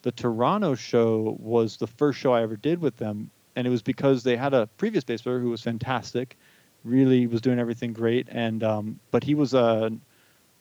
the 0.02 0.12
Toronto 0.12 0.74
show 0.74 1.36
was 1.40 1.76
the 1.76 1.86
first 1.86 2.18
show 2.18 2.32
I 2.32 2.42
ever 2.42 2.56
did 2.56 2.80
with 2.80 2.96
them, 2.98 3.30
and 3.56 3.66
it 3.66 3.70
was 3.70 3.82
because 3.82 4.22
they 4.22 4.36
had 4.36 4.52
a 4.54 4.66
previous 4.76 5.04
bass 5.04 5.22
player 5.22 5.38
who 5.40 5.50
was 5.50 5.62
fantastic, 5.62 6.36
really 6.84 7.26
was 7.26 7.40
doing 7.40 7.58
everything 7.58 7.92
great, 7.92 8.26
and 8.30 8.62
um, 8.62 8.98
but 9.10 9.24
he 9.24 9.34
was 9.34 9.54
a, 9.54 9.90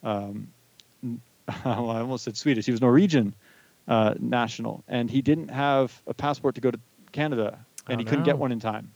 um, 0.04 0.48
I 1.66 1.74
almost 1.76 2.24
said 2.24 2.38
Swedish. 2.38 2.66
He 2.66 2.72
was 2.72 2.82
Norwegian 2.82 3.34
uh, 3.88 4.14
national, 4.20 4.84
and 4.88 5.10
he 5.10 5.22
didn't 5.22 5.50
have 5.50 6.02
a 6.08 6.14
passport 6.14 6.56
to 6.56 6.62
go 6.62 6.72
to 6.72 6.80
Canada, 7.12 7.60
and 7.88 7.96
Oh, 7.96 8.00
he 8.00 8.06
couldn't 8.06 8.20
no. 8.22 8.26
get 8.26 8.38
one 8.38 8.52
in 8.52 8.60
time. 8.60 8.92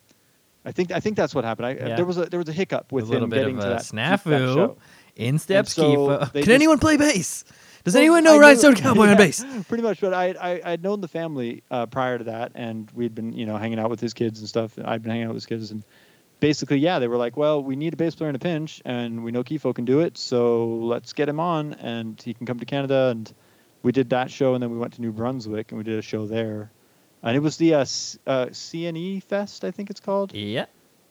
I 0.64 0.72
think 0.72 0.92
I 0.92 1.00
think 1.00 1.16
that's 1.18 1.36
what 1.36 1.44
happened. 1.44 1.66
I, 1.68 1.72
Yeah. 1.74 1.96
There 1.96 2.06
was 2.06 2.18
a 2.18 2.26
there 2.26 2.40
was 2.40 2.50
a 2.50 2.54
hiccup 2.54 2.92
a 2.92 2.96
with 2.96 3.06
little 3.06 3.26
him 3.26 3.30
bit 3.30 3.38
getting 3.42 3.58
of 3.58 3.62
to 3.64 3.68
a 3.68 3.70
that, 3.76 3.88
that 3.92 4.22
snafu. 4.24 4.54
show. 4.54 4.78
In 5.16 5.38
steps 5.40 5.74
so 5.74 6.18
Can 6.18 6.30
just- 6.34 6.50
anyone 6.50 6.78
play 6.80 6.98
bass? 6.98 7.46
Does 7.86 7.94
Well, 7.94 8.02
anyone 8.02 8.24
know 8.26 8.34
knew- 8.34 8.42
Rhinestone 8.42 8.76
Cowboy 8.76 9.04
on 9.04 9.10
Yeah, 9.10 9.16
bass? 9.16 9.46
Pretty 9.70 9.84
much, 9.84 10.02
but 10.02 10.14
I, 10.14 10.32
I 10.32 10.62
I'd 10.74 10.84
known 10.84 11.00
the 11.02 11.08
family 11.08 11.64
uh, 11.72 11.86
prior 11.86 12.18
to 12.18 12.24
that, 12.26 12.52
and 12.56 12.90
we'd 12.92 13.16
been 13.16 13.32
you 13.32 13.46
know 13.46 13.56
hanging 13.58 13.80
out 13.80 13.90
with 13.90 14.00
his 14.02 14.14
kids 14.14 14.40
and 14.40 14.50
stuff. 14.50 14.78
I'd 14.84 15.02
been 15.04 15.12
hanging 15.12 15.26
out 15.26 15.30
with 15.30 15.38
his 15.38 15.46
kids, 15.46 15.72
and 15.72 15.84
basically, 16.40 16.80
yeah, 16.80 17.00
they 17.00 17.08
were 17.08 17.16
like, 17.18 17.38
well, 17.38 17.64
we 17.64 17.76
need 17.76 17.94
a 17.94 17.96
bass 17.96 18.16
player 18.16 18.30
in 18.30 18.36
a 18.36 18.40
pinch, 18.40 18.82
and 18.86 19.24
we 19.24 19.32
know 19.32 19.44
Kiefo 19.44 19.74
can 19.74 19.86
do 19.86 20.00
it, 20.02 20.18
so 20.18 20.66
let's 20.68 21.14
get 21.14 21.30
him 21.30 21.40
on, 21.40 21.76
and 21.76 22.20
he 22.22 22.34
can 22.34 22.46
come 22.46 22.60
to 22.60 22.66
Canada, 22.66 23.10
and 23.12 23.32
we 23.84 23.92
did 23.92 24.10
that 24.10 24.30
show, 24.32 24.54
and 24.56 24.64
then 24.64 24.72
we 24.72 24.78
went 24.78 24.94
to 24.94 25.02
New 25.02 25.12
Brunswick, 25.12 25.72
and 25.72 25.78
we 25.78 25.84
did 25.84 25.98
a 26.00 26.02
show 26.02 26.26
there, 26.26 26.72
and 27.22 27.38
it 27.38 27.40
was 27.40 27.58
the 27.58 27.76
uh, 27.76 27.86
C- 27.86 28.18
uh, 28.26 28.48
CNE 28.48 29.22
Fest, 29.24 29.64
I 29.64 29.70
think 29.72 29.90
it's 29.92 30.00
called. 30.00 30.34
Yeah. 30.34 30.66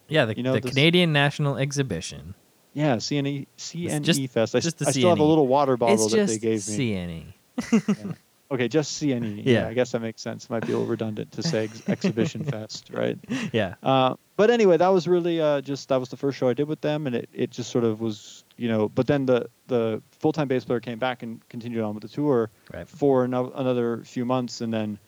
Yeah, 0.08 0.24
the, 0.26 0.36
You 0.36 0.42
know, 0.42 0.54
the 0.54 0.60
this- 0.60 0.72
Canadian 0.72 1.12
National 1.12 1.56
Exhibition. 1.56 2.34
Yeah, 2.74 2.96
CNE 2.96 3.46
CNE 3.56 4.28
Fest. 4.30 4.54
I, 4.54 4.60
just 4.60 4.78
the 4.78 4.86
I 4.88 4.90
still 4.90 5.08
have 5.08 5.20
a 5.20 5.24
little 5.24 5.46
water 5.46 5.76
bottle 5.76 6.08
that 6.08 6.26
they 6.26 6.38
gave 6.38 6.66
me. 6.68 7.34
CNE. 7.56 8.16
Okay, 8.50 8.68
just 8.68 9.02
CNE. 9.02 9.42
Yeah. 9.46 9.66
I 9.66 9.74
guess 9.74 9.92
that 9.92 10.00
makes 10.00 10.20
sense. 10.20 10.48
Might 10.50 10.66
be 10.66 10.72
a 10.72 10.76
little 10.76 10.86
redundant 10.86 11.32
to 11.32 11.42
say 11.42 11.64
ex- 11.64 11.88
Exhibition 11.88 12.44
Fest, 12.52 12.90
right? 12.92 13.18
Yeah. 13.52 13.74
Uh, 13.82 14.14
but 14.36 14.50
anyway, 14.50 14.76
that 14.76 14.88
was 14.88 15.08
really 15.08 15.40
uh, 15.40 15.60
just 15.62 15.88
that 15.88 15.98
was 15.98 16.10
the 16.10 16.16
first 16.16 16.38
show 16.38 16.48
I 16.48 16.52
did 16.54 16.68
with 16.68 16.80
them, 16.80 17.06
and 17.06 17.16
it, 17.16 17.28
it 17.32 17.50
just 17.50 17.70
sort 17.70 17.84
of 17.84 18.00
was, 18.00 18.44
you 18.56 18.68
know. 18.68 18.88
But 18.88 19.06
then 19.06 19.26
the 19.26 19.48
the 19.66 20.02
full 20.20 20.30
time 20.32 20.46
bass 20.46 20.64
player 20.64 20.78
came 20.78 20.98
back 20.98 21.22
and 21.22 21.40
continued 21.48 21.82
on 21.82 21.94
with 21.94 22.02
the 22.02 22.08
tour 22.08 22.50
Right. 22.72 22.86
for 22.88 23.24
ano- 23.24 23.50
another 23.56 24.02
few 24.04 24.24
months, 24.26 24.60
and 24.60 24.72
then 24.72 24.98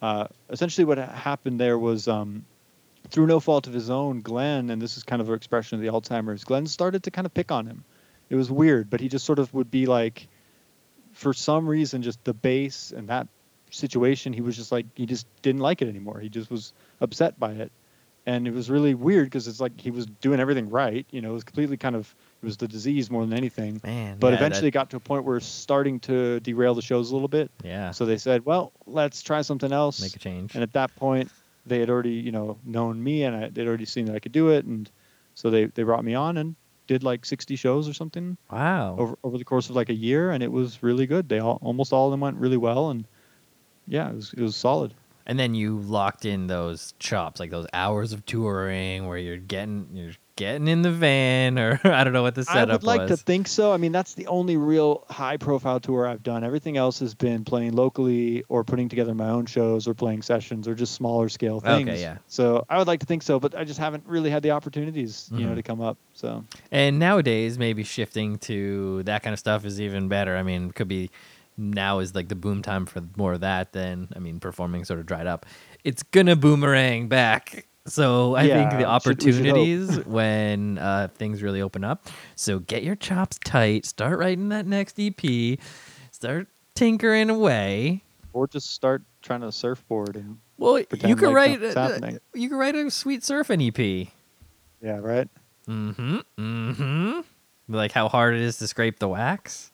uh, 0.00 0.28
essentially 0.48 0.84
what 0.84 0.96
happened 0.98 1.58
there 1.60 1.78
was 1.78 2.06
um, 2.08 2.44
through 3.10 3.26
no 3.26 3.40
fault 3.40 3.66
of 3.66 3.72
his 3.72 3.90
own, 3.90 4.20
Glenn, 4.20 4.70
and 4.70 4.80
this 4.80 4.96
is 4.96 5.02
kind 5.02 5.20
of 5.22 5.28
an 5.28 5.34
expression 5.34 5.76
of 5.76 5.82
the 5.82 5.88
Alzheimer's. 5.88 6.44
Glenn 6.44 6.66
started 6.66 7.02
to 7.04 7.10
kind 7.10 7.26
of 7.26 7.34
pick 7.34 7.52
on 7.52 7.66
him. 7.66 7.84
It 8.30 8.36
was 8.36 8.50
weird, 8.50 8.90
but 8.90 9.00
he 9.00 9.08
just 9.08 9.24
sort 9.26 9.38
of 9.38 9.52
would 9.54 9.70
be 9.70 9.86
like, 9.86 10.28
for 11.12 11.32
some 11.32 11.66
reason, 11.68 12.02
just 12.02 12.22
the 12.24 12.34
bass 12.34 12.92
and 12.96 13.08
that 13.08 13.28
situation, 13.70 14.32
he 14.32 14.40
was 14.40 14.56
just 14.56 14.72
like 14.72 14.86
he 14.94 15.06
just 15.06 15.26
didn't 15.42 15.60
like 15.60 15.82
it 15.82 15.88
anymore. 15.88 16.18
He 16.20 16.28
just 16.28 16.50
was 16.50 16.72
upset 17.00 17.38
by 17.38 17.52
it, 17.52 17.70
and 18.26 18.48
it 18.48 18.54
was 18.54 18.70
really 18.70 18.94
weird 18.94 19.26
because 19.26 19.46
it's 19.46 19.60
like 19.60 19.78
he 19.80 19.90
was 19.90 20.06
doing 20.06 20.40
everything 20.40 20.70
right. 20.70 21.06
You 21.10 21.20
know, 21.20 21.30
it 21.30 21.34
was 21.34 21.44
completely 21.44 21.76
kind 21.76 21.94
of 21.94 22.12
it 22.42 22.46
was 22.46 22.56
the 22.56 22.66
disease 22.66 23.10
more 23.10 23.24
than 23.26 23.36
anything. 23.36 23.80
Man. 23.84 24.16
But 24.18 24.28
yeah, 24.28 24.38
eventually, 24.38 24.68
it 24.68 24.70
that- 24.72 24.78
got 24.78 24.90
to 24.90 24.96
a 24.96 25.00
point 25.00 25.24
where 25.24 25.36
it's 25.36 25.46
starting 25.46 26.00
to 26.00 26.40
derail 26.40 26.74
the 26.74 26.82
shows 26.82 27.10
a 27.10 27.14
little 27.14 27.28
bit. 27.28 27.50
yeah. 27.62 27.90
So 27.92 28.06
they 28.06 28.16
said, 28.18 28.44
"Well, 28.44 28.72
let's 28.86 29.22
try 29.22 29.42
something 29.42 29.70
else." 29.72 30.00
Make 30.00 30.16
a 30.16 30.18
change. 30.18 30.54
And 30.54 30.62
at 30.62 30.72
that 30.72 30.94
point, 30.96 31.30
they 31.66 31.80
had 31.80 31.90
already, 31.90 32.14
you 32.14 32.32
know, 32.32 32.58
known 32.64 33.02
me, 33.02 33.24
and 33.24 33.36
I, 33.36 33.48
they'd 33.48 33.66
already 33.66 33.84
seen 33.84 34.06
that 34.06 34.14
I 34.14 34.18
could 34.18 34.32
do 34.32 34.50
it, 34.50 34.64
and 34.64 34.90
so 35.34 35.50
they 35.50 35.66
they 35.66 35.82
brought 35.82 36.04
me 36.04 36.14
on 36.14 36.36
and 36.36 36.56
did 36.86 37.02
like 37.02 37.24
60 37.24 37.56
shows 37.56 37.88
or 37.88 37.94
something 37.94 38.36
Wow. 38.50 38.96
over 38.98 39.18
over 39.24 39.38
the 39.38 39.44
course 39.44 39.70
of 39.70 39.76
like 39.76 39.88
a 39.88 39.94
year, 39.94 40.30
and 40.30 40.42
it 40.42 40.52
was 40.52 40.82
really 40.82 41.06
good. 41.06 41.28
They 41.28 41.38
all 41.38 41.58
almost 41.62 41.92
all 41.92 42.06
of 42.06 42.10
them 42.12 42.20
went 42.20 42.36
really 42.36 42.58
well, 42.58 42.90
and 42.90 43.06
yeah, 43.86 44.10
it 44.10 44.14
was 44.14 44.34
it 44.36 44.42
was 44.42 44.56
solid. 44.56 44.94
And 45.26 45.38
then 45.38 45.54
you 45.54 45.78
locked 45.78 46.26
in 46.26 46.48
those 46.48 46.92
chops, 46.98 47.40
like 47.40 47.50
those 47.50 47.66
hours 47.72 48.12
of 48.12 48.26
touring 48.26 49.06
where 49.06 49.16
you're 49.16 49.38
getting 49.38 49.88
you're 49.94 50.12
getting 50.36 50.66
in 50.68 50.82
the 50.82 50.90
van 50.90 51.58
or 51.58 51.80
I 51.84 52.02
don't 52.04 52.12
know 52.12 52.22
what 52.22 52.34
the 52.34 52.44
setup 52.44 52.68
was. 52.68 52.70
I 52.70 52.72
would 52.72 52.82
like 53.00 53.08
was. 53.10 53.20
to 53.20 53.24
think 53.24 53.46
so. 53.48 53.72
I 53.72 53.76
mean, 53.76 53.92
that's 53.92 54.14
the 54.14 54.26
only 54.26 54.56
real 54.56 55.04
high 55.08 55.36
profile 55.36 55.78
tour 55.80 56.06
I've 56.06 56.22
done. 56.22 56.42
Everything 56.44 56.76
else 56.76 56.98
has 57.00 57.14
been 57.14 57.44
playing 57.44 57.72
locally 57.74 58.44
or 58.48 58.64
putting 58.64 58.88
together 58.88 59.14
my 59.14 59.28
own 59.28 59.46
shows 59.46 59.86
or 59.86 59.94
playing 59.94 60.22
sessions 60.22 60.66
or 60.66 60.74
just 60.74 60.94
smaller 60.94 61.28
scale 61.28 61.60
things. 61.60 61.88
Okay, 61.88 62.00
yeah. 62.00 62.18
So 62.26 62.64
I 62.68 62.78
would 62.78 62.86
like 62.86 63.00
to 63.00 63.06
think 63.06 63.22
so, 63.22 63.38
but 63.38 63.54
I 63.54 63.64
just 63.64 63.78
haven't 63.78 64.04
really 64.06 64.30
had 64.30 64.42
the 64.42 64.50
opportunities, 64.52 65.28
you 65.32 65.46
know, 65.46 65.52
Mhm. 65.52 65.56
to 65.56 65.62
come 65.62 65.80
up. 65.80 65.98
So 66.14 66.44
And 66.72 66.98
nowadays, 66.98 67.58
maybe 67.58 67.84
shifting 67.84 68.38
to 68.38 69.02
that 69.04 69.22
kind 69.22 69.32
of 69.32 69.38
stuff 69.38 69.64
is 69.64 69.80
even 69.80 70.08
better. 70.08 70.36
I 70.36 70.42
mean, 70.42 70.70
could 70.72 70.88
be 70.88 71.10
now 71.56 72.00
is 72.00 72.16
like 72.16 72.26
the 72.28 72.34
boom 72.34 72.62
time 72.62 72.84
for 72.84 73.00
more 73.16 73.34
of 73.34 73.40
that. 73.40 73.72
Then 73.72 74.08
I 74.16 74.18
mean, 74.18 74.40
performing 74.40 74.84
sort 74.84 74.98
of 74.98 75.06
dried 75.06 75.28
up. 75.28 75.46
It's 75.84 76.02
gonna 76.02 76.34
boomerang 76.34 77.06
back. 77.08 77.66
So 77.86 78.34
I 78.34 78.48
think 78.48 78.70
the 78.70 78.80
Yeah, 78.80 78.98
should- 78.98 79.22
should 79.22 79.34
opportunities 79.34 79.98
when 80.06 80.78
uh, 80.78 81.08
things 81.14 81.42
really 81.42 81.60
open 81.60 81.84
up. 81.84 82.06
So 82.34 82.58
get 82.60 82.82
your 82.82 82.96
chops 82.96 83.38
tight. 83.44 83.84
Start 83.84 84.18
writing 84.18 84.48
that 84.48 84.66
next 84.66 84.98
EP. 84.98 85.58
Start 86.10 86.48
tinkering 86.74 87.28
away. 87.30 88.02
or 88.32 88.48
just 88.48 88.70
start 88.72 89.02
trying 89.22 89.42
to 89.42 89.52
surfboard 89.52 90.16
and 90.16 90.38
Well, 90.58 90.78
you 90.78 90.86
could 90.86 91.32
like 91.32 91.34
write 91.34 91.60
you 92.34 92.48
could 92.48 92.56
write 92.58 92.74
a 92.74 92.90
sweet 92.90 93.20
surfing 93.20 93.68
EP. 93.68 94.08
Yeah, 94.82 94.98
right. 94.98 95.28
Mm-hmm. 95.68 96.18
Mm-hmm. 96.38 97.20
Like 97.68 97.92
how 97.92 98.08
hard 98.08 98.34
it 98.34 98.40
is 98.40 98.58
to 98.58 98.66
scrape 98.66 98.98
the 98.98 99.08
wax. 99.08 99.70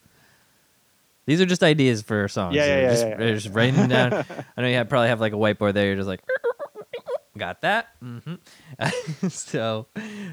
These 1.26 1.40
are 1.40 1.46
just 1.46 1.62
ideas 1.62 2.02
for 2.02 2.26
songs. 2.28 2.56
Yeah, 2.56 2.66
yeah, 2.66 2.80
yeah, 2.80 2.90
just, 2.90 3.06
yeah, 3.06 3.22
yeah. 3.22 3.34
just 3.34 3.54
writing 3.54 3.76
them 3.76 3.88
down. 3.88 4.12
I 4.56 4.60
know 4.62 4.68
you 4.68 4.74
have, 4.74 4.88
probably 4.88 5.08
have 5.08 5.20
like 5.20 5.32
a 5.32 5.36
whiteboard 5.36 5.74
there. 5.74 5.86
You're 5.86 5.96
just 5.96 6.08
like, 6.08 6.22
got 7.40 7.62
that. 7.62 7.88
Mm-hmm. 8.04 9.28
so, 9.28 9.86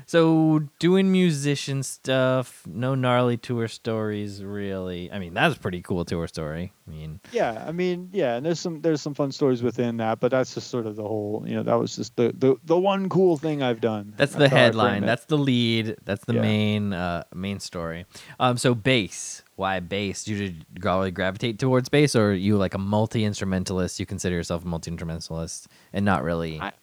so 0.06 0.62
doing 0.80 1.12
musician 1.12 1.84
stuff. 1.84 2.64
No 2.68 2.96
gnarly 2.96 3.38
tour 3.38 3.68
stories, 3.68 4.44
really. 4.44 5.12
I 5.12 5.20
mean, 5.20 5.34
that's 5.34 5.56
a 5.56 5.60
pretty 5.60 5.82
cool 5.82 6.06
tour 6.06 6.28
story. 6.28 6.74
I 6.88 6.92
mean, 6.92 7.20
Yeah, 7.32 7.64
I 7.68 7.72
mean, 7.72 8.10
yeah, 8.14 8.36
and 8.36 8.46
there's 8.46 8.60
some 8.60 8.82
there's 8.82 9.02
some 9.02 9.14
fun 9.14 9.32
stories 9.32 9.62
within 9.64 9.98
that, 9.98 10.20
but 10.20 10.32
that's 10.32 10.54
just 10.54 10.70
sort 10.70 10.86
of 10.86 10.96
the 10.96 11.04
whole, 11.04 11.44
you 11.48 11.56
know, 11.56 11.64
that 11.64 11.76
was 11.76 11.96
just 11.96 12.16
the 12.16 12.34
the, 12.38 12.56
the 12.66 12.78
one 12.78 13.10
cool 13.10 13.38
thing 13.38 13.62
I've 13.64 13.82
done. 13.82 14.14
That's 14.18 14.34
the 14.34 14.40
how 14.40 14.46
I 14.46 14.50
frame 14.50 14.58
headline. 14.64 15.06
That's 15.06 15.26
the 15.26 15.38
lead. 15.38 15.96
That's 16.06 16.24
the 16.26 16.36
Yeah. 16.36 16.42
main 16.42 16.94
uh, 16.94 17.24
main 17.34 17.60
story. 17.60 18.06
Um, 18.40 18.58
so 18.58 18.74
bass. 18.76 19.44
Why 19.56 19.80
bass? 19.80 20.24
Do 20.24 20.36
you 20.36 20.54
probably 20.80 21.10
gravitate 21.10 21.58
towards 21.58 21.90
bass, 21.90 22.16
or 22.16 22.30
are 22.30 22.34
you 22.34 22.58
like 22.58 22.76
a 22.76 22.78
multi 22.78 23.26
instrumentalist? 23.26 24.00
You 24.00 24.06
consider 24.06 24.36
yourself 24.36 24.64
a 24.64 24.68
multi 24.68 24.92
instrumentalist 24.92 25.68
and 25.94 26.06
not 26.06 26.24
really 26.24 26.60
I- 26.62 26.74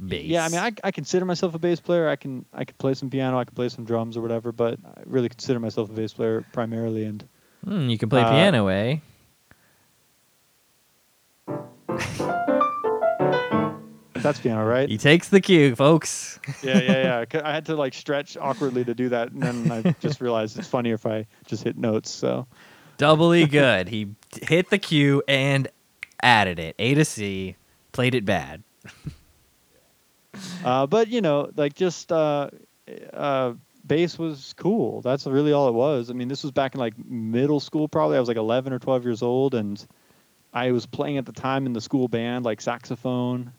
bass. 0.00 0.24
Yeah, 0.24 0.44
I 0.44 0.48
mean, 0.48 0.60
I, 0.60 0.72
I 0.84 0.90
consider 0.90 1.24
myself 1.24 1.54
a 1.54 1.58
bass 1.58 1.80
player. 1.80 2.08
I 2.08 2.16
can 2.16 2.44
I 2.52 2.64
can 2.64 2.76
play 2.78 2.94
some 2.94 3.10
piano, 3.10 3.38
I 3.38 3.44
can 3.44 3.54
play 3.54 3.68
some 3.68 3.84
drums 3.84 4.16
or 4.16 4.20
whatever, 4.20 4.52
but 4.52 4.78
I 4.84 5.02
really 5.06 5.28
consider 5.28 5.60
myself 5.60 5.90
a 5.90 5.92
bass 5.92 6.12
player 6.12 6.42
primarily. 6.52 7.04
And 7.04 7.26
Hmm, 7.64 7.88
you 7.88 7.98
can 7.98 8.08
play 8.08 8.22
uh, 8.22 8.30
piano, 8.30 8.68
eh? 8.68 8.98
that's 14.14 14.40
piano, 14.40 14.64
right? 14.64 14.88
He 14.88 14.98
takes 14.98 15.28
the 15.28 15.40
cue, 15.40 15.74
folks. 15.76 16.38
yeah, 16.62 16.80
yeah, 16.80 17.24
yeah. 17.32 17.40
I 17.44 17.52
had 17.52 17.66
to 17.66 17.76
like 17.76 17.94
stretch 17.94 18.36
awkwardly 18.36 18.84
to 18.84 18.94
do 18.94 19.08
that, 19.10 19.30
and 19.32 19.42
then 19.42 19.70
I 19.70 19.82
just 20.00 20.20
realized 20.20 20.58
it's 20.58 20.68
funnier 20.68 20.94
if 20.94 21.06
I 21.06 21.26
just 21.46 21.62
hit 21.64 21.76
notes. 21.76 22.10
So 22.10 22.46
Doubly 22.96 23.46
good. 23.50 23.88
He 23.88 24.08
hit 24.42 24.70
the 24.70 24.78
cue 24.78 25.22
and 25.28 25.68
added 26.22 26.58
it. 26.58 26.74
A 26.78 26.94
to 26.94 27.04
C. 27.04 27.56
Played 27.92 28.14
it 28.14 28.24
bad. 28.24 28.62
Uh, 30.64 30.86
but 30.86 31.08
you 31.08 31.20
know, 31.20 31.50
like 31.56 31.74
just 31.74 32.12
uh, 32.12 32.50
uh, 33.12 33.52
bass 33.86 34.18
was 34.18 34.54
cool. 34.56 35.00
That's 35.00 35.26
really 35.26 35.52
all 35.52 35.68
it 35.68 35.74
was. 35.74 36.10
I 36.10 36.12
mean, 36.12 36.28
this 36.28 36.42
was 36.42 36.52
back 36.52 36.74
in 36.74 36.80
like 36.80 36.94
middle 36.98 37.60
school, 37.60 37.88
probably. 37.88 38.16
I 38.16 38.20
was 38.20 38.28
like 38.28 38.36
11 38.36 38.72
or 38.72 38.78
12 38.78 39.04
years 39.04 39.22
old, 39.22 39.54
and 39.54 39.84
I 40.52 40.70
was 40.72 40.86
playing 40.86 41.18
at 41.18 41.26
the 41.26 41.32
time 41.32 41.66
in 41.66 41.72
the 41.72 41.80
school 41.80 42.08
band, 42.08 42.44
like 42.44 42.60
saxophone 42.60 43.52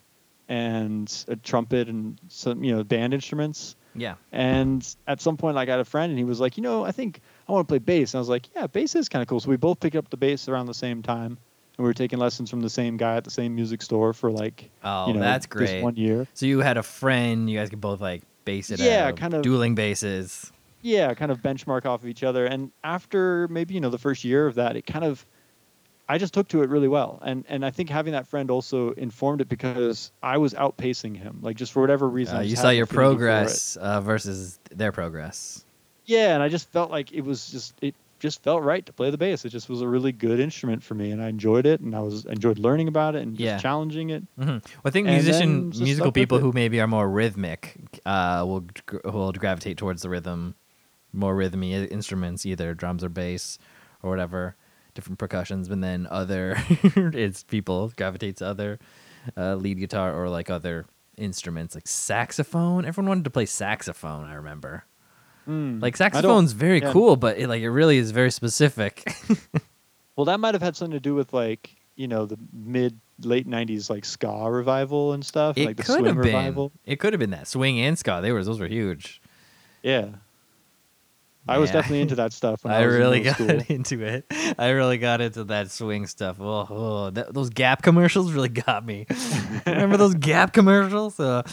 and 0.48 1.26
a 1.28 1.36
trumpet 1.36 1.88
and 1.88 2.20
some, 2.28 2.64
you 2.64 2.76
know, 2.76 2.84
band 2.84 3.14
instruments. 3.14 3.76
Yeah. 3.96 4.16
And 4.32 4.86
at 5.08 5.22
some 5.22 5.38
point, 5.38 5.56
like, 5.56 5.70
I 5.70 5.74
had 5.74 5.80
a 5.80 5.86
friend, 5.86 6.10
and 6.10 6.18
he 6.18 6.26
was 6.26 6.40
like, 6.40 6.58
you 6.58 6.64
know, 6.64 6.84
I 6.84 6.92
think 6.92 7.22
I 7.48 7.52
want 7.52 7.68
to 7.68 7.72
play 7.72 7.80
bass. 7.80 8.14
And 8.14 8.20
I 8.20 8.22
was 8.22 8.30
like, 8.30 8.48
yeah, 8.56 8.68
bass 8.68 8.96
is 8.96 9.10
kind 9.10 9.22
of 9.22 9.28
cool. 9.28 9.40
So 9.40 9.50
we 9.50 9.58
both 9.58 9.80
picked 9.80 9.96
up 9.96 10.10
the 10.10 10.18
bass 10.18 10.48
around 10.48 10.66
the 10.66 10.74
same 10.74 11.04
time. 11.04 11.38
And 11.80 11.86
we 11.86 11.90
were 11.90 11.94
taking 11.94 12.20
lessons 12.20 12.50
from 12.50 12.60
the 12.60 12.70
same 12.70 12.98
guy 12.98 13.16
at 13.16 13.24
the 13.24 13.30
same 13.32 13.56
music 13.56 13.82
store 13.82 14.12
for 14.12 14.30
like, 14.30 14.70
Oh, 14.84 15.08
you 15.08 15.14
know, 15.14 15.22
that's 15.22 15.46
great. 15.46 15.82
one 15.82 15.96
year. 15.96 16.28
So 16.34 16.46
you 16.46 16.60
had 16.60 16.76
a 16.76 16.84
friend. 16.84 17.50
You 17.50 17.58
guys 17.58 17.70
could 17.70 17.80
both 17.80 18.02
like 18.02 18.24
base 18.44 18.70
it 18.70 18.82
Yeah, 18.82 19.06
out. 19.08 19.16
kind 19.16 19.34
of- 19.34 19.44
dueling 19.44 19.76
basses. 19.76 20.52
yeah, 20.82 21.14
kind 21.14 21.32
of 21.32 21.42
benchmark 21.42 21.86
off 21.86 22.04
of 22.04 22.10
each 22.10 22.22
other. 22.22 22.46
And 22.46 22.72
after 22.84 23.48
maybe 23.48 23.76
you 23.76 23.80
know 23.80 23.90
the 23.90 23.98
first 23.98 24.26
year 24.26 24.46
of 24.46 24.56
that, 24.56 24.76
it 24.76 24.86
kind 24.86 25.06
of 25.06 25.26
I 26.10 26.18
just 26.18 26.34
took 26.34 26.50
to 26.50 26.64
it 26.64 26.70
really 26.70 26.90
well. 26.90 27.20
And 27.22 27.46
and 27.48 27.64
I 27.66 27.72
think 27.72 27.90
having 27.90 28.12
that 28.12 28.28
friend 28.28 28.52
also 28.52 28.92
informed 28.92 29.40
it 29.40 29.48
because 29.48 30.12
I 30.22 30.38
was 30.38 30.54
outpacing 30.56 31.16
him, 31.16 31.40
like 31.42 31.56
just 31.56 31.72
for 31.72 31.80
whatever 31.80 32.10
reason. 32.10 32.36
Uh, 32.36 32.42
you 32.42 32.58
saw 32.58 32.72
your 32.72 32.84
affinity 32.84 32.96
for 32.96 33.02
it. 33.02 33.06
progress 33.16 33.78
uh, 33.78 34.02
versus 34.02 34.60
their 34.70 34.92
progress. 34.92 35.64
Yeah, 36.06 36.34
and 36.34 36.44
I 36.44 36.50
just 36.50 36.70
felt 36.74 36.92
like 36.92 37.14
it 37.14 37.22
was 37.22 37.50
just 37.50 37.74
it 37.82 37.96
just 38.20 38.44
felt 38.44 38.62
right 38.64 38.86
to 38.86 38.94
play 38.94 39.10
the 39.10 39.18
bass. 39.18 39.46
It 39.46 39.50
just 39.50 39.70
was 39.70 39.82
a 39.82 39.88
really 39.88 40.12
good 40.12 40.40
instrument 40.40 40.84
for 40.84 40.94
me, 40.96 41.12
and 41.12 41.22
I 41.22 41.30
enjoyed 41.30 41.66
it, 41.66 41.80
and 41.82 41.96
I 41.96 42.00
was 42.00 42.26
enjoyed 42.26 42.60
learning 42.60 42.88
about 42.88 43.16
it 43.16 43.22
and 43.24 43.36
just 43.36 43.46
Yeah. 43.46 43.58
challenging 43.58 44.10
it. 44.10 44.24
hmm 44.38 44.46
Well, 44.46 44.62
I 44.86 44.90
think 44.92 45.08
And 45.08 45.16
musician 45.16 45.72
musical 45.78 46.12
people 46.12 46.40
who 46.40 46.52
maybe 46.52 46.80
are 46.82 46.88
more 46.88 47.10
rhythmic 47.10 47.78
uh, 48.06 48.44
will 48.46 48.66
will 49.06 49.32
gravitate 49.32 49.78
towards 49.78 50.02
the 50.02 50.10
rhythm, 50.10 50.56
more 51.14 51.36
rhythmy 51.36 51.90
instruments, 51.92 52.46
either 52.46 52.74
drums 52.74 53.04
or 53.04 53.10
bass 53.10 53.58
or 54.04 54.10
whatever, 54.10 54.56
different 54.94 55.18
percussions. 55.20 55.68
But 55.70 55.82
then 55.82 56.08
other 56.10 56.56
it's 56.96 57.44
people 57.44 57.92
gravitate 57.96 58.38
to 58.38 58.46
other 58.48 58.80
uh, 59.38 59.56
lead 59.56 59.80
guitar 59.80 60.14
or 60.14 60.30
like 60.30 60.50
other 60.50 60.86
instruments 61.18 61.76
like 61.76 61.88
saxophone. 61.88 62.86
Everyone 62.86 63.10
wanted 63.10 63.24
to 63.26 63.30
play 63.30 63.46
saxophone. 63.46 64.26
I 64.26 64.34
remember. 64.36 64.86
Mm. 65.50 65.82
Like 65.82 65.98
saxophone's 65.98 66.52
very 66.52 66.80
yeah. 66.80 66.92
cool, 66.92 67.16
but 67.16 67.40
it, 67.40 67.48
like 67.48 67.64
it 67.64 67.72
really 67.72 67.98
is 67.98 68.12
very 68.12 68.32
specific. 68.32 69.12
Well, 70.20 70.26
that 70.26 70.42
might 70.42 70.54
have 70.54 70.62
had 70.62 70.76
something 70.76 70.98
to 70.98 71.00
do 71.00 71.16
with 71.16 71.32
like 71.32 71.78
you 71.96 72.06
know 72.06 72.26
the 72.26 72.38
mid 72.52 73.00
late 73.22 73.48
'90s 73.48 73.90
like 73.90 74.04
ska 74.04 74.52
revival 74.52 75.14
and 75.14 75.26
stuff, 75.26 75.58
it 75.58 75.66
like 75.66 75.78
the 75.78 75.84
could 75.84 75.94
swing 75.94 76.06
have 76.08 76.16
been. 76.16 76.26
revival. 76.26 76.74
It 76.84 77.00
could 77.00 77.14
have 77.14 77.22
been 77.22 77.30
that 77.30 77.48
swing 77.48 77.80
and 77.80 77.98
ska. 77.98 78.20
They 78.22 78.34
were 78.34 78.44
those 78.44 78.60
were 78.60 78.68
huge. 78.68 79.22
Yeah. 79.82 80.10
I 81.48 81.58
was 81.58 81.72
definitely 81.72 82.02
into 82.02 82.16
that 82.16 82.34
stuff. 82.34 82.66
When 82.66 82.74
I, 82.74 82.82
I 82.82 82.86
was 82.86 82.96
in 82.96 83.00
really 83.00 83.20
middle 83.24 83.48
got 83.48 83.66
school. 83.66 83.76
into 83.76 84.04
it. 84.04 84.26
I 84.60 84.72
really 84.72 84.98
got 84.98 85.22
into 85.22 85.46
that 85.46 85.72
swing 85.72 86.06
stuff. 86.06 86.42
Oh, 86.42 86.68
oh 86.70 87.10
that, 87.12 87.34
those 87.34 87.50
Gap 87.50 87.82
commercials 87.82 88.34
really 88.34 88.50
got 88.50 88.86
me. 88.86 89.06
Remember 89.66 89.96
those 89.96 90.16
Gap 90.16 90.52
commercials? 90.52 91.18
Uh, 91.18 91.44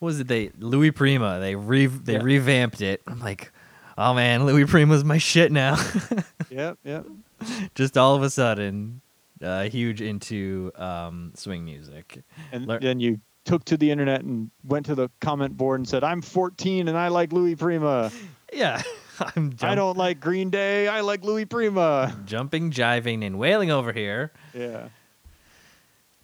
what 0.00 0.06
was 0.06 0.18
it? 0.20 0.26
They 0.28 0.50
Louis 0.58 0.90
Prima. 0.90 1.38
They 1.40 1.54
re 1.54 1.86
they 1.86 2.14
Yeah. 2.14 2.22
revamped 2.22 2.80
it. 2.80 3.00
I'm 3.06 3.20
like, 3.20 3.52
oh 3.96 4.12
man, 4.14 4.44
Louis 4.44 4.64
Prima's 4.64 5.04
my 5.04 5.18
shit 5.18 5.52
now. 5.52 5.76
Yep, 6.50 6.78
yep. 6.82 7.06
Just 7.76 7.96
all 7.96 8.16
of 8.16 8.24
a 8.24 8.28
sudden, 8.30 9.00
uh, 9.40 9.62
huge 9.68 10.00
into 10.02 10.72
um, 10.74 11.30
swing 11.36 11.64
music. 11.64 12.24
And 12.50 12.66
Lear- 12.66 12.80
then 12.80 12.98
you 12.98 13.20
took 13.44 13.64
to 13.66 13.76
the 13.76 13.88
internet 13.92 14.22
and 14.24 14.50
went 14.64 14.86
to 14.86 14.96
the 14.96 15.08
comment 15.20 15.56
board 15.56 15.78
and 15.78 15.88
said, 15.88 16.02
"I'm 16.02 16.22
14 16.22 16.88
and 16.88 16.98
I 16.98 17.06
like 17.06 17.32
Louis 17.32 17.54
Prima. 17.54 18.10
Yeah, 18.52 18.82
I'm 19.36 19.54
I 19.62 19.76
don't 19.76 19.96
like 19.96 20.18
Green 20.18 20.50
Day. 20.50 20.88
I 20.88 21.02
like 21.02 21.22
Louis 21.22 21.44
Prima." 21.44 22.16
jumping, 22.26 22.72
jiving, 22.72 23.24
and 23.24 23.38
wailing 23.38 23.70
over 23.70 23.92
here. 23.92 24.32
Yeah. 24.52 24.88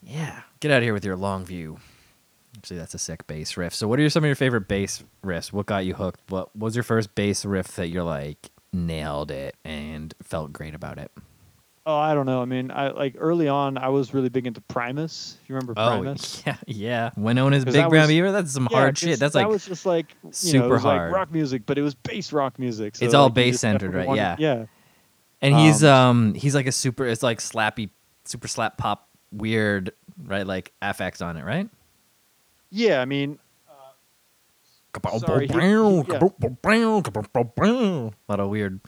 Yeah, 0.03 0.41
get 0.61 0.72
out 0.72 0.79
of 0.79 0.83
here 0.83 0.93
with 0.93 1.05
your 1.05 1.16
long 1.16 1.45
view. 1.45 1.79
Actually, 2.66 2.78
that's 2.78 2.94
a 2.94 2.98
sick 2.98 3.24
bass 3.28 3.56
riff. 3.56 3.72
So, 3.72 3.86
what 3.86 4.00
are 4.00 4.10
some 4.10 4.24
of 4.24 4.26
your 4.26 4.34
favorite 4.34 4.66
bass 4.66 5.04
riffs? 5.24 5.52
What 5.52 5.66
got 5.66 5.84
you 5.84 5.94
hooked? 5.94 6.18
What 6.32 6.54
was 6.56 6.74
your 6.74 6.82
first 6.82 7.14
bass 7.14 7.44
riff 7.44 7.68
that 7.76 7.90
you're 7.90 8.02
like 8.02 8.50
nailed 8.72 9.30
it 9.30 9.54
and 9.64 10.12
felt 10.20 10.52
great 10.52 10.74
about 10.74 10.98
it? 10.98 11.12
Oh, 11.86 11.94
I 11.96 12.12
don't 12.12 12.26
know. 12.26 12.42
I 12.42 12.44
mean, 12.44 12.72
I 12.72 12.88
like 12.88 13.14
early 13.20 13.46
on, 13.46 13.78
I 13.78 13.90
was 13.90 14.12
really 14.12 14.30
big 14.30 14.48
into 14.48 14.60
Primus. 14.62 15.38
If 15.40 15.48
you 15.48 15.54
remember 15.54 15.74
Primus? 15.74 16.42
Oh, 16.44 16.50
yeah, 16.50 16.56
yeah. 16.66 17.10
Wynona's 17.16 17.64
Big 17.64 17.74
that 17.74 17.88
Brown 17.88 18.00
was- 18.02 18.08
Beaver. 18.08 18.32
That's 18.32 18.50
some 18.52 18.66
Yeah, 18.68 18.78
hard 18.78 18.98
shit. 18.98 19.20
That's 19.20 19.34
that 19.34 19.42
like 19.42 19.48
was 19.48 19.64
just 19.64 19.86
like 19.86 20.06
you 20.24 20.28
know, 20.28 20.30
super 20.32 20.64
it 20.64 20.68
was 20.70 20.82
hard. 20.82 21.12
like 21.12 21.16
rock 21.20 21.30
music, 21.32 21.62
but 21.66 21.78
it 21.78 21.82
was 21.82 21.94
bass 21.94 22.32
rock 22.32 22.58
music. 22.58 22.96
So 22.96 23.04
It's 23.04 23.14
all 23.14 23.26
like, 23.26 23.30
you 23.30 23.34
bass-centered, 23.52 23.94
right? 23.94 24.08
wanted- 24.08 24.22
Yeah. 24.22 24.36
yeah. 24.40 24.64
and 25.40 25.54
he's 25.56 25.84
um, 25.84 25.92
um 26.30 26.34
he's 26.34 26.56
like 26.56 26.66
a 26.66 26.72
super. 26.72 27.06
It's 27.06 27.22
like 27.22 27.38
slappy, 27.38 27.90
super 28.24 28.48
slap 28.48 28.76
pop 28.76 29.08
weird, 29.30 29.92
right? 30.24 30.44
Like 30.44 30.72
FX 30.82 31.24
on 31.24 31.36
it, 31.36 31.44
right? 31.44 31.68
Yeah, 32.70 33.00
I 33.00 33.04
mean, 33.04 33.38
Sorry, 35.18 35.46
he- 35.46 35.52
he- 35.52 36.12
yeah. 36.12 36.18
A 38.28 38.32
lot 38.32 38.40
of 38.40 38.48
weird. 38.48 38.80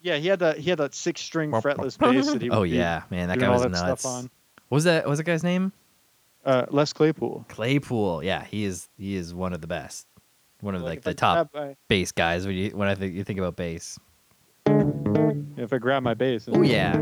yeah, 0.00 0.16
he 0.16 0.28
had 0.28 0.38
that 0.40 0.58
he 0.58 0.70
had 0.70 0.78
that 0.78 0.94
six 0.94 1.20
string 1.20 1.50
fretless 1.50 1.98
bass 1.98 2.26
that 2.32 2.40
he 2.42 2.50
Oh 2.50 2.60
would 2.60 2.70
be 2.70 2.76
yeah, 2.76 3.02
man, 3.10 3.28
that 3.28 3.38
guy 3.38 3.50
was 3.50 3.62
that 3.62 3.70
nuts. 3.70 4.04
What 4.04 4.28
was 4.70 4.84
that? 4.84 5.04
What 5.04 5.10
was 5.10 5.18
that 5.18 5.24
guy's 5.24 5.44
name? 5.44 5.72
Uh, 6.44 6.64
Les 6.70 6.90
Claypool. 6.94 7.44
Claypool. 7.48 8.24
Yeah, 8.24 8.44
he 8.44 8.64
is. 8.64 8.88
He 8.96 9.14
is 9.14 9.34
one 9.34 9.52
of 9.52 9.60
the 9.60 9.66
best. 9.66 10.06
One 10.62 10.74
of 10.74 10.80
Like, 10.82 10.96
like 10.96 11.02
the 11.02 11.12
top 11.14 11.54
bass 11.88 12.12
guys 12.12 12.46
when 12.46 12.54
you 12.56 12.70
when 12.70 12.88
I 12.88 12.94
think 12.94 13.14
you 13.14 13.22
think 13.24 13.38
about 13.38 13.56
bass. 13.56 13.98
if 14.66 15.72
I 15.72 15.78
grab 15.78 16.02
my 16.02 16.14
bass, 16.14 16.48
Oh 16.50 16.62
yeah, 16.62 16.96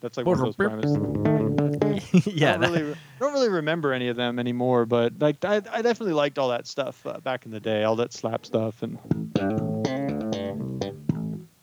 that's 0.00 0.16
like 0.16 0.24
one 0.24 0.38
of 0.38 0.44
those 0.46 0.56
Primus. 0.56 1.71
yeah. 2.26 2.54
I 2.54 2.58
don't 2.58 2.72
really, 2.72 2.96
don't 3.20 3.32
really 3.32 3.48
remember 3.48 3.92
any 3.92 4.08
of 4.08 4.16
them 4.16 4.38
anymore, 4.38 4.86
but 4.86 5.14
like 5.20 5.44
I, 5.44 5.56
I 5.56 5.82
definitely 5.82 6.14
liked 6.14 6.38
all 6.38 6.48
that 6.50 6.66
stuff 6.66 7.04
uh, 7.06 7.20
back 7.20 7.46
in 7.46 7.52
the 7.52 7.60
day, 7.60 7.84
all 7.84 7.96
that 7.96 8.12
slap 8.12 8.44
stuff, 8.46 8.82
and 8.82 8.98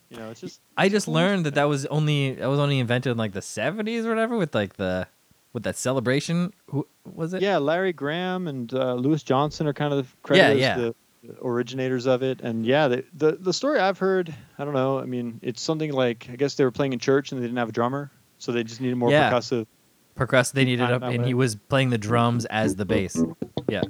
you 0.09 0.17
know, 0.17 0.29
it's 0.31 0.41
just 0.41 0.61
I 0.77 0.89
just 0.89 1.07
learned 1.07 1.45
that 1.45 1.55
that 1.55 1.65
was 1.65 1.85
only 1.87 2.33
that 2.35 2.47
was 2.47 2.59
only 2.59 2.79
invented 2.79 3.11
in 3.11 3.17
like 3.17 3.33
the 3.33 3.41
seventies 3.41 4.05
or 4.05 4.09
whatever 4.09 4.37
with 4.37 4.55
like 4.55 4.75
the 4.77 5.07
with 5.53 5.63
that 5.63 5.77
celebration. 5.77 6.53
Who 6.69 6.87
was 7.05 7.33
it? 7.33 7.41
yeah. 7.41 7.57
Larry 7.57 7.93
Graham 7.93 8.47
and 8.47 8.73
uh, 8.73 8.93
Louis 8.95 9.21
Johnson 9.23 9.67
are 9.67 9.73
kind 9.73 9.93
of 9.93 10.15
credited 10.23 10.59
Yeah, 10.59 10.77
yeah. 10.77 10.81
the 10.81 10.95
the 11.21 11.35
originators 11.45 12.05
of 12.07 12.23
it, 12.23 12.39
and 12.41 12.65
yeah, 12.65 12.87
the, 12.87 13.03
the 13.13 13.33
the 13.33 13.51
story 13.53 13.77
I've 13.79 13.97
heard, 13.99 14.33
I 14.57 14.63
don't 14.63 14.73
know. 14.73 14.99
I 14.99 15.05
mean, 15.05 15.39
it's 15.43 15.61
something 15.61 15.91
like 15.91 16.27
I 16.31 16.37
guess 16.37 16.55
they 16.55 16.63
were 16.63 16.71
playing 16.71 16.93
in 16.93 16.99
church 16.99 17.31
and 17.33 17.41
they 17.41 17.45
didn't 17.45 17.57
have 17.57 17.67
a 17.69 17.73
drummer, 17.73 18.09
so 18.37 18.51
they 18.53 18.63
just 18.63 18.79
needed 18.79 18.95
more 18.95 19.11
Yeah. 19.11 19.29
percussive 19.29 19.67
Needed 20.65 20.81
up, 20.81 21.01
and 21.03 21.25
he 21.25 21.33
was 21.33 21.55
playing 21.55 21.89
the 21.89 21.97
drums 21.97 22.45
as 22.45 22.75
the 22.75 22.85
bass. 22.85 23.21
Yeah. 23.67 23.81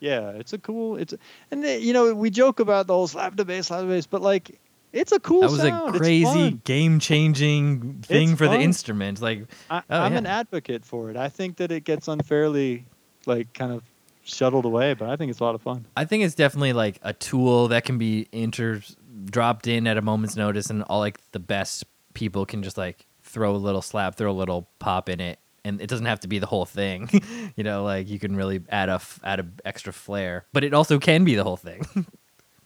Yeah, 0.00 0.30
it's 0.30 0.52
a 0.54 0.58
cool. 0.58 0.96
It's 0.96 1.14
and 1.50 1.62
they, 1.62 1.78
you 1.78 1.92
know 1.92 2.14
we 2.14 2.30
joke 2.30 2.58
about 2.60 2.86
the 2.86 2.94
whole 2.94 3.06
slap 3.06 3.36
the 3.36 3.44
bass, 3.44 3.66
slap 3.66 3.80
the 3.82 3.86
bass, 3.86 4.06
but 4.06 4.22
like 4.22 4.58
it's 4.92 5.12
a 5.12 5.20
cool 5.20 5.42
That 5.42 5.50
was 5.50 5.60
sound. 5.60 5.94
a 5.94 5.98
crazy, 5.98 6.52
game-changing 6.64 8.02
thing 8.02 8.30
It's 8.30 8.38
for 8.38 8.48
the 8.48 8.58
instrument. 8.58 9.20
Like, 9.20 9.46
I, 9.70 9.82
Oh, 9.90 10.00
I'm 10.00 10.12
yeah. 10.12 10.18
an 10.18 10.26
advocate 10.26 10.84
for 10.84 11.10
it. 11.10 11.16
I 11.16 11.28
think 11.28 11.58
that 11.58 11.70
it 11.70 11.84
gets 11.84 12.08
unfairly, 12.08 12.84
like, 13.24 13.52
kind 13.52 13.72
of 13.72 13.82
shuttled 14.24 14.64
away, 14.64 14.94
but 14.94 15.08
I 15.08 15.14
think 15.16 15.30
it's 15.30 15.38
a 15.38 15.44
lot 15.44 15.54
of 15.54 15.62
fun. 15.62 15.84
I 15.96 16.04
think 16.06 16.24
it's 16.24 16.34
definitely 16.34 16.72
like 16.72 16.98
a 17.02 17.12
tool 17.12 17.68
that 17.68 17.84
can 17.84 17.98
be 17.98 18.26
inter 18.32 18.82
dropped 19.26 19.66
in 19.68 19.86
at 19.86 19.96
a 19.96 20.02
moment's 20.02 20.34
notice, 20.36 20.70
and 20.70 20.82
all 20.84 20.98
like 20.98 21.18
the 21.32 21.38
best 21.38 21.84
people 22.14 22.44
can 22.44 22.62
just 22.62 22.76
like 22.76 23.06
throw 23.30 23.54
a 23.54 23.58
little 23.58 23.82
slap, 23.82 24.16
throw 24.16 24.30
a 24.30 24.38
little 24.42 24.68
pop 24.78 25.08
in 25.08 25.20
it, 25.20 25.38
and 25.64 25.80
it 25.80 25.88
doesn't 25.88 26.06
have 26.06 26.20
to 26.20 26.28
be 26.28 26.38
the 26.38 26.46
whole 26.46 26.64
thing. 26.66 27.08
you 27.56 27.64
know, 27.64 27.84
like 27.84 28.08
you 28.08 28.18
can 28.18 28.36
really 28.36 28.60
add 28.68 28.88
a 28.88 28.94
f- 28.94 29.20
add 29.24 29.40
a 29.40 29.46
extra 29.64 29.92
flair, 29.92 30.44
but 30.52 30.64
it 30.64 30.74
also 30.74 30.98
can 30.98 31.24
be 31.24 31.34
the 31.34 31.44
whole 31.44 31.56
thing. 31.56 31.82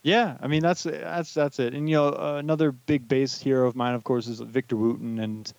Yeah, 0.03 0.37
I 0.43 0.49
mean 0.49 0.61
that's 0.61 0.83
that's 0.83 1.33
that's 1.33 1.59
it. 1.59 1.73
And 1.73 1.89
you 1.89 1.97
know, 1.97 2.09
uh, 2.09 2.37
another 2.39 2.73
big 2.73 3.09
bass 3.09 3.41
hero 3.41 3.67
of 3.67 3.75
mine, 3.75 3.95
of 3.95 4.05
course, 4.05 4.27
is 4.27 4.39
Victor 4.41 4.77
Wooten, 4.77 5.19
and 5.19 5.51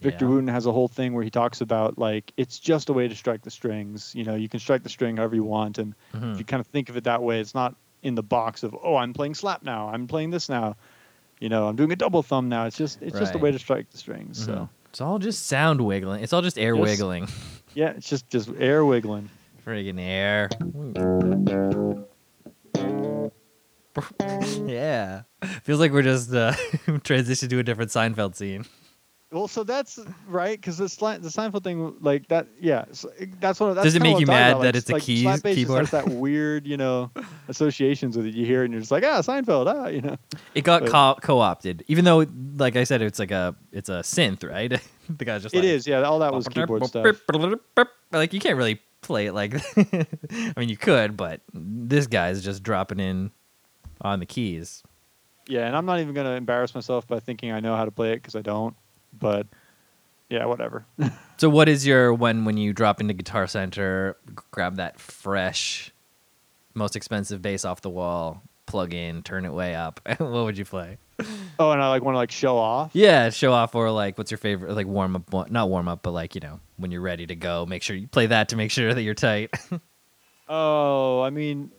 Victor 0.00 0.24
Yeah. 0.24 0.30
Wooten 0.32 0.48
has 0.48 0.66
a 0.66 0.72
whole 0.72 0.88
thing 0.88 1.12
where 1.14 1.22
he 1.22 1.30
talks 1.30 1.60
about 1.60 1.98
like 1.98 2.32
it's 2.36 2.58
just 2.58 2.88
a 2.88 2.92
way 2.92 3.06
to 3.06 3.14
strike 3.14 3.42
the 3.42 3.50
strings. 3.52 4.12
You 4.12 4.24
know, 4.24 4.34
you 4.34 4.48
can 4.48 4.58
strike 4.58 4.82
the 4.82 4.88
string 4.88 5.18
however 5.18 5.36
you 5.36 5.44
want, 5.44 5.78
and 5.78 5.94
Mhm. 6.14 6.32
if 6.32 6.38
you 6.40 6.44
kind 6.44 6.60
of 6.60 6.66
think 6.66 6.88
of 6.88 6.96
it 6.96 7.04
that 7.04 7.22
way, 7.22 7.38
it's 7.38 7.54
not 7.54 7.76
in 8.02 8.16
the 8.16 8.24
box 8.24 8.64
of 8.64 8.76
oh, 8.82 8.96
I'm 8.96 9.12
playing 9.12 9.36
slap 9.36 9.62
now, 9.62 9.86
I'm 9.88 10.08
playing 10.08 10.30
this 10.30 10.48
now. 10.48 10.74
You 11.42 11.48
know, 11.48 11.66
I'm 11.66 11.74
doing 11.74 11.90
a 11.90 11.96
double 11.96 12.22
thumb 12.22 12.48
now. 12.48 12.66
It's 12.66 12.76
just 12.76 13.02
it's 13.02 13.18
just 13.18 13.34
a 13.34 13.38
way 13.38 13.50
to 13.50 13.58
strike 13.58 13.90
the 13.90 13.98
strings. 13.98 14.38
Mhm. 14.42 14.44
So 14.46 14.68
It's 14.90 15.00
all 15.00 15.18
just 15.18 15.46
sound 15.46 15.80
wiggling. 15.80 16.22
It's 16.22 16.32
all 16.32 16.40
just 16.40 16.56
air 16.56 16.76
Just- 16.76 16.82
wiggling. 16.88 17.26
yeah, 17.74 17.88
it's 17.96 18.08
just 18.08 18.28
just 18.30 18.48
air 18.60 18.84
wiggling. 18.84 19.28
Friggin' 19.66 19.98
air. 19.98 20.48
yeah. 24.68 25.22
Feels 25.64 25.80
like 25.80 25.90
we're 25.90 26.02
just 26.02 26.32
uh, 26.32 26.52
transitioned 27.02 27.50
to 27.50 27.58
a 27.58 27.62
different 27.64 27.90
Seinfeld 27.90 28.36
scene. 28.36 28.64
Well, 29.32 29.48
so 29.48 29.64
that's 29.64 29.98
right 30.28 30.60
because 30.60 30.76
the 30.76 30.84
Sli- 30.84 31.22
the 31.22 31.28
Seinfeld 31.30 31.64
thing, 31.64 31.96
like 32.00 32.28
that, 32.28 32.48
yeah, 32.60 32.84
so 32.92 33.10
that's 33.40 33.58
what. 33.58 33.72
That's 33.74 33.84
Does 33.84 33.94
it 33.96 34.02
make 34.02 34.20
you 34.20 34.26
mad 34.26 34.52
about, 34.52 34.62
that 34.62 34.66
like, 34.66 34.74
it's 34.76 34.90
a 34.90 34.92
like, 34.92 35.02
keys- 35.02 35.22
just 35.22 35.42
keyboard? 35.42 35.78
has 35.80 35.90
that 35.92 36.06
weird, 36.10 36.66
you 36.66 36.76
know, 36.76 37.10
associations 37.48 38.14
with 38.16 38.26
it. 38.26 38.34
You 38.34 38.44
hear 38.44 38.60
it 38.62 38.66
and 38.66 38.74
you're 38.74 38.80
just 38.80 38.92
like, 38.92 39.04
ah, 39.04 39.22
Seinfeld, 39.22 39.66
ah, 39.74 39.88
you 39.88 40.02
know. 40.02 40.16
It 40.54 40.64
got 40.64 40.82
But- 40.82 40.90
co- 40.90 41.18
co-opted, 41.22 41.82
even 41.88 42.04
though, 42.04 42.26
like 42.56 42.76
I 42.76 42.84
said, 42.84 43.00
it's 43.00 43.18
like 43.18 43.30
a 43.30 43.56
it's 43.72 43.88
a 43.88 44.00
synth, 44.02 44.48
right? 44.48 44.68
the 45.08 45.24
guy's 45.24 45.42
just 45.42 45.54
It 45.54 45.58
like, 45.58 45.64
is, 45.66 45.86
yeah. 45.86 46.02
All 46.02 46.18
that 46.18 46.34
was 46.34 46.46
keyboard 46.46 46.84
stuff. 46.86 47.06
Like 48.12 48.34
you 48.34 48.40
can't 48.40 48.58
really 48.58 48.78
play 49.00 49.26
it 49.26 49.32
like. 49.32 49.54
I 49.78 50.52
mean, 50.58 50.68
you 50.68 50.76
could, 50.76 51.16
but 51.16 51.40
this 51.54 52.06
guy's 52.06 52.44
just 52.44 52.62
dropping 52.62 53.00
in 53.00 53.30
on 54.02 54.20
the 54.20 54.26
keys. 54.26 54.82
Yeah, 55.48 55.66
and 55.66 55.74
I'm 55.74 55.86
not 55.86 56.00
even 56.00 56.12
gonna 56.14 56.32
embarrass 56.32 56.74
myself 56.74 57.06
by 57.08 57.18
thinking 57.18 57.50
I 57.52 57.60
know 57.60 57.74
how 57.74 57.86
to 57.86 57.90
play 57.90 58.12
it 58.12 58.16
because 58.16 58.36
I 58.36 58.42
don't. 58.42 58.76
But 59.12 59.46
yeah, 60.28 60.46
whatever. 60.46 60.84
So, 61.38 61.48
what 61.50 61.68
is 61.68 61.84
your 61.84 62.14
when 62.14 62.44
when 62.44 62.56
you 62.56 62.72
drop 62.72 63.00
into 63.00 63.14
Guitar 63.14 63.48
Center, 63.48 64.16
grab 64.52 64.76
that 64.76 65.00
fresh, 65.00 65.90
most 66.72 66.94
expensive 66.94 67.42
bass 67.42 67.64
off 67.64 67.80
the 67.80 67.90
wall, 67.90 68.44
plug 68.66 68.94
in, 68.94 69.22
turn 69.24 69.44
it 69.44 69.52
way 69.52 69.74
up? 69.74 70.00
what 70.18 70.44
would 70.44 70.56
you 70.56 70.64
play? 70.64 70.98
oh, 71.58 71.72
and 71.72 71.82
I 71.82 71.88
like 71.88 72.04
want 72.04 72.14
to 72.14 72.18
like 72.18 72.30
show 72.30 72.58
off. 72.58 72.92
Yeah, 72.92 73.30
show 73.30 73.52
off 73.52 73.74
or 73.74 73.90
like 73.90 74.18
what's 74.18 74.30
your 74.30 74.38
favorite 74.38 74.72
like 74.72 74.86
warm 74.86 75.16
up 75.16 75.50
not 75.50 75.68
warm 75.68 75.88
up 75.88 76.04
but 76.04 76.12
like, 76.12 76.36
you 76.36 76.40
know, 76.40 76.60
when 76.76 76.92
you're 76.92 77.00
ready 77.00 77.26
to 77.26 77.34
go, 77.34 77.66
make 77.66 77.82
sure 77.82 77.96
you 77.96 78.06
play 78.06 78.26
that 78.26 78.50
to 78.50 78.56
make 78.56 78.70
sure 78.70 78.94
that 78.94 79.02
you're 79.02 79.14
tight. 79.14 79.50
Oh, 80.48 81.22
I 81.22 81.30
mean, 81.30 81.70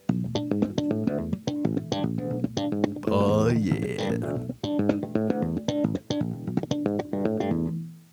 oh 3.08 3.50
yeah. 3.50 4.48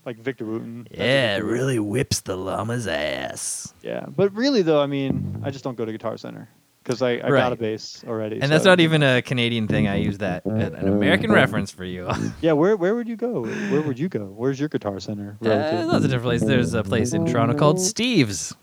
Like 0.05 0.17
Victor 0.19 0.45
Wooten. 0.45 0.87
Yeah, 0.91 1.37
it 1.37 1.45
really 1.45 1.79
whips 1.79 2.21
the 2.21 2.37
llama's 2.37 2.87
ass. 2.87 3.73
Yeah, 3.83 4.07
but 4.09 4.35
really 4.35 4.63
though, 4.63 4.81
I 4.81 4.87
mean, 4.87 5.41
I 5.45 5.51
just 5.51 5.65
don't 5.65 5.77
go 5.77 5.85
to 5.85 5.93
Guitar 5.93 6.17
Center 6.17 6.49
because 6.83 7.03
I, 7.03 7.13
I 7.13 7.29
got 7.29 7.53
a 7.53 7.57
bass 7.57 8.03
already. 8.09 8.41
And 8.41 8.51
that's 8.51 8.65
not 8.65 8.81
even 8.81 9.03
a 9.03 9.21
Canadian 9.23 9.69
thing. 9.69 9.87
I 9.89 9.97
use 9.97 10.19
that 10.19 10.45
an 10.47 10.61
an 10.75 10.89
American 10.89 11.31
reference 11.31 11.71
for 11.71 11.85
you. 11.85 12.09
Yeah, 12.41 12.53
where 12.53 12.77
where 12.77 12.95
would 12.95 13.07
you 13.09 13.17
go? 13.17 13.43
Where 13.45 13.83
would 13.83 13.99
you 13.99 14.09
go? 14.09 14.25
Where's 14.27 14.59
your 14.59 14.69
Guitar 14.71 14.99
Center? 15.01 15.37
Uh, 15.45 15.85
lots 15.87 16.05
of 16.05 16.11
different 16.11 16.23
places. 16.25 16.49
There's 16.49 16.75
a 16.75 16.83
place 16.83 17.13
in 17.13 17.27
Toronto 17.27 17.55
called 17.55 17.79
Steve's. 17.81 18.55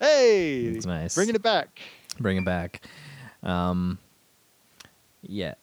hey, 0.00 0.62
It's 0.64 0.86
nice. 0.86 1.14
bringing 1.14 1.34
it 1.34 1.42
back. 1.42 1.80
bring 2.18 2.36
it 2.38 2.44
back. 2.44 2.80
Um, 3.42 3.98
yeah, 5.22 5.54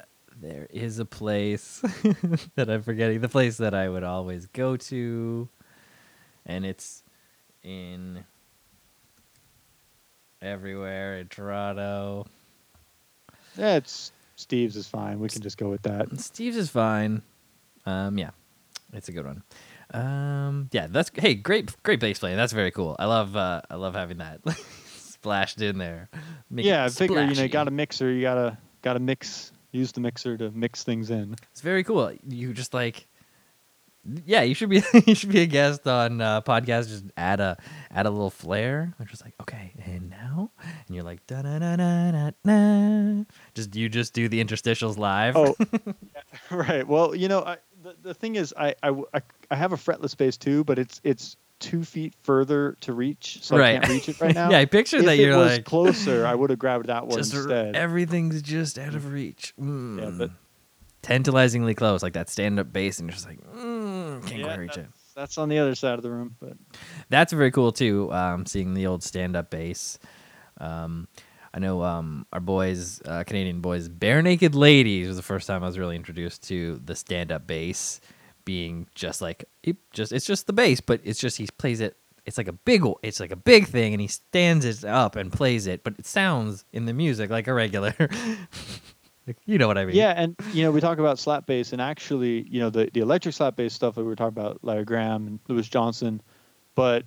there 0.41 0.67
is 0.69 0.99
a 0.99 1.05
place 1.05 1.79
that 2.55 2.69
I'm 2.69 2.81
forgetting. 2.81 3.21
The 3.21 3.29
place 3.29 3.57
that 3.57 3.73
I 3.73 3.87
would 3.87 4.03
always 4.03 4.47
go 4.47 4.75
to, 4.77 5.47
and 6.45 6.65
it's 6.65 7.03
in 7.63 8.23
everywhere 10.41 11.19
in 11.19 11.27
Toronto. 11.27 12.25
Yeah, 13.57 13.75
it's 13.75 14.11
Steve's 14.35 14.75
is 14.75 14.87
fine. 14.87 15.19
We 15.19 15.29
can 15.29 15.41
just 15.41 15.57
go 15.57 15.69
with 15.69 15.83
that. 15.83 16.19
Steve's 16.19 16.57
is 16.57 16.69
fine. 16.69 17.21
Um, 17.85 18.17
yeah, 18.17 18.31
it's 18.93 19.09
a 19.09 19.11
good 19.11 19.25
one. 19.25 19.43
Um, 19.93 20.69
yeah, 20.71 20.87
that's 20.87 21.11
hey, 21.13 21.35
great, 21.35 21.75
great 21.83 21.99
bass 21.99 22.19
playing. 22.19 22.37
That's 22.37 22.53
very 22.53 22.71
cool. 22.71 22.95
I 22.97 23.05
love, 23.05 23.35
uh, 23.35 23.61
I 23.69 23.75
love 23.75 23.93
having 23.93 24.17
that 24.17 24.39
splashed 24.95 25.61
in 25.61 25.77
there. 25.77 26.09
Make 26.49 26.65
yeah, 26.65 26.85
I 26.85 26.89
figure 26.89 27.23
you 27.23 27.35
know 27.35 27.43
you 27.43 27.49
got 27.49 27.67
a 27.67 27.71
mixer. 27.71 28.11
You 28.11 28.21
gotta 28.21 28.57
gotta 28.81 28.99
mix. 28.99 29.51
Use 29.71 29.91
the 29.91 30.01
mixer 30.01 30.37
to 30.37 30.51
mix 30.51 30.83
things 30.83 31.09
in. 31.09 31.35
It's 31.51 31.61
very 31.61 31.83
cool. 31.83 32.11
You 32.27 32.53
just 32.53 32.73
like, 32.73 33.07
yeah, 34.25 34.41
you 34.41 34.55
should 34.55 34.69
be 34.69 34.81
you 35.05 35.15
should 35.15 35.31
be 35.31 35.41
a 35.41 35.45
guest 35.45 35.87
on 35.87 36.21
uh, 36.21 36.41
podcast. 36.41 36.89
Just 36.89 37.05
add 37.15 37.39
a 37.39 37.57
add 37.91 38.05
a 38.05 38.09
little 38.09 38.29
flair. 38.29 38.93
I'm 38.99 39.05
just 39.05 39.23
like, 39.23 39.33
okay, 39.41 39.73
and 39.85 40.09
now, 40.09 40.51
and 40.87 40.95
you're 40.95 41.03
like, 41.03 41.25
da 41.27 41.41
da 41.43 41.59
da 41.59 41.75
da 41.75 42.11
da 42.11 42.31
da. 42.43 43.23
Just 43.53 43.75
you 43.75 43.89
just 43.89 44.13
do 44.13 44.27
the 44.27 44.43
interstitials 44.43 44.97
live. 44.97 45.37
Oh, 45.37 45.55
yeah, 45.59 46.21
right. 46.51 46.87
Well, 46.87 47.15
you 47.15 47.27
know, 47.27 47.41
I, 47.41 47.57
the 47.83 47.95
the 48.01 48.13
thing 48.13 48.35
is, 48.35 48.53
I 48.57 48.75
I 48.81 48.91
I 49.51 49.55
have 49.55 49.73
a 49.73 49.77
fretless 49.77 50.17
bass 50.17 50.35
too, 50.37 50.63
but 50.63 50.79
it's 50.79 50.99
it's 51.03 51.37
two 51.61 51.83
feet 51.85 52.13
further 52.23 52.75
to 52.81 52.91
reach, 52.93 53.39
so 53.41 53.55
right. 53.57 53.75
I 53.75 53.79
can't 53.79 53.89
reach 53.89 54.09
it 54.09 54.19
right 54.19 54.35
now. 54.41 54.49
yeah, 54.51 54.57
I 54.59 54.65
picture 54.65 54.97
if 54.97 55.05
that 55.05 55.15
you're 55.17 55.37
was 55.37 55.51
like 55.57 55.63
closer, 55.65 56.25
I 56.27 56.35
would 56.39 56.49
have 56.49 56.59
grabbed 56.59 56.87
that 56.87 57.07
one 57.07 57.19
just 57.19 57.33
instead. 57.33 57.75
everything's 57.77 58.41
just 58.41 58.77
out 58.77 58.93
of 58.95 59.11
reach. 59.13 59.53
Yeah, 59.57 59.63
but 59.65 60.29
Mm. 60.31 60.35
tantalizingly 61.01 61.73
close, 61.73 62.03
like 62.03 62.13
that 62.13 62.29
stand 62.29 62.59
up 62.59 62.71
bass, 62.73 62.99
and 62.99 63.07
you're 63.09 63.13
just 63.13 63.27
like, 63.27 63.39
mm, 63.39 64.25
can't 64.27 64.39
yeah, 64.39 64.45
quite 64.47 64.59
reach 64.59 64.77
it. 64.77 64.85
that's, 64.87 65.13
that's 65.15 65.37
on 65.37 65.49
the 65.49 65.59
other 65.59 65.75
side 65.75 65.95
of 65.95 66.03
the 66.03 66.11
room. 66.11 66.35
But 66.39 66.53
that's 67.09 67.33
very 67.33 67.51
cool 67.51 67.71
too. 67.71 68.11
Um, 68.13 68.45
seeing 68.45 68.73
the 68.73 68.87
old 68.87 69.03
stand-up 69.03 69.49
bass. 69.49 69.99
Um, 70.59 71.07
I 71.53 71.59
know 71.59 71.83
um, 71.83 72.25
our 72.31 72.39
boys, 72.39 73.01
uh, 73.05 73.23
Canadian 73.25 73.59
boys, 73.61 73.89
Barenaked 73.89 74.55
Ladies 74.55 75.07
was 75.07 75.17
the 75.17 75.23
first 75.23 75.47
time 75.47 75.63
I 75.63 75.65
was 75.65 75.77
really 75.77 75.95
introduced 75.97 76.47
to 76.47 76.79
the 76.85 76.95
stand-up 76.95 77.45
bass, 77.45 77.99
being 78.45 78.87
just 78.95 79.21
like 79.21 79.45
just 79.91 80.11
it's 80.11 80.25
just 80.25 80.47
the 80.47 80.53
bass, 80.53 80.81
but 80.81 81.01
it's 81.03 81.19
just 81.19 81.37
he 81.37 81.47
plays 81.57 81.79
it. 81.79 81.97
It's 82.25 82.37
like 82.37 82.47
a 82.47 82.53
big, 82.53 82.83
it's 83.01 83.19
like 83.19 83.31
a 83.31 83.35
big 83.35 83.67
thing, 83.67 83.93
and 83.93 84.01
he 84.01 84.07
stands 84.07 84.63
it 84.63 84.85
up 84.85 85.15
and 85.15 85.31
plays 85.31 85.65
it, 85.65 85.83
but 85.83 85.97
it 85.97 86.05
sounds 86.05 86.65
in 86.71 86.85
the 86.85 86.93
music 86.93 87.29
like 87.29 87.47
a 87.47 87.53
regular. 87.53 87.95
you 89.45 89.57
know 89.57 89.67
what 89.67 89.77
I 89.77 89.85
mean? 89.85 89.95
yeah, 89.95 90.13
and 90.15 90.35
you 90.53 90.63
know, 90.63 90.71
we 90.71 90.81
talk 90.81 90.99
about 90.99 91.17
slap 91.19 91.47
bass, 91.47 91.73
and 91.73 91.81
actually, 91.81 92.47
you 92.49 92.59
know, 92.59 92.69
the 92.69 92.89
the 92.93 92.99
electric 92.99 93.33
slap 93.33 93.55
bass 93.55 93.73
stuff 93.73 93.95
that 93.95 94.01
we 94.01 94.07
were 94.07 94.15
talking 94.15 94.37
about, 94.39 94.59
Larry 94.61 94.85
Graham 94.85 95.27
and 95.27 95.39
Louis 95.47 95.67
Johnson, 95.67 96.21
but 96.75 97.05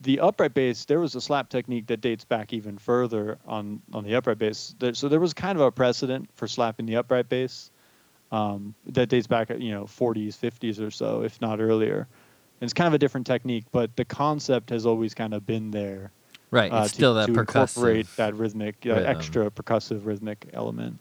the 0.00 0.20
upright 0.20 0.54
bass, 0.54 0.84
there 0.86 1.00
was 1.00 1.14
a 1.14 1.20
slap 1.20 1.48
technique 1.50 1.86
that 1.86 2.00
dates 2.00 2.24
back 2.24 2.52
even 2.52 2.78
further 2.78 3.38
on 3.46 3.80
on 3.92 4.04
the 4.04 4.14
upright 4.14 4.38
bass. 4.38 4.74
There, 4.78 4.94
so 4.94 5.08
there 5.08 5.20
was 5.20 5.34
kind 5.34 5.58
of 5.58 5.64
a 5.64 5.70
precedent 5.70 6.30
for 6.34 6.48
slapping 6.48 6.86
the 6.86 6.96
upright 6.96 7.28
bass 7.28 7.70
um, 8.32 8.74
that 8.86 9.08
dates 9.08 9.26
back, 9.26 9.50
you 9.50 9.70
know, 9.70 9.84
40s, 9.84 10.36
50s 10.36 10.80
or 10.80 10.90
so, 10.90 11.22
if 11.22 11.40
not 11.40 11.60
earlier. 11.60 12.06
And 12.60 12.66
it's 12.66 12.74
kind 12.74 12.88
of 12.88 12.94
a 12.94 12.98
different 12.98 13.26
technique, 13.26 13.64
but 13.72 13.94
the 13.96 14.04
concept 14.04 14.70
has 14.70 14.84
always 14.84 15.14
kind 15.14 15.32
of 15.32 15.46
been 15.46 15.70
there. 15.70 16.10
right. 16.50 16.70
uh, 16.72 16.82
It's 16.82 16.90
to- 16.92 16.96
still 16.96 17.14
that 17.14 17.26
to 17.26 17.38
incorporate 17.38 18.06
percussive. 18.06 18.16
that 18.16 18.34
rhythmic, 18.34 18.76
uh, 18.86 18.94
rhythm. 18.94 19.06
extra 19.06 19.50
percussive 19.50 20.04
rhythmic 20.04 20.48
element. 20.52 20.98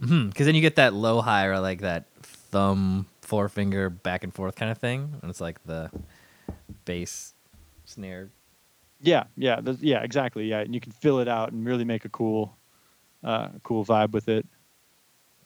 Because 0.00 0.46
then 0.46 0.54
you 0.54 0.60
get 0.60 0.76
that 0.76 0.92
low 0.92 1.20
high 1.22 1.46
or 1.46 1.58
like 1.60 1.80
that 1.80 2.04
thumb 2.22 3.06
forefinger 3.22 3.88
back 3.90 4.22
and 4.22 4.34
forth 4.34 4.54
kind 4.54 4.70
of 4.70 4.78
thing, 4.78 5.14
and 5.22 5.30
it's 5.30 5.40
like 5.40 5.62
the 5.64 5.90
bass 6.84 7.32
snare. 7.84 8.30
Yeah, 9.00 9.24
yeah, 9.36 9.60
yeah, 9.80 10.02
exactly. 10.02 10.46
Yeah, 10.46 10.60
and 10.60 10.74
you 10.74 10.80
can 10.80 10.92
fill 10.92 11.20
it 11.20 11.28
out 11.28 11.52
and 11.52 11.64
really 11.64 11.84
make 11.84 12.04
a 12.04 12.08
cool, 12.08 12.56
uh, 13.22 13.48
cool 13.62 13.84
vibe 13.84 14.10
with 14.12 14.28
it. 14.28 14.46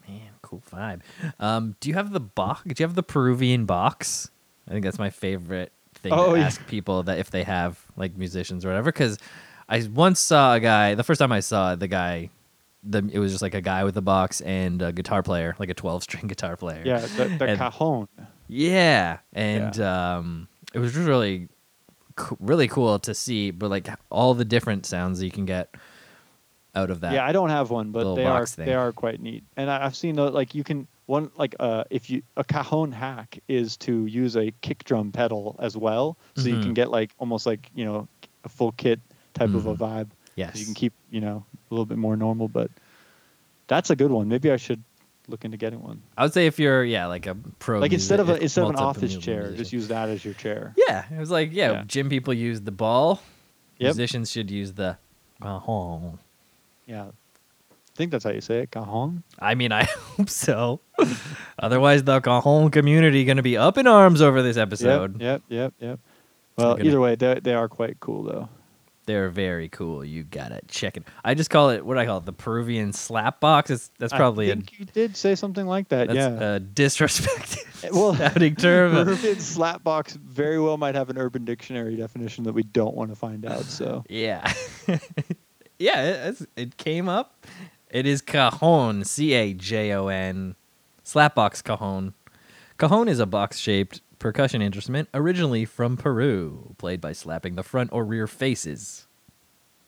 Man, 0.09 0.20
cool 0.42 0.62
vibe. 0.72 1.00
Um, 1.38 1.76
do 1.80 1.88
you 1.88 1.94
have 1.94 2.12
the 2.12 2.20
box? 2.20 2.62
Do 2.64 2.74
you 2.78 2.86
have 2.86 2.94
the 2.96 3.02
Peruvian 3.02 3.66
box? 3.66 4.30
I 4.66 4.72
think 4.72 4.84
that's 4.84 4.98
my 4.98 5.11
favorite 5.11 5.72
thing 5.94 6.12
Oh, 6.12 6.34
to 6.34 6.40
yeah. 6.40 6.46
ask 6.46 6.66
people 6.66 7.02
that 7.04 7.18
if 7.18 7.30
they 7.30 7.42
have 7.44 7.78
like 7.96 8.16
musicians 8.16 8.64
or 8.64 8.68
whatever. 8.68 8.90
Because 8.92 9.18
I 9.68 9.86
once 9.92 10.20
saw 10.20 10.54
a 10.54 10.61
guy. 10.61 10.94
The 10.94 11.04
first 11.04 11.18
time 11.18 11.32
I 11.32 11.40
saw 11.40 11.74
the 11.74 11.88
guy, 11.88 12.30
the 12.82 13.09
it 13.12 13.18
was 13.18 13.32
just 13.32 13.42
like 13.42 13.54
a 13.54 13.61
guy 13.61 13.84
with 13.84 13.96
a 13.96 14.02
box 14.02 14.40
and 14.40 14.80
a 14.80 14.92
guitar 14.92 15.22
player, 15.22 15.54
like 15.59 15.68
a 15.68 15.74
twelve 15.74 16.02
string 16.02 16.26
guitar 16.28 16.56
player. 16.56 16.82
Yeah, 16.84 17.00
the, 17.00 17.24
the 17.38 17.44
And- 17.46 17.59
cajon. 17.59 18.09
Yeah, 18.50 19.18
and 19.34 19.78
um, 19.78 20.48
it 20.72 20.78
was 20.78 20.94
just 20.94 21.06
really, 21.06 21.48
really 22.40 22.66
cool 22.66 22.98
to 23.00 23.14
see. 23.14 23.50
But 23.50 23.68
like 23.70 23.88
all 24.11 24.32
the 24.32 24.44
different 24.46 24.86
sounds 24.86 25.18
that 25.18 25.26
you 25.26 25.30
can 25.30 25.44
get 25.44 25.74
out 26.79 26.91
of 26.91 27.01
that. 27.01 27.12
Yeah, 27.12 27.24
I 27.26 27.33
don't 27.33 27.51
have 27.51 27.70
one, 27.70 27.91
but 27.93 28.14
they 28.14 28.24
are 28.24 28.47
thing. 28.47 28.66
they 28.66 28.74
are 28.74 28.93
quite 28.93 29.20
neat. 29.20 29.43
And 29.57 29.70
I, 29.70 29.85
I've 29.87 29.97
seen 29.97 30.16
the, 30.16 30.31
like 30.31 30.55
you 30.55 30.64
can 30.64 30.87
one 31.07 31.31
like 31.37 31.55
uh 31.61 31.85
if 31.91 32.11
you 32.11 32.22
a 32.37 32.45
cajon 32.45 32.93
hack 32.93 33.39
is 33.49 33.76
to 33.79 33.93
use 34.07 34.37
a 34.37 34.47
kick 34.61 34.85
drum 34.85 35.12
pedal 35.12 35.57
as 35.59 35.76
well, 35.76 36.16
so 36.37 36.49
you 36.49 36.57
Mhm. 36.57 36.62
can 36.64 36.74
get 36.74 36.91
like 36.91 37.11
almost 37.18 37.45
like 37.47 37.70
you 37.74 37.85
know 37.85 38.09
a 38.45 38.49
full 38.49 38.72
kit 38.72 39.01
type 39.35 39.55
of 39.55 39.66
a 39.66 39.74
Mhm. 39.74 39.79
vibe. 39.79 40.09
yes, 40.37 40.57
You 40.59 40.64
can 40.66 40.74
keep 40.74 40.93
you 41.11 41.20
know 41.20 41.45
a 41.70 41.74
little 41.74 41.87
bit 41.87 41.99
more 41.99 42.16
normal, 42.16 42.49
but 42.49 42.70
that's 43.66 43.91
a 43.91 43.97
good 43.97 44.11
one. 44.11 44.29
Maybe 44.29 44.51
I 44.51 44.57
should 44.57 44.83
look 45.29 45.45
into 45.45 45.57
getting 45.59 45.83
one. 45.83 46.01
I 46.16 46.22
would 46.24 46.33
say 46.33 46.47
if 46.47 46.59
you're 46.59 46.85
yeah 46.85 47.07
like 47.07 47.26
a 47.26 47.35
pro, 47.59 47.81
Like 47.81 47.93
instead 47.93 48.20
of 48.20 48.29
a, 48.31 48.37
instead 48.43 48.64
of 48.64 48.70
an 48.70 48.76
office 48.76 49.16
chair, 49.16 49.41
musician. 49.43 49.57
just 49.59 49.72
use 49.72 49.89
that 49.89 50.09
as 50.09 50.24
your 50.24 50.35
chair. 50.35 50.74
yeah, 50.89 51.05
it 51.14 51.18
was 51.18 51.31
like 51.31 51.53
yeah, 51.53 51.72
Yeah. 51.72 51.85
gym 51.87 52.09
people 52.09 52.33
use 52.35 52.61
the 52.62 52.72
ball. 52.72 53.20
Yep. 53.79 53.95
Musicians 53.97 54.31
should 54.31 54.51
use 54.51 54.72
the 54.72 54.97
cajon. 55.41 56.18
Yeah, 56.89 57.05
I 57.05 57.95
think 57.95 58.11
that's 58.11 58.24
how 58.24 58.30
you 58.30 58.41
say 58.41 58.61
it, 58.61 58.70
cajon. 58.72 59.22
I 59.39 59.55
mean, 59.55 59.70
I 59.72 59.84
hope 60.16 60.30
so. 60.30 60.80
Otherwise, 61.59 62.03
the 62.05 62.20
cajon 62.20 62.70
community 62.70 63.24
going 63.24 63.36
to 63.36 63.43
be 63.45 63.57
up 63.57 63.78
in 63.78 63.86
arms 63.86 64.20
over 64.22 64.43
this 64.43 64.57
episode. 64.57 65.20
Yep, 65.20 65.43
yep, 65.49 65.74
yep, 65.78 65.89
yep. 65.91 66.01
Well, 66.57 66.74
gonna- 66.76 66.89
either 66.89 67.01
way, 67.01 67.14
they 67.14 67.39
they 67.41 67.55
are 67.55 67.68
quite 67.68 68.01
cool 68.01 68.24
though. 68.24 68.49
They're 69.07 69.30
very 69.30 69.70
cool. 69.70 70.05
You 70.05 70.22
gotta 70.22 70.61
check 70.68 70.99
it. 70.99 71.05
I 71.24 71.32
just 71.32 71.49
call 71.49 71.70
it 71.70 71.82
what 71.86 71.95
do 71.95 72.01
I 72.01 72.05
call 72.05 72.18
it 72.18 72.26
the 72.26 72.32
Peruvian 72.34 72.93
slap 72.93 73.41
box. 73.41 73.70
It's, 73.70 73.91
that's 73.99 74.12
probably 74.12 74.49
I 74.49 74.53
a 74.53 74.57
think 74.57 74.78
you 74.78 74.84
did 74.84 75.16
say 75.16 75.34
something 75.34 75.66
like 75.66 75.89
that. 75.89 76.09
that's 76.09 76.16
yeah. 76.18 76.55
a 76.57 76.61
disrespectful 76.61 77.62
eh, 77.84 77.91
Well, 77.91 78.14
sounding 78.14 78.55
term. 78.57 78.95
Urban 78.95 79.16
slapbox 79.16 80.14
very 80.14 80.61
well 80.61 80.76
might 80.76 80.95
have 80.95 81.09
an 81.09 81.16
Urban 81.16 81.47
Dictionary 81.47 81.97
definition 81.97 82.45
that 82.45 82.53
we 82.53 82.64
don't 82.64 82.95
want 82.95 83.09
to 83.11 83.16
find 83.16 83.47
out. 83.47 83.64
So 83.64 84.05
yeah, 84.11 84.53
yeah. 85.79 86.03
It, 86.03 86.11
it's- 86.29 86.47
it 86.57 86.76
came 86.76 87.09
up. 87.09 87.47
It 87.91 88.05
is 88.07 88.20
cajon. 88.20 89.05
C 89.05 89.33
a 89.35 89.55
j 89.55 89.93
o 89.93 90.09
n. 90.09 90.55
Slapbox 91.05 91.62
cajon. 91.64 92.14
Cajon 92.76 93.09
is 93.09 93.18
a 93.18 93.26
box-shaped 93.26 94.03
percussion 94.18 94.61
instrument 94.61 95.09
originally 95.14 95.64
from 95.64 95.97
Peru, 95.97 96.74
played 96.79 97.01
by 97.01 97.12
slapping 97.12 97.55
the 97.55 97.62
front 97.62 97.91
or 97.93 98.05
rear 98.05 98.26
faces 98.26 99.07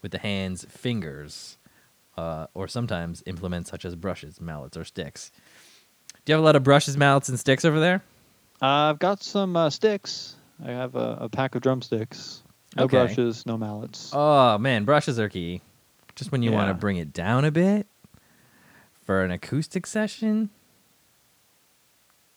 with 0.03 0.13
the 0.13 0.19
hands, 0.19 0.65
fingers, 0.69 1.59
uh, 2.17 2.47
or 2.55 2.67
sometimes 2.67 3.23
implements 3.27 3.71
such 3.71 3.85
as 3.85 3.95
brushes, 3.97 4.41
mallets, 4.41 4.77
or 4.77 4.85
sticks. 4.85 5.31
Do 6.25 6.33
you 6.33 6.35
have 6.35 6.43
a 6.43 6.45
lot 6.47 6.57
of 6.57 6.63
brushes, 6.65 6.97
mallets, 6.97 7.29
and 7.29 7.39
sticks 7.39 7.65
over 7.65 7.79
there? 7.79 8.03
uh, 8.63 8.91
I've 8.91 8.99
got 8.99 9.23
some 9.23 9.57
uh, 9.57 9.69
sticks. 9.71 10.37
I 10.65 10.71
have 10.71 10.95
a, 10.95 11.19
a 11.23 11.29
pack 11.29 11.55
of 11.55 11.63
drumsticks. 11.63 12.43
No 12.77 12.85
Okay. 12.85 12.97
brushes, 13.05 13.45
no 13.47 13.59
mallets. 13.59 14.11
Oh 14.15 14.57
man, 14.59 14.85
brushes 14.85 15.19
are 15.19 15.29
key. 15.29 15.61
Just 16.15 16.33
when 16.33 16.43
you 16.43 16.53
want 16.53 16.69
to 16.69 16.75
bring 16.75 16.97
it 16.97 17.13
down 17.13 17.45
a 17.45 17.51
bit 17.51 17.87
for 19.05 19.25
an 19.25 19.31
acoustic 19.31 19.87
session, 19.87 20.51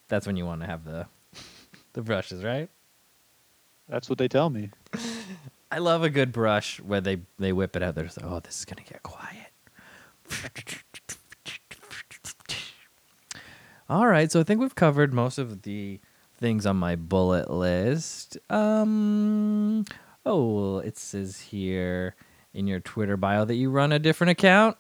that's 0.08 0.26
when 0.26 0.38
you 0.38 0.46
want 0.46 0.62
to 0.62 0.68
have 0.68 0.86
the 0.86 1.08
the 1.94 2.02
brushes, 2.02 2.44
right? 2.44 2.70
That's 3.90 4.10
what 4.10 4.18
they 4.18 4.28
tell 4.28 4.50
me. 4.50 4.70
I 5.72 5.80
love 5.80 6.04
a 6.04 6.10
good 6.10 6.32
brush 6.32 6.80
where 6.80 7.02
they 7.02 7.22
they 7.40 7.52
whip 7.52 7.76
it 7.76 7.84
out. 7.84 7.96
They're 7.96 8.06
just 8.06 8.22
like, 8.22 8.32
oh, 8.32 8.40
this 8.40 8.60
is 8.60 8.66
gonna 8.66 8.84
get 8.88 9.04
quiet. 9.04 9.52
All 13.90 14.08
right, 14.08 14.32
so 14.32 14.40
I 14.40 14.44
think 14.44 14.62
we've 14.62 14.76
covered 14.76 15.14
most 15.14 15.38
of 15.38 15.64
the 15.64 16.00
things 16.38 16.66
on 16.66 16.78
my 16.78 16.96
bullet 16.96 17.52
list. 17.52 18.38
Um, 18.50 19.86
oh, 20.26 20.80
it 20.80 20.98
says 20.98 21.40
here 21.42 22.16
in 22.54 22.68
your 22.68 22.80
Twitter 22.80 23.18
bio 23.18 23.46
that 23.46 23.56
you 23.56 23.70
run 23.70 23.92
a 23.92 24.00
different 24.00 24.32
account. 24.32 24.78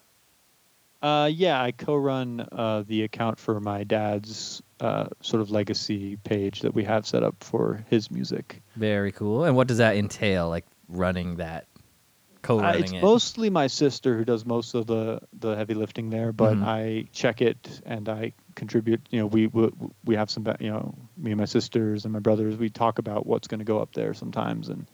Uh, 1.02 1.30
yeah, 1.32 1.62
I 1.62 1.72
co-run 1.72 2.48
uh, 2.52 2.84
the 2.88 3.04
account 3.04 3.38
for 3.38 3.60
my 3.60 3.84
dad's 3.84 4.62
uh, 4.80 5.08
sort 5.22 5.42
of 5.42 5.52
legacy 5.52 6.16
page 6.24 6.62
that 6.62 6.74
we 6.74 6.86
have 6.86 7.06
set 7.06 7.24
up 7.24 7.36
for 7.44 7.84
his 7.90 8.10
music. 8.10 8.62
Very 8.78 9.12
cool. 9.12 9.44
And 9.44 9.56
what 9.56 9.68
does 9.68 9.80
that 9.80 9.98
entail? 9.98 10.48
Like 10.48 10.66
running 10.88 11.36
that, 11.38 11.68
Uh, 11.74 12.38
co-running 12.42 12.82
it's 12.84 12.94
it. 12.94 13.02
mostly 13.02 13.50
my 13.50 13.68
sister 13.68 14.18
who 14.18 14.24
does 14.24 14.46
most 14.46 14.76
of 14.76 14.88
the 14.88 15.20
the 15.40 15.56
heavy 15.56 15.74
lifting 15.74 16.10
there, 16.10 16.32
but 16.32 16.56
Mhm. 16.58 16.64
I 16.66 17.08
check 17.12 17.42
it 17.42 17.82
and 17.86 18.08
I 18.08 18.32
contribute. 18.56 19.02
You 19.10 19.20
know, 19.20 19.28
we 19.28 19.48
we, 19.48 19.70
we 20.06 20.16
have 20.16 20.30
some, 20.30 20.46
you 20.62 20.70
know, 20.72 20.96
me 21.18 21.32
and 21.32 21.40
my 21.40 21.46
sisters 21.46 22.06
and 22.06 22.14
my 22.14 22.20
brothers. 22.20 22.56
We 22.56 22.70
talk 22.70 22.98
about 22.98 23.26
what's 23.26 23.48
going 23.50 23.60
to 23.60 23.66
go 23.66 23.80
up 23.80 23.94
there 23.94 24.14
sometimes 24.14 24.70
and 24.70 24.88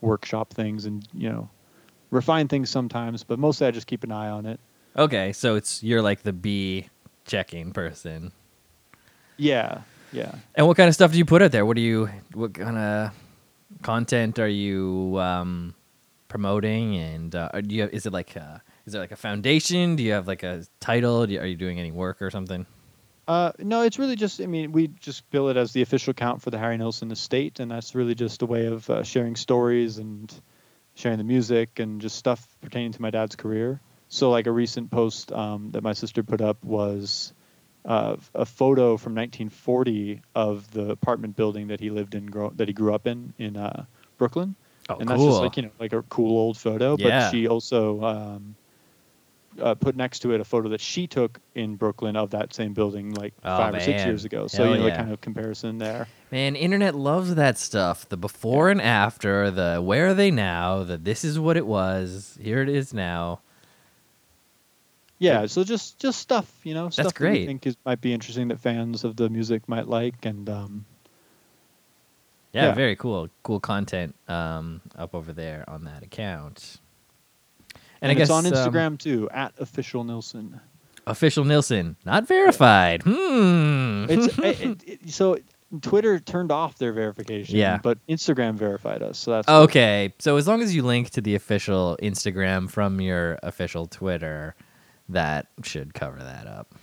workshop 0.00 0.54
things 0.54 0.86
and 0.86 1.06
you 1.12 1.28
know 1.28 1.50
refine 2.10 2.48
things 2.48 2.70
sometimes. 2.70 3.24
But 3.24 3.38
mostly 3.38 3.66
I 3.66 3.70
just 3.70 3.86
keep 3.86 4.04
an 4.04 4.12
eye 4.12 4.28
on 4.28 4.46
it. 4.46 4.60
okay, 4.96 5.32
so 5.32 5.54
it's 5.54 5.82
you're 5.82 6.02
like 6.02 6.22
the 6.22 6.32
B 6.32 6.88
checking 7.26 7.72
person. 7.72 8.32
Yeah, 9.36 9.82
yeah. 10.12 10.34
And 10.54 10.66
what 10.66 10.76
kind 10.76 10.88
of 10.88 10.94
stuff 10.94 11.12
do 11.12 11.18
you 11.18 11.24
put 11.24 11.42
out 11.42 11.52
there? 11.52 11.64
What 11.64 11.76
do 11.76 11.82
you 11.82 12.08
what 12.34 12.54
kind 12.54 12.76
of 12.76 13.12
content 13.82 14.38
are 14.38 14.48
you 14.48 15.16
um, 15.18 15.74
promoting? 16.28 16.96
And 16.96 17.34
uh, 17.34 17.48
do 17.60 17.74
you 17.74 17.82
have, 17.82 17.92
is 17.92 18.06
it 18.06 18.12
like 18.12 18.36
a, 18.36 18.62
is 18.86 18.92
there 18.92 19.00
like 19.00 19.12
a 19.12 19.16
foundation? 19.16 19.96
Do 19.96 20.02
you 20.02 20.12
have 20.12 20.26
like 20.26 20.42
a 20.42 20.64
title? 20.80 21.26
Do 21.26 21.34
you, 21.34 21.40
are 21.40 21.46
you 21.46 21.56
doing 21.56 21.78
any 21.78 21.92
work 21.92 22.20
or 22.20 22.30
something? 22.30 22.66
Uh, 23.28 23.52
no, 23.58 23.82
it's 23.82 23.98
really 23.98 24.16
just. 24.16 24.40
I 24.40 24.46
mean, 24.46 24.72
we 24.72 24.88
just 24.88 25.30
bill 25.30 25.50
it 25.50 25.56
as 25.56 25.72
the 25.72 25.82
official 25.82 26.10
account 26.10 26.42
for 26.42 26.50
the 26.50 26.58
Harry 26.58 26.76
Nilsson 26.76 27.12
estate, 27.12 27.60
and 27.60 27.70
that's 27.70 27.94
really 27.94 28.14
just 28.14 28.42
a 28.42 28.46
way 28.46 28.66
of 28.66 28.90
uh, 28.90 29.04
sharing 29.04 29.36
stories 29.36 29.98
and 29.98 30.34
sharing 31.00 31.18
the 31.18 31.24
music 31.24 31.78
and 31.80 32.00
just 32.00 32.16
stuff 32.16 32.46
pertaining 32.60 32.92
to 32.92 33.02
my 33.02 33.10
dad's 33.10 33.36
career. 33.36 33.80
So, 34.08 34.30
like 34.30 34.46
a 34.46 34.52
recent 34.52 34.90
post 34.90 35.32
um, 35.32 35.70
that 35.72 35.82
my 35.82 35.92
sister 35.92 36.22
put 36.22 36.40
up 36.40 36.64
was 36.64 37.32
uh, 37.84 38.16
a 38.34 38.44
photo 38.44 38.96
from 38.96 39.14
1940 39.14 40.20
of 40.34 40.70
the 40.72 40.90
apartment 40.90 41.36
building 41.36 41.68
that 41.68 41.80
he 41.80 41.90
lived 41.90 42.14
in, 42.14 42.26
grow- 42.26 42.52
that 42.56 42.68
he 42.68 42.74
grew 42.74 42.94
up 42.94 43.06
in 43.06 43.32
in 43.38 43.56
uh, 43.56 43.84
Brooklyn, 44.18 44.54
Oh, 44.88 44.96
and 44.98 45.08
cool. 45.08 45.16
that's 45.16 45.24
just 45.24 45.42
like 45.42 45.56
you 45.56 45.62
know 45.64 45.70
like 45.78 45.92
a 45.92 46.02
cool 46.02 46.36
old 46.38 46.58
photo. 46.58 46.96
Yeah. 46.96 47.10
But 47.24 47.30
she 47.30 47.46
also 47.48 48.02
um, 48.02 48.56
uh, 49.60 49.74
put 49.74 49.96
next 49.96 50.20
to 50.20 50.32
it 50.32 50.40
a 50.40 50.44
photo 50.44 50.68
that 50.68 50.80
she 50.80 51.06
took 51.06 51.40
in 51.54 51.76
Brooklyn 51.76 52.14
of 52.16 52.30
that 52.30 52.54
same 52.54 52.72
building 52.72 53.12
like 53.14 53.34
Oh, 53.44 53.56
five 53.56 53.74
or 53.74 53.80
six 53.80 54.04
years 54.04 54.24
ago. 54.24 54.46
So 54.46 54.64
Hell 54.64 54.72
you 54.74 54.80
know, 54.80 54.86
yeah. 54.86 54.92
the 54.92 54.96
kind 54.98 55.12
of 55.12 55.20
comparison 55.20 55.78
there. 55.78 56.06
Man, 56.30 56.54
internet 56.56 56.94
loves 56.94 57.34
that 57.34 57.58
stuff. 57.58 58.08
The 58.08 58.16
before 58.16 58.70
and 58.70 58.80
after, 58.80 59.50
the 59.50 59.80
where 59.82 60.08
are 60.08 60.14
they 60.14 60.30
now, 60.30 60.84
the 60.84 60.96
this 60.96 61.24
is 61.24 61.38
what 61.38 61.56
it 61.56 61.66
was, 61.66 62.38
here 62.40 62.62
it 62.62 62.68
is 62.68 62.94
now. 62.94 63.40
Yeah, 65.18 65.44
so 65.46 65.64
just 65.64 65.98
just 65.98 66.18
stuff, 66.18 66.50
you 66.64 66.72
know, 66.72 66.88
stuff 66.88 67.06
that 67.08 67.14
great. 67.14 67.40
we 67.40 67.46
think 67.46 67.66
is 67.66 67.76
might 67.84 68.00
be 68.00 68.14
interesting 68.14 68.48
that 68.48 68.58
fans 68.60 69.04
of 69.04 69.16
the 69.16 69.28
music 69.28 69.68
might 69.68 69.86
like, 69.86 70.24
and 70.24 70.48
um, 70.48 70.84
Yeah, 72.52 72.66
Yeah. 72.68 72.72
very 72.74 72.96
cool. 72.96 73.28
Cool 73.42 73.60
content 73.60 74.14
um, 74.28 74.80
up 74.96 75.14
over 75.14 75.32
there 75.34 75.64
on 75.68 75.84
that 75.84 76.02
account. 76.02 76.79
And, 78.00 78.10
I 78.10 78.14
guess 78.14 78.28
it's 78.28 78.30
on 78.30 78.46
um, 78.46 78.52
Instagram 78.52 78.98
too 78.98 79.28
at 79.32 79.52
official 79.58 80.04
Nilsson. 80.04 80.60
official 81.06 81.44
Nilsson, 81.44 81.96
not 82.04 82.26
verified. 82.26 83.02
Hmm. 83.02 84.06
It's 84.08 84.38
it, 84.62 84.82
it, 84.86 85.10
so 85.10 85.38
Twitter 85.82 86.18
turned 86.18 86.50
off 86.50 86.78
their 86.78 86.92
verification, 86.92 87.56
Yeah. 87.56 87.78
but 87.82 87.98
Instagram 88.08 88.54
verified 88.54 89.02
us. 89.02 89.18
So 89.18 89.30
that's 89.32 89.48
okay. 89.48 90.12
So 90.18 90.36
as 90.36 90.48
long 90.48 90.62
as 90.62 90.74
you 90.74 90.82
link 90.82 91.10
to 91.10 91.20
the 91.20 91.34
official 91.34 91.96
Instagram 92.02 92.68
from 92.68 93.00
your 93.00 93.38
official 93.42 93.86
Twitter, 93.86 94.56
that 95.08 95.46
should 95.62 95.94
cover 95.94 96.18
that 96.18 96.46
up. 96.46 96.74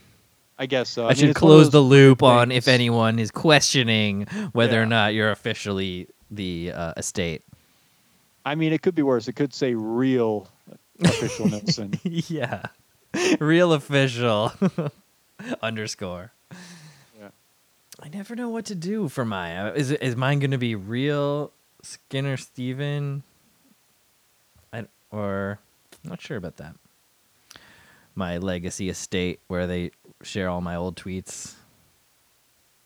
I 0.60 0.66
guess 0.66 0.90
so. 0.90 1.04
I, 1.04 1.06
I, 1.06 1.10
mean, 1.10 1.16
should 1.18 1.30
it's 1.30 1.42
one 1.42 1.52
of 1.52 1.58
close 1.58 1.70
the 1.70 1.82
loop 1.82 2.24
on 2.24 2.52
if 2.52 2.68
anyone 2.68 3.20
is 3.20 3.30
questioning 3.30 4.26
whether 4.54 4.82
or 4.82 4.86
not 4.86 5.14
you're 5.14 5.32
officially 5.32 6.08
the 6.32 6.72
uh, 6.74 6.94
estate. 6.98 7.44
I 8.46 8.56
mean, 8.56 8.74
it 8.74 8.82
could 8.82 8.96
be 8.96 9.04
worse. 9.04 9.28
It 9.28 9.34
could 9.34 9.54
say 9.54 9.76
real 9.76 10.48
official 11.04 11.48
Nilsson. 11.48 12.00
yeah. 12.04 12.64
Real 13.40 13.74
official 13.74 14.52
underscore. 15.62 16.32
Yeah. 17.20 17.30
I 18.02 18.10
never 18.10 18.36
know 18.36 18.50
what 18.50 18.66
to 18.66 18.76
do 18.76 19.08
for 19.08 19.26
mine. 19.26 19.56
Uh, 19.58 19.74
Is 19.76 20.16
mine 20.16 20.40
going 20.40 20.52
to 20.52 20.58
be 20.58 20.76
real 20.76 21.52
Skinner 21.82 22.38
Steven? 22.38 23.24
I 24.74 24.86
or 25.12 25.60
I'm 26.04 26.10
not 26.10 26.22
sure 26.22 26.38
about 26.38 26.58
that. 26.58 26.76
My 28.16 28.38
legacy 28.38 28.90
estate 28.90 29.40
where 29.48 29.68
they 29.68 29.92
share 30.24 30.50
all 30.50 30.62
my 30.62 30.76
old 30.76 30.96
tweets. 30.96 31.54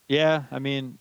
Yeah, 0.07 0.43
I 0.51 0.59
mean, 0.59 0.97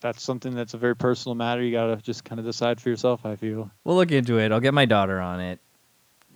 that's 0.00 0.22
something 0.22 0.54
that's 0.54 0.74
a 0.74 0.78
very 0.78 0.94
personal 0.94 1.34
matter. 1.34 1.62
You 1.62 1.72
gotta 1.72 1.96
just 1.96 2.24
kind 2.24 2.38
of 2.38 2.44
decide 2.44 2.80
for 2.80 2.88
yourself. 2.88 3.26
I 3.26 3.34
feel. 3.36 3.70
We'll 3.82 3.96
look 3.96 4.12
into 4.12 4.38
it. 4.38 4.52
I'll 4.52 4.60
get 4.60 4.74
my 4.74 4.84
daughter 4.84 5.20
on 5.20 5.40
it. 5.40 5.58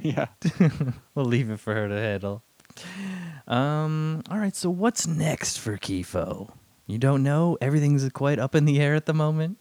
Yeah. 0.05 0.29
we'll 1.15 1.27
leave 1.27 1.51
it 1.51 1.61
for 1.61 1.75
her 1.75 1.87
to 1.87 1.95
handle. 1.95 2.43
Um. 3.47 4.23
All 4.31 4.39
right. 4.39 4.57
So 4.57 4.71
what's 4.71 5.07
next 5.07 5.59
for 5.59 5.77
Kiefo? 5.77 6.51
You 6.87 6.99
don't 6.99 7.23
know. 7.23 7.59
Everything's 7.61 8.09
quite 8.11 8.39
up 8.39 8.55
in 8.55 8.65
the 8.65 8.81
air 8.81 8.95
at 8.95 9.05
the 9.07 9.13
moment. 9.13 9.59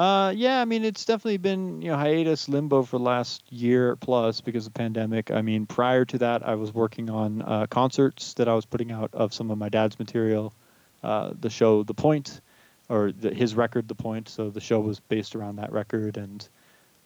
Uh, 0.00 0.32
yeah, 0.34 0.62
I 0.62 0.64
mean, 0.64 0.82
it's 0.82 1.04
definitely 1.04 1.36
been 1.36 1.82
you 1.82 1.90
know 1.90 1.96
hiatus 1.98 2.48
limbo 2.48 2.82
for 2.82 2.96
the 2.98 3.04
last 3.04 3.42
year 3.52 3.96
plus 3.96 4.40
because 4.40 4.66
of 4.66 4.72
the 4.72 4.78
pandemic. 4.78 5.30
I 5.30 5.42
mean, 5.42 5.66
prior 5.66 6.06
to 6.06 6.18
that, 6.18 6.46
I 6.46 6.54
was 6.54 6.72
working 6.72 7.10
on 7.10 7.42
uh, 7.42 7.66
concerts 7.66 8.32
that 8.34 8.48
I 8.48 8.54
was 8.54 8.64
putting 8.64 8.92
out 8.92 9.10
of 9.12 9.34
some 9.34 9.50
of 9.50 9.58
my 9.58 9.68
dad's 9.68 9.98
material. 9.98 10.54
Uh, 11.02 11.32
the 11.38 11.50
show, 11.50 11.82
The 11.82 11.92
Point, 11.92 12.40
or 12.88 13.12
the, 13.12 13.34
his 13.34 13.54
record, 13.54 13.88
The 13.88 13.94
Point. 13.94 14.30
So 14.30 14.48
the 14.48 14.60
show 14.60 14.80
was 14.80 15.00
based 15.00 15.36
around 15.36 15.56
that 15.56 15.70
record, 15.70 16.16
and 16.16 16.48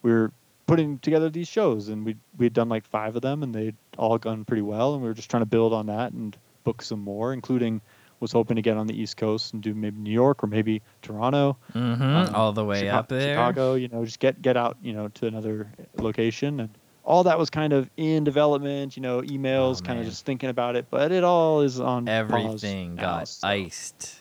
we 0.02 0.12
were 0.12 0.30
putting 0.66 0.98
together 1.00 1.28
these 1.30 1.48
shows, 1.48 1.88
and 1.88 2.04
we 2.04 2.16
we'd 2.38 2.52
done 2.52 2.68
like 2.68 2.84
five 2.84 3.16
of 3.16 3.22
them, 3.22 3.42
and 3.42 3.54
they'd 3.54 3.76
all 3.98 4.18
gone 4.18 4.44
pretty 4.44 4.62
well, 4.62 4.94
and 4.94 5.02
we 5.02 5.08
were 5.08 5.14
just 5.14 5.30
trying 5.30 5.42
to 5.42 5.46
build 5.46 5.72
on 5.72 5.86
that 5.86 6.12
and 6.12 6.36
book 6.64 6.82
some 6.82 7.00
more, 7.00 7.32
including 7.32 7.80
was 8.20 8.32
hoping 8.32 8.56
to 8.56 8.62
get 8.62 8.76
on 8.76 8.86
the 8.86 8.98
East 8.98 9.16
Coast 9.18 9.52
and 9.52 9.62
do 9.62 9.74
maybe 9.74 9.98
New 9.98 10.12
York 10.12 10.42
or 10.42 10.46
maybe 10.46 10.80
Toronto, 11.02 11.58
Mm-hmm. 11.74 12.02
um, 12.02 12.34
All 12.34 12.52
the 12.52 12.64
way 12.64 12.80
Chica- 12.80 12.94
up 12.94 13.08
there. 13.08 13.34
Chicago. 13.34 13.74
You 13.74 13.88
know, 13.88 14.04
just 14.04 14.18
get 14.20 14.40
get 14.40 14.56
out, 14.56 14.76
you 14.82 14.92
know, 14.94 15.08
to 15.08 15.26
another 15.26 15.70
location, 15.98 16.60
and 16.60 16.70
all 17.04 17.24
that 17.24 17.38
was 17.38 17.50
kind 17.50 17.72
of 17.74 17.90
in 17.98 18.24
development. 18.24 18.96
You 18.96 19.02
know, 19.02 19.20
emails, 19.20 19.80
Oh, 19.82 19.86
kind 19.86 19.98
of 19.98 20.06
just 20.06 20.24
thinking 20.24 20.48
about 20.48 20.76
it, 20.76 20.86
but 20.90 21.12
it 21.12 21.24
all 21.24 21.60
is 21.60 21.80
on 21.80 22.08
Everything 22.08 22.94
now, 22.94 23.02
got 23.18 23.28
so. 23.28 23.46
iced 23.48 24.16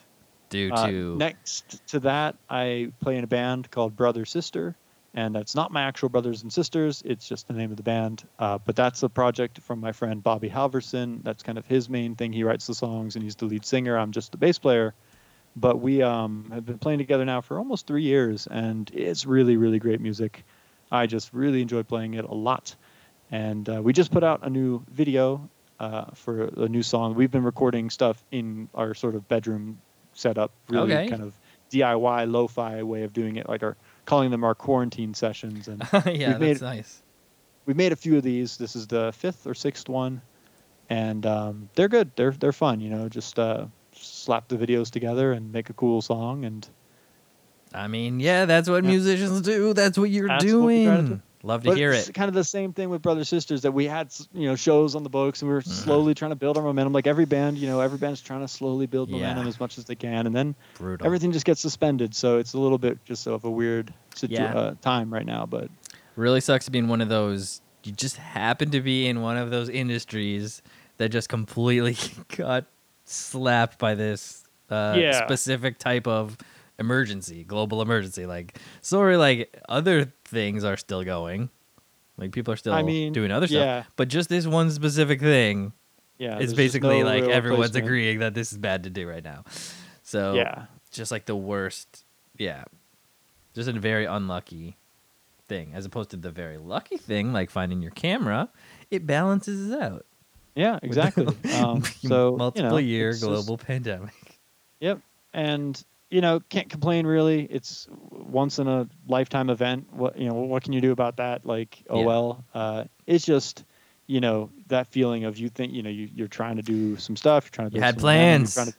due 0.50 0.72
Uh, 0.74 0.88
to 0.88 1.16
next 1.16 1.88
to 1.88 2.00
that, 2.02 2.36
I 2.50 2.92
play 3.00 3.16
in 3.18 3.24
a 3.24 3.28
band 3.28 3.72
called 3.72 3.96
Brother 3.96 4.26
Sister, 4.26 4.76
and 5.14 5.36
that's 5.36 5.56
not 5.56 5.72
my 5.72 5.84
actual 5.84 6.10
brothers 6.10 6.42
and 6.42 6.52
sisters. 6.52 7.04
It's 7.06 7.28
just 7.28 7.48
the 7.48 7.54
name 7.54 7.72
of 7.72 7.78
the 7.78 7.84
band. 7.84 8.28
Uh, 8.40 8.58
but 8.58 8.76
that's 8.76 9.04
a 9.04 9.10
project 9.10 9.60
from 9.60 9.80
my 9.80 9.92
friend 9.92 10.24
Bobby 10.24 10.50
Halverson. 10.50 11.24
That's 11.24 11.44
kind 11.44 11.58
of 11.58 11.66
his 11.66 11.90
main 11.90 12.16
thing. 12.16 12.34
He 12.34 12.44
writes 12.44 12.66
the 12.66 12.74
songs, 12.74 13.16
and 13.16 13.24
he's 13.24 13.36
the 13.36 13.46
lead 13.46 13.66
singer. 13.66 13.98
I'm 13.98 14.12
just 14.12 14.32
the 14.32 14.38
bass 14.38 14.58
player. 14.58 14.94
But 15.56 15.80
we 15.80 16.02
um, 16.02 16.50
have 16.52 16.66
been 16.66 16.80
playing 16.80 16.98
together 16.98 17.26
now 17.26 17.42
for 17.42 17.60
almost 17.60 17.86
three 17.86 18.02
years, 18.02 18.48
and 18.48 18.90
it's 18.92 19.26
really, 19.26 19.56
really 19.56 19.78
great 19.78 20.02
music. 20.02 20.44
I 20.92 21.06
just 21.06 21.32
really 21.32 21.62
enjoy 21.62 21.84
playing 21.84 22.16
it 22.16 22.26
a 22.26 22.34
lot. 22.34 22.76
And 23.32 23.70
uh, 23.70 23.82
we 23.84 23.94
just 23.94 24.12
put 24.12 24.24
out 24.24 24.40
a 24.44 24.50
new 24.50 24.84
video 24.92 25.48
uh, 25.80 26.06
for 26.16 26.46
a 26.46 26.68
new 26.68 26.82
song. 26.82 27.14
We've 27.14 27.32
been 27.32 27.44
recording 27.44 27.92
stuff 27.92 28.24
in 28.32 28.68
our 28.74 28.96
sort 28.96 29.14
of 29.14 29.28
bedroom 29.28 29.80
setup, 30.14 30.52
really 30.70 30.94
Okay. 30.94 31.08
kind 31.08 31.22
of 31.22 31.34
DIY 31.72 32.32
lo-fi 32.32 32.82
way 32.84 33.04
of 33.04 33.14
doing 33.14 33.36
it, 33.36 33.48
like 33.48 33.64
our 33.64 33.76
calling 34.06 34.32
them 34.32 34.44
our 34.44 34.56
quarantine 34.56 35.14
sessions. 35.14 35.68
And 35.68 35.82
yeah, 35.94 36.02
we've 36.32 36.40
made- 36.40 36.40
that's 36.52 36.62
nice. 36.62 37.02
we've 37.66 37.78
made 37.78 37.92
a 37.92 37.96
few 37.96 38.18
of 38.18 38.24
these. 38.24 38.58
This 38.58 38.76
is 38.76 38.88
the 38.88 39.12
fifth 39.14 39.46
or 39.48 39.54
sixth 39.54 39.88
one, 39.90 40.22
and 40.90 41.26
um, 41.26 41.70
they're 41.76 41.88
good. 41.90 42.12
They're 42.16 42.32
they're 42.32 42.52
fun. 42.54 42.80
You 42.82 42.90
know, 42.90 43.10
just 43.10 43.40
uh, 43.40 43.66
slap 43.94 44.48
the 44.48 44.58
videos 44.58 44.90
together 44.92 45.32
and 45.32 45.52
make 45.52 45.70
a 45.70 45.74
cool 45.74 46.02
song. 46.02 46.46
And 46.46 46.68
I 47.74 47.88
mean, 47.88 48.20
yeah, 48.20 48.46
that's 48.46 48.70
what 48.70 48.84
Yeah. 48.84 48.90
musicians 48.92 49.42
do. 49.42 49.74
That's 49.74 49.98
what 49.98 50.10
you're 50.10 50.28
That's 50.28 50.46
what 50.46 50.66
we 50.66 50.86
try 50.86 50.96
to 50.98 51.02
doing. 51.02 51.08
do. 51.16 51.22
Love 51.46 51.64
to 51.64 51.70
but 51.72 51.78
hear 51.78 51.92
it's 51.92 52.08
it. 52.08 52.14
kind 52.14 52.30
of 52.30 52.34
the 52.36 52.44
same 52.44 52.72
thing 52.72 52.90
with 52.90 53.02
Brothers 53.02 53.28
Sisters 53.28 53.64
that 53.64 53.74
we 53.74 53.86
had 53.86 54.14
you 54.34 54.48
know 54.48 54.56
shows 54.56 54.96
on 54.96 55.04
the 55.04 55.10
books 55.10 55.42
and 55.42 55.50
we 55.50 55.54
were 55.56 55.62
Mm-hmm. 55.62 55.72
slowly 55.84 56.14
trying 56.14 56.32
to 56.32 56.36
build 56.38 56.58
our 56.58 56.64
momentum. 56.64 56.94
Like 56.94 57.06
every 57.06 57.26
band, 57.26 57.58
you 57.58 57.68
know, 57.68 57.82
every 57.82 57.98
band's 57.98 58.22
trying 58.22 58.40
to 58.42 58.48
slowly 58.48 58.86
build 58.86 59.10
Yeah. 59.10 59.18
momentum 59.20 59.48
as 59.48 59.60
much 59.60 59.78
as 59.78 59.84
they 59.86 59.96
can, 59.96 60.26
and 60.26 60.34
then 60.36 60.56
Brutal. 60.78 61.06
everything 61.06 61.32
just 61.34 61.46
gets 61.46 61.60
suspended. 61.60 62.16
So 62.16 62.38
it's 62.38 62.54
a 62.54 62.58
little 62.60 62.78
bit 62.78 63.04
just 63.06 63.24
sort 63.24 63.36
of 63.36 63.44
a 63.44 63.52
weird 63.52 63.94
situ- 64.16 64.36
Yeah. 64.36 64.54
uh, 64.56 64.76
time 64.82 65.12
right 65.14 65.26
now. 65.26 65.46
But 65.46 65.70
really 66.16 66.40
sucks 66.40 66.64
to 66.66 66.72
be 66.72 66.80
in 66.80 66.88
one 66.88 67.02
of 67.02 67.10
those. 67.10 67.62
You 67.84 67.92
just 67.92 68.16
happen 68.16 68.72
to 68.72 68.80
be 68.80 69.08
in 69.08 69.22
one 69.22 69.36
of 69.36 69.50
those 69.52 69.68
industries 69.68 70.62
that 70.98 71.10
just 71.10 71.28
completely 71.28 71.98
got 72.38 72.66
slapped 73.04 73.78
by 73.80 73.96
this 73.96 74.46
uh, 74.70 74.96
Yeah. 74.98 75.26
specific 75.26 75.78
type 75.78 76.08
of 76.08 76.38
emergency, 76.80 77.44
global 77.44 77.82
emergency. 77.82 78.26
Like, 78.26 78.58
sorry, 78.82 79.18
like 79.18 79.60
other 79.70 80.12
things 80.34 80.64
are 80.64 80.78
still 80.78 81.04
going. 81.04 81.50
Like 82.18 82.32
people 82.32 82.54
are 82.54 82.58
still 82.58 82.74
I 82.74 82.84
mean, 82.84 83.14
doing 83.14 83.32
other 83.32 83.48
yeah. 83.48 83.82
stuff, 83.84 83.94
but 83.96 84.08
just 84.08 84.30
this 84.30 84.46
one 84.46 84.70
specific 84.72 85.20
thing 85.20 85.74
yeah, 86.18 86.38
it's 86.40 86.54
basically 86.54 87.00
no 87.00 87.06
like 87.06 87.24
everyone's 87.24 87.76
agreeing 87.76 88.20
that 88.20 88.34
this 88.34 88.52
is 88.52 88.58
bad 88.58 88.84
to 88.84 88.90
do 88.90 89.08
right 89.08 89.24
now. 89.24 89.44
So 90.04 90.34
Yeah, 90.34 90.66
just 90.92 91.12
like 91.12 91.26
the 91.26 91.36
worst, 91.36 92.06
yeah, 92.38 92.64
just 93.56 93.68
a 93.68 93.74
very 93.74 94.06
unlucky 94.06 94.78
thing, 95.48 95.72
as 95.74 95.86
opposed 95.86 96.12
to 96.12 96.18
the 96.18 96.32
very 96.32 96.58
lucky 96.58 96.98
thing, 96.98 97.34
like 97.34 97.50
finding 97.50 97.82
your 97.82 97.92
camera. 97.92 98.50
It 98.92 99.08
balances 99.08 99.72
it 99.72 99.82
out. 99.82 100.06
yeah, 100.56 100.80
exactly. 100.84 101.28
um, 101.56 101.84
so 102.06 102.36
multiple 102.38 102.80
you 102.80 102.86
know, 102.86 102.90
year 102.90 103.10
it's 103.10 103.20
just- 103.20 103.30
global 103.30 103.58
pandemic. 103.58 104.40
Yep. 104.80 105.00
And 105.34 105.84
you 106.14 106.22
know, 106.22 106.40
can't 106.50 106.70
complain 106.70 107.08
really. 107.08 107.46
It's 107.46 107.88
once 108.12 108.60
in 108.60 108.68
a 108.68 108.88
lifetime 109.08 109.50
event. 109.50 109.88
What 109.92 110.18
you 110.18 110.30
know, 110.30 110.36
what 110.36 110.64
can 110.64 110.72
you 110.74 110.80
do 110.82 110.92
about 110.92 111.18
that? 111.18 111.46
Like, 111.46 111.84
oh 111.90 112.00
Yeah. 112.02 112.06
well. 112.06 112.46
Uh, 112.54 112.84
it's 113.08 113.26
just, 113.26 113.66
you 114.06 114.22
know, 114.22 114.52
that 114.68 114.88
feeling 114.88 115.24
of 115.26 115.40
you 115.40 115.50
think, 115.50 115.74
you 115.74 115.82
know, 115.82 115.90
you, 115.90 116.08
you're 116.14 116.28
trying 116.28 116.58
to 116.58 116.62
do 116.62 116.98
some 116.98 117.16
stuff. 117.16 117.46
You're 117.46 117.52
trying 117.52 117.70
to. 117.72 117.76
You 117.76 117.82
had 117.82 117.98
plans. 117.98 118.54
Trying 118.54 118.68
to, 118.68 118.74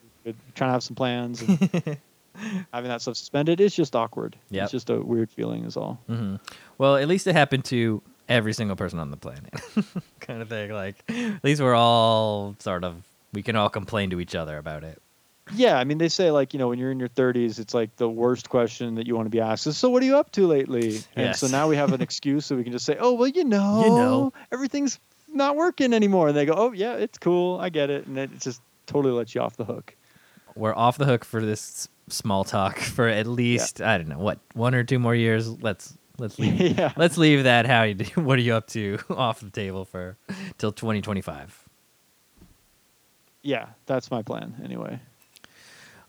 trying 0.54 0.68
to 0.68 0.72
have 0.72 0.82
some 0.84 0.94
plans. 0.94 1.42
And 1.42 1.58
having 2.72 2.88
that 2.88 3.02
stuff 3.02 3.16
suspended, 3.16 3.60
it's 3.60 3.74
just 3.74 3.96
awkward. 3.96 4.36
Yep. 4.50 4.62
It's 4.62 4.72
just 4.72 4.90
a 4.90 5.00
weird 5.00 5.30
feeling, 5.30 5.64
is 5.64 5.76
all. 5.76 6.00
hmm 6.06 6.36
Well, 6.78 6.96
at 6.96 7.08
least 7.08 7.26
it 7.26 7.34
happened 7.34 7.64
to 7.66 8.00
every 8.28 8.52
single 8.52 8.76
person 8.76 9.00
on 9.00 9.10
the 9.10 9.16
planet, 9.16 9.52
kind 10.20 10.40
of 10.40 10.48
thing. 10.48 10.70
Like, 10.72 11.02
at 11.08 11.42
least 11.42 11.60
we're 11.60 11.74
all 11.74 12.54
sort 12.60 12.84
of 12.84 13.02
we 13.32 13.42
can 13.42 13.56
all 13.56 13.68
complain 13.68 14.10
to 14.10 14.20
each 14.20 14.36
other 14.36 14.56
about 14.56 14.84
it. 14.84 15.02
Yeah, 15.52 15.78
I 15.78 15.84
mean, 15.84 15.98
they 15.98 16.08
say 16.08 16.30
like 16.30 16.54
you 16.54 16.58
know 16.58 16.68
when 16.68 16.78
you're 16.78 16.90
in 16.90 16.98
your 16.98 17.08
30s, 17.08 17.58
it's 17.58 17.74
like 17.74 17.96
the 17.96 18.08
worst 18.08 18.48
question 18.48 18.94
that 18.94 19.06
you 19.06 19.14
want 19.14 19.26
to 19.26 19.30
be 19.30 19.40
asked 19.40 19.66
is, 19.66 19.76
"So 19.76 19.90
what 19.90 20.02
are 20.02 20.06
you 20.06 20.16
up 20.16 20.32
to 20.32 20.46
lately?" 20.46 21.02
And 21.16 21.36
so 21.36 21.46
now 21.48 21.68
we 21.68 21.76
have 21.76 21.92
an 21.92 22.00
excuse, 22.08 22.46
so 22.46 22.56
we 22.56 22.62
can 22.64 22.72
just 22.72 22.86
say, 22.86 22.96
"Oh, 22.98 23.12
well, 23.12 23.28
you 23.28 23.44
know, 23.44 23.80
you 23.80 23.90
know. 23.90 24.32
everything's 24.50 24.98
not 25.28 25.56
working 25.56 25.92
anymore." 25.92 26.28
And 26.28 26.36
they 26.36 26.46
go, 26.46 26.54
"Oh, 26.56 26.72
yeah, 26.72 26.94
it's 26.94 27.18
cool, 27.18 27.60
I 27.60 27.68
get 27.68 27.90
it," 27.90 28.06
and 28.06 28.16
it 28.16 28.40
just 28.40 28.62
totally 28.86 29.12
lets 29.12 29.34
you 29.34 29.42
off 29.42 29.56
the 29.56 29.64
hook. 29.64 29.94
we're 30.54 30.74
off 30.74 30.96
the 30.98 31.04
hook 31.04 31.24
for 31.24 31.44
this 31.44 31.88
small 32.08 32.44
talk 32.44 32.78
for 32.96 33.08
at 33.08 33.26
least 33.26 33.80
I 33.82 33.98
don't 33.98 34.08
know 34.08 34.18
what 34.18 34.38
one 34.54 34.74
or 34.74 34.82
two 34.84 34.98
more 34.98 35.14
years. 35.14 35.48
Let's 35.48 35.96
let's 36.18 36.38
leave 36.38 36.58
yeah, 36.78 36.92
let's 36.96 37.18
leave 37.18 37.44
that. 37.44 37.66
How 37.66 37.82
you 37.82 37.94
do? 37.94 38.20
What 38.22 38.38
are 38.38 38.42
you 38.42 38.54
up 38.54 38.66
to 38.68 38.98
off 39.10 39.40
the 39.40 39.50
table 39.50 39.84
for 39.84 40.16
till 40.56 40.72
2025? 40.72 41.60
yeah, 43.42 43.66
that's 43.84 44.10
my 44.10 44.22
plan 44.22 44.54
anyway. 44.64 44.98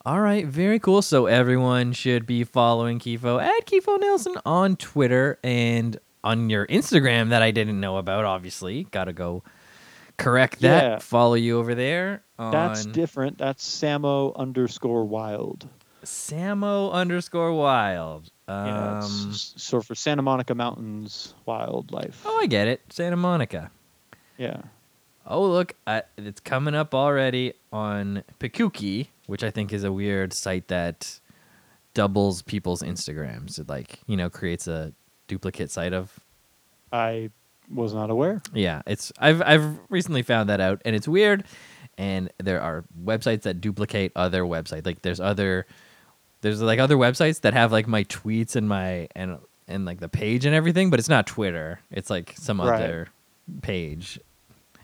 All 0.06 0.22
right, 0.22 0.46
very 0.46 0.80
cool. 0.80 1.02
So 1.02 1.26
everyone 1.26 1.92
should 1.92 2.28
be 2.28 2.44
following 2.44 3.00
Kiefo 3.00 3.42
at 3.42 3.66
Kiefo 3.66 4.00
Nilsson 4.00 4.36
on 4.46 4.76
Twitter 4.76 5.40
and 5.44 5.98
on 6.24 6.50
your 6.50 6.68
Instagram 6.68 7.30
that 7.30 7.42
I 7.42 7.50
didn't 7.50 7.80
know 7.80 7.98
about. 7.98 8.24
Obviously, 8.24 8.84
gotta 8.92 9.14
go 9.14 9.42
correct 10.18 10.62
that. 10.62 10.84
Yeah. 10.84 11.00
Follow 11.00 11.34
you 11.34 11.58
over 11.58 11.74
there 11.74 12.22
on 12.38 12.52
That's 12.52 12.86
different. 12.86 13.40
That's 13.40 13.68
Samo 13.68 14.36
underscore 14.36 15.06
Wild. 15.06 15.68
Samo 16.04 16.92
underscore 16.92 17.54
Wild. 17.54 18.30
Um, 18.48 18.66
Yeah, 18.68 19.02
so 19.02 19.82
for 19.82 19.96
Santa 19.96 20.22
Monica 20.22 20.54
Mountains 20.54 21.34
Wildlife. 21.48 22.22
oh, 22.26 22.40
I 22.40 22.46
get 22.46 22.68
it. 22.68 22.82
Santa 22.90 23.16
Monica. 23.16 23.72
Yeah, 24.38 24.62
Oh, 25.28 25.48
look, 25.48 25.74
I, 25.88 26.04
it's 26.18 26.40
coming 26.40 26.76
up 26.76 26.94
already 26.94 27.54
on 27.74 28.24
Picuki, 28.40 29.08
which 29.28 29.44
I 29.44 29.52
think 29.52 29.74
is 29.74 29.84
a 29.84 29.92
weird 29.92 30.34
site 30.34 30.68
that 30.70 31.20
doubles 31.94 32.42
people's 32.42 32.82
Instagrams. 32.82 33.60
It 33.60 33.68
like 33.70 34.00
you 34.08 34.18
know 34.18 34.30
creates 34.30 34.68
a 34.68 34.94
duplicate 35.28 35.72
site 35.72 35.94
of. 35.94 36.20
I 36.92 37.30
was 37.74 37.94
not 37.94 38.10
aware. 38.10 38.42
Yeah, 38.54 38.82
it's 38.86 39.12
I've 39.20 39.42
I've 39.42 39.78
recently 39.90 40.22
found 40.22 40.50
that 40.50 40.60
out, 40.62 40.82
and 40.86 40.96
it's 40.96 41.08
weird. 41.08 41.44
And 41.98 42.30
there 42.38 42.62
are 42.62 42.84
websites 43.04 43.44
that 43.44 43.62
duplicate 43.62 44.12
other 44.16 44.44
websites. 44.44 44.86
Like 44.86 45.02
there's 45.02 45.20
other 45.22 45.66
there's 46.42 46.62
like 46.62 46.80
other 46.80 46.98
websites 46.98 47.42
that 47.42 47.54
have 47.54 47.72
like 47.72 47.88
my 47.88 48.04
tweets 48.04 48.56
and 48.56 48.68
my 48.68 49.08
and 49.16 49.38
and 49.68 49.86
like 49.86 50.00
the 50.00 50.10
page 50.10 50.46
and 50.46 50.54
everything, 50.54 50.90
but 50.90 51.00
it's 51.00 51.10
not 51.10 51.26
Twitter. 51.26 51.80
It's 51.90 52.10
like 52.10 52.36
some 52.38 52.60
Right. 52.62 52.76
other 52.76 53.08
page. 53.62 54.20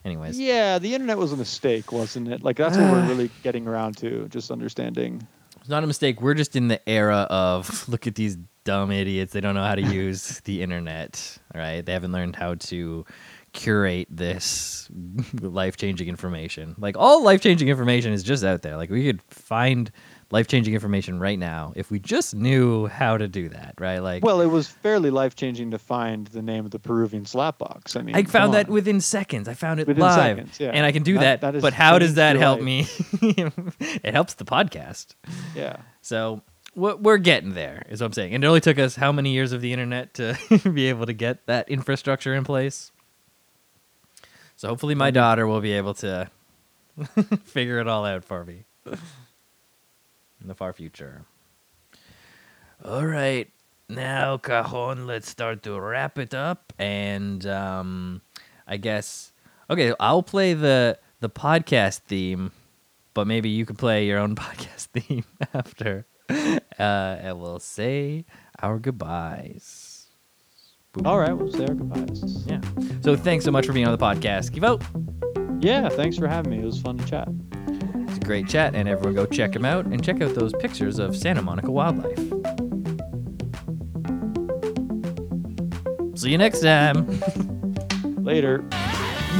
Anyways, 0.03 0.39
Yeah, 0.39 0.79
the 0.79 0.93
internet 0.93 1.17
was 1.17 1.31
a 1.31 1.37
mistake, 1.37 1.91
wasn't 1.91 2.27
it? 2.27 2.43
Like 2.43 2.57
that's 2.57 2.77
what 2.77 2.91
we're 2.91 3.07
really 3.07 3.29
getting 3.43 3.67
around 3.67 3.97
to, 3.97 4.27
just 4.29 4.51
understanding. 4.51 5.27
It's 5.59 5.69
not 5.69 5.83
a 5.83 5.87
mistake. 5.87 6.21
We're 6.21 6.33
just 6.33 6.55
in 6.55 6.67
the 6.69 6.87
era 6.89 7.27
of 7.29 7.87
look 7.89 8.07
at 8.07 8.15
these 8.15 8.37
dumb 8.63 8.91
idiots. 8.91 9.33
They 9.33 9.41
don't 9.41 9.53
know 9.55 9.63
how 9.63 9.75
to 9.75 9.81
use 9.81 10.39
the 10.45 10.61
internet. 10.63 11.37
right? 11.53 11.85
They 11.85 11.93
haven't 11.93 12.11
learned 12.11 12.35
how 12.35 12.55
to 12.55 13.05
curate 13.53 14.07
this 14.09 14.89
life 15.41 15.77
changing 15.77 16.07
information. 16.07 16.75
Like 16.79 16.95
all 16.97 17.23
life 17.23 17.41
changing 17.41 17.67
information 17.67 18.11
is 18.13 18.23
just 18.23 18.43
out 18.43 18.63
there. 18.63 18.77
Like 18.77 18.89
we 18.89 19.05
could 19.05 19.21
find 19.29 19.91
life 20.31 20.47
changing 20.47 20.73
information 20.73 21.19
right 21.19 21.37
now 21.37 21.73
if 21.75 21.91
we 21.91 21.99
just 21.99 22.33
knew 22.33 22.87
how 22.87 23.17
to 23.17 23.27
do 23.27 23.49
that, 23.49 23.75
right? 23.79 23.99
Like, 23.99 24.23
Well, 24.23 24.41
it 24.41 24.47
was 24.47 24.67
fairly 24.67 25.09
life 25.09 25.35
changing 25.35 25.71
to 25.71 25.79
find 25.79 26.27
the 26.27 26.41
name 26.41 26.65
of 26.65 26.71
the 26.71 26.79
Peruvian 26.79 27.25
slapbox. 27.25 27.97
I 27.97 28.01
mean, 28.01 28.15
I 28.15 28.23
found 28.23 28.53
that 28.53 28.69
within 28.69 29.01
seconds. 29.01 29.47
I 29.47 29.53
found 29.53 29.79
it 29.79 29.87
Within 29.87 30.01
live, 30.01 30.37
seconds, 30.37 30.59
yeah. 30.59 30.71
and 30.71 30.85
I 30.85 30.91
can 30.91 31.03
do 31.03 31.15
That- 31.15 31.41
that. 31.41 31.53
that 31.53 31.61
but 31.61 31.73
how 31.73 31.99
does 31.99 32.15
that 32.15 32.37
help 32.37 32.59
life. 32.59 32.65
me? 32.65 32.87
it 34.03 34.13
helps 34.13 34.35
the 34.35 34.45
podcast. 34.45 35.15
Yeah. 35.55 35.77
So 36.01 36.41
we're 36.75 36.95
we're 36.95 37.17
getting 37.17 37.53
there, 37.53 37.85
is 37.89 38.01
what 38.01 38.07
I'm 38.07 38.13
saying. 38.13 38.33
And 38.33 38.43
it 38.43 38.47
only 38.47 38.61
took 38.61 38.79
us 38.79 38.95
how 38.95 39.11
many 39.11 39.31
years 39.31 39.51
of 39.51 39.61
the 39.61 39.73
internet 39.73 40.13
to 40.15 40.37
be 40.73 40.87
able 40.87 41.05
to 41.05 41.13
get 41.13 41.45
that 41.47 41.69
infrastructure 41.69 42.33
in 42.33 42.43
place. 42.43 42.91
So 44.55 44.69
hopefully, 44.69 44.95
my 44.95 45.09
mm-hmm. 45.09 45.15
daughter 45.15 45.47
will 45.47 45.61
be 45.61 45.73
able 45.73 45.95
to 45.95 46.29
figure 47.43 47.79
it 47.79 47.87
all 47.87 48.05
out 48.05 48.23
for 48.23 48.45
me 48.45 48.65
in 50.41 50.47
the 50.47 50.55
far 50.55 50.73
future. 50.73 51.25
All 52.83 53.05
right, 53.05 53.49
now 53.89 54.37
Cajon, 54.37 55.05
let's 55.05 55.29
start 55.29 55.63
to 55.63 55.79
wrap 55.79 56.17
it 56.17 56.33
up, 56.33 56.73
and 56.79 57.45
um, 57.45 58.21
I 58.67 58.77
guess 58.77 59.33
okay, 59.69 59.93
I'll 59.99 60.23
play 60.23 60.53
the 60.53 60.97
the 61.19 61.29
podcast 61.29 61.99
theme, 61.99 62.51
but 63.13 63.27
maybe 63.27 63.49
you 63.49 63.65
can 63.65 63.75
play 63.75 64.05
your 64.07 64.19
own 64.19 64.35
podcast 64.35 64.87
theme 64.87 65.25
after, 65.53 66.05
uh, 66.29 66.51
and 66.79 67.39
we'll 67.39 67.59
say 67.59 68.25
our 68.61 68.79
goodbyes. 68.79 70.07
Boom. 70.93 71.07
All 71.07 71.19
right. 71.19 71.33
We'll 71.33 71.51
say 71.51 71.65
our 71.65 71.73
goodbyes. 71.73 72.45
Yeah. 72.47 72.61
So 73.01 73.15
thanks 73.15 73.45
so 73.45 73.51
much 73.51 73.65
for 73.65 73.73
being 73.73 73.87
on 73.87 73.97
the 73.97 74.03
podcast. 74.03 74.51
Give 74.51 74.63
out. 74.63 74.83
Yeah. 75.61 75.87
Thanks 75.87 76.17
for 76.17 76.27
having 76.27 76.51
me. 76.51 76.59
It 76.59 76.65
was 76.65 76.81
fun 76.81 76.97
to 76.97 77.05
chat. 77.05 77.29
Great 78.25 78.47
chat, 78.47 78.75
and 78.75 78.87
everyone 78.87 79.15
go 79.15 79.25
check 79.25 79.55
him 79.55 79.65
out 79.65 79.85
and 79.85 80.03
check 80.03 80.21
out 80.21 80.35
those 80.35 80.53
pictures 80.53 80.99
of 80.99 81.15
Santa 81.15 81.41
Monica 81.41 81.71
wildlife. 81.71 82.17
See 86.17 86.29
you 86.29 86.37
next 86.37 86.61
time. 86.61 87.07
Later. 88.23 88.63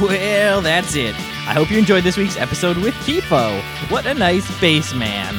Well, 0.00 0.60
that's 0.60 0.96
it. 0.96 1.14
I 1.14 1.54
hope 1.54 1.70
you 1.70 1.78
enjoyed 1.78 2.02
this 2.02 2.16
week's 2.16 2.36
episode 2.36 2.76
with 2.78 2.94
Kipo. 2.94 3.60
What 3.90 4.06
a 4.06 4.14
nice 4.14 4.60
bass 4.60 4.92
man. 4.94 5.34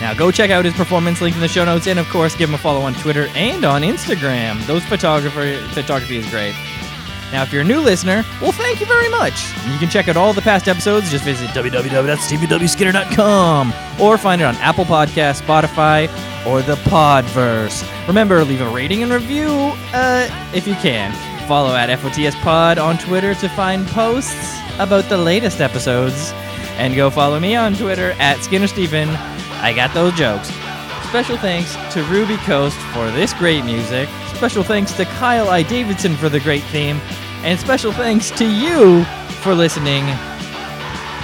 Now 0.00 0.14
go 0.14 0.30
check 0.30 0.50
out 0.50 0.64
his 0.64 0.74
performance 0.74 1.20
link 1.20 1.34
in 1.34 1.42
the 1.42 1.48
show 1.48 1.64
notes, 1.64 1.86
and 1.86 1.98
of 1.98 2.08
course, 2.08 2.36
give 2.36 2.48
him 2.48 2.54
a 2.54 2.58
follow 2.58 2.80
on 2.80 2.94
Twitter 2.94 3.28
and 3.34 3.64
on 3.64 3.82
Instagram. 3.82 4.64
Those 4.66 4.84
photographer 4.84 5.56
photography 5.72 6.16
is 6.16 6.30
great. 6.30 6.54
Now, 7.32 7.42
if 7.42 7.52
you're 7.52 7.62
a 7.62 7.64
new 7.64 7.80
listener, 7.80 8.24
well, 8.40 8.52
thank 8.52 8.80
you 8.80 8.86
very 8.86 9.08
much. 9.10 9.34
You 9.66 9.76
can 9.78 9.90
check 9.90 10.08
out 10.08 10.16
all 10.16 10.32
the 10.32 10.40
past 10.40 10.66
episodes. 10.66 11.10
Just 11.10 11.24
visit 11.24 11.50
www.stevewskinner.com 11.50 13.74
or 14.00 14.16
find 14.16 14.40
it 14.40 14.44
on 14.44 14.56
Apple 14.56 14.86
Podcasts, 14.86 15.42
Spotify, 15.42 16.08
or 16.46 16.62
the 16.62 16.76
Podverse. 16.76 17.84
Remember, 18.06 18.42
leave 18.44 18.62
a 18.62 18.68
rating 18.70 19.02
and 19.02 19.12
review 19.12 19.50
uh, 19.92 20.26
if 20.54 20.66
you 20.66 20.74
can. 20.76 21.12
Follow 21.46 21.74
at 21.74 21.90
FOTS 21.98 22.34
Pod 22.36 22.78
on 22.78 22.96
Twitter 22.98 23.34
to 23.34 23.48
find 23.50 23.86
posts 23.88 24.58
about 24.78 25.04
the 25.08 25.18
latest 25.18 25.60
episodes. 25.60 26.32
And 26.78 26.94
go 26.94 27.10
follow 27.10 27.38
me 27.40 27.56
on 27.56 27.74
Twitter 27.74 28.12
at 28.18 28.38
SkinnerSteven. 28.38 29.08
I 29.60 29.72
got 29.74 29.92
those 29.92 30.14
jokes. 30.14 30.48
Special 31.08 31.36
thanks 31.38 31.74
to 31.94 32.02
Ruby 32.04 32.36
Coast 32.38 32.76
for 32.92 33.10
this 33.10 33.32
great 33.34 33.64
music. 33.64 34.08
Special 34.38 34.62
thanks 34.62 34.92
to 34.92 35.04
Kyle 35.04 35.48
I. 35.48 35.64
Davidson 35.64 36.14
for 36.14 36.28
the 36.28 36.38
great 36.38 36.62
theme. 36.62 37.00
And 37.42 37.58
special 37.58 37.90
thanks 37.90 38.30
to 38.30 38.48
you 38.48 39.02
for 39.42 39.52
listening. 39.52 40.04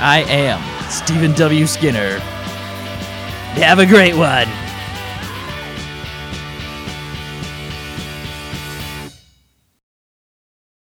I 0.00 0.24
am 0.26 0.60
Steven 0.90 1.32
W. 1.34 1.64
Skinner. 1.68 2.18
Have 3.54 3.78
a 3.78 3.86
great 3.86 4.16
one. 4.16 4.48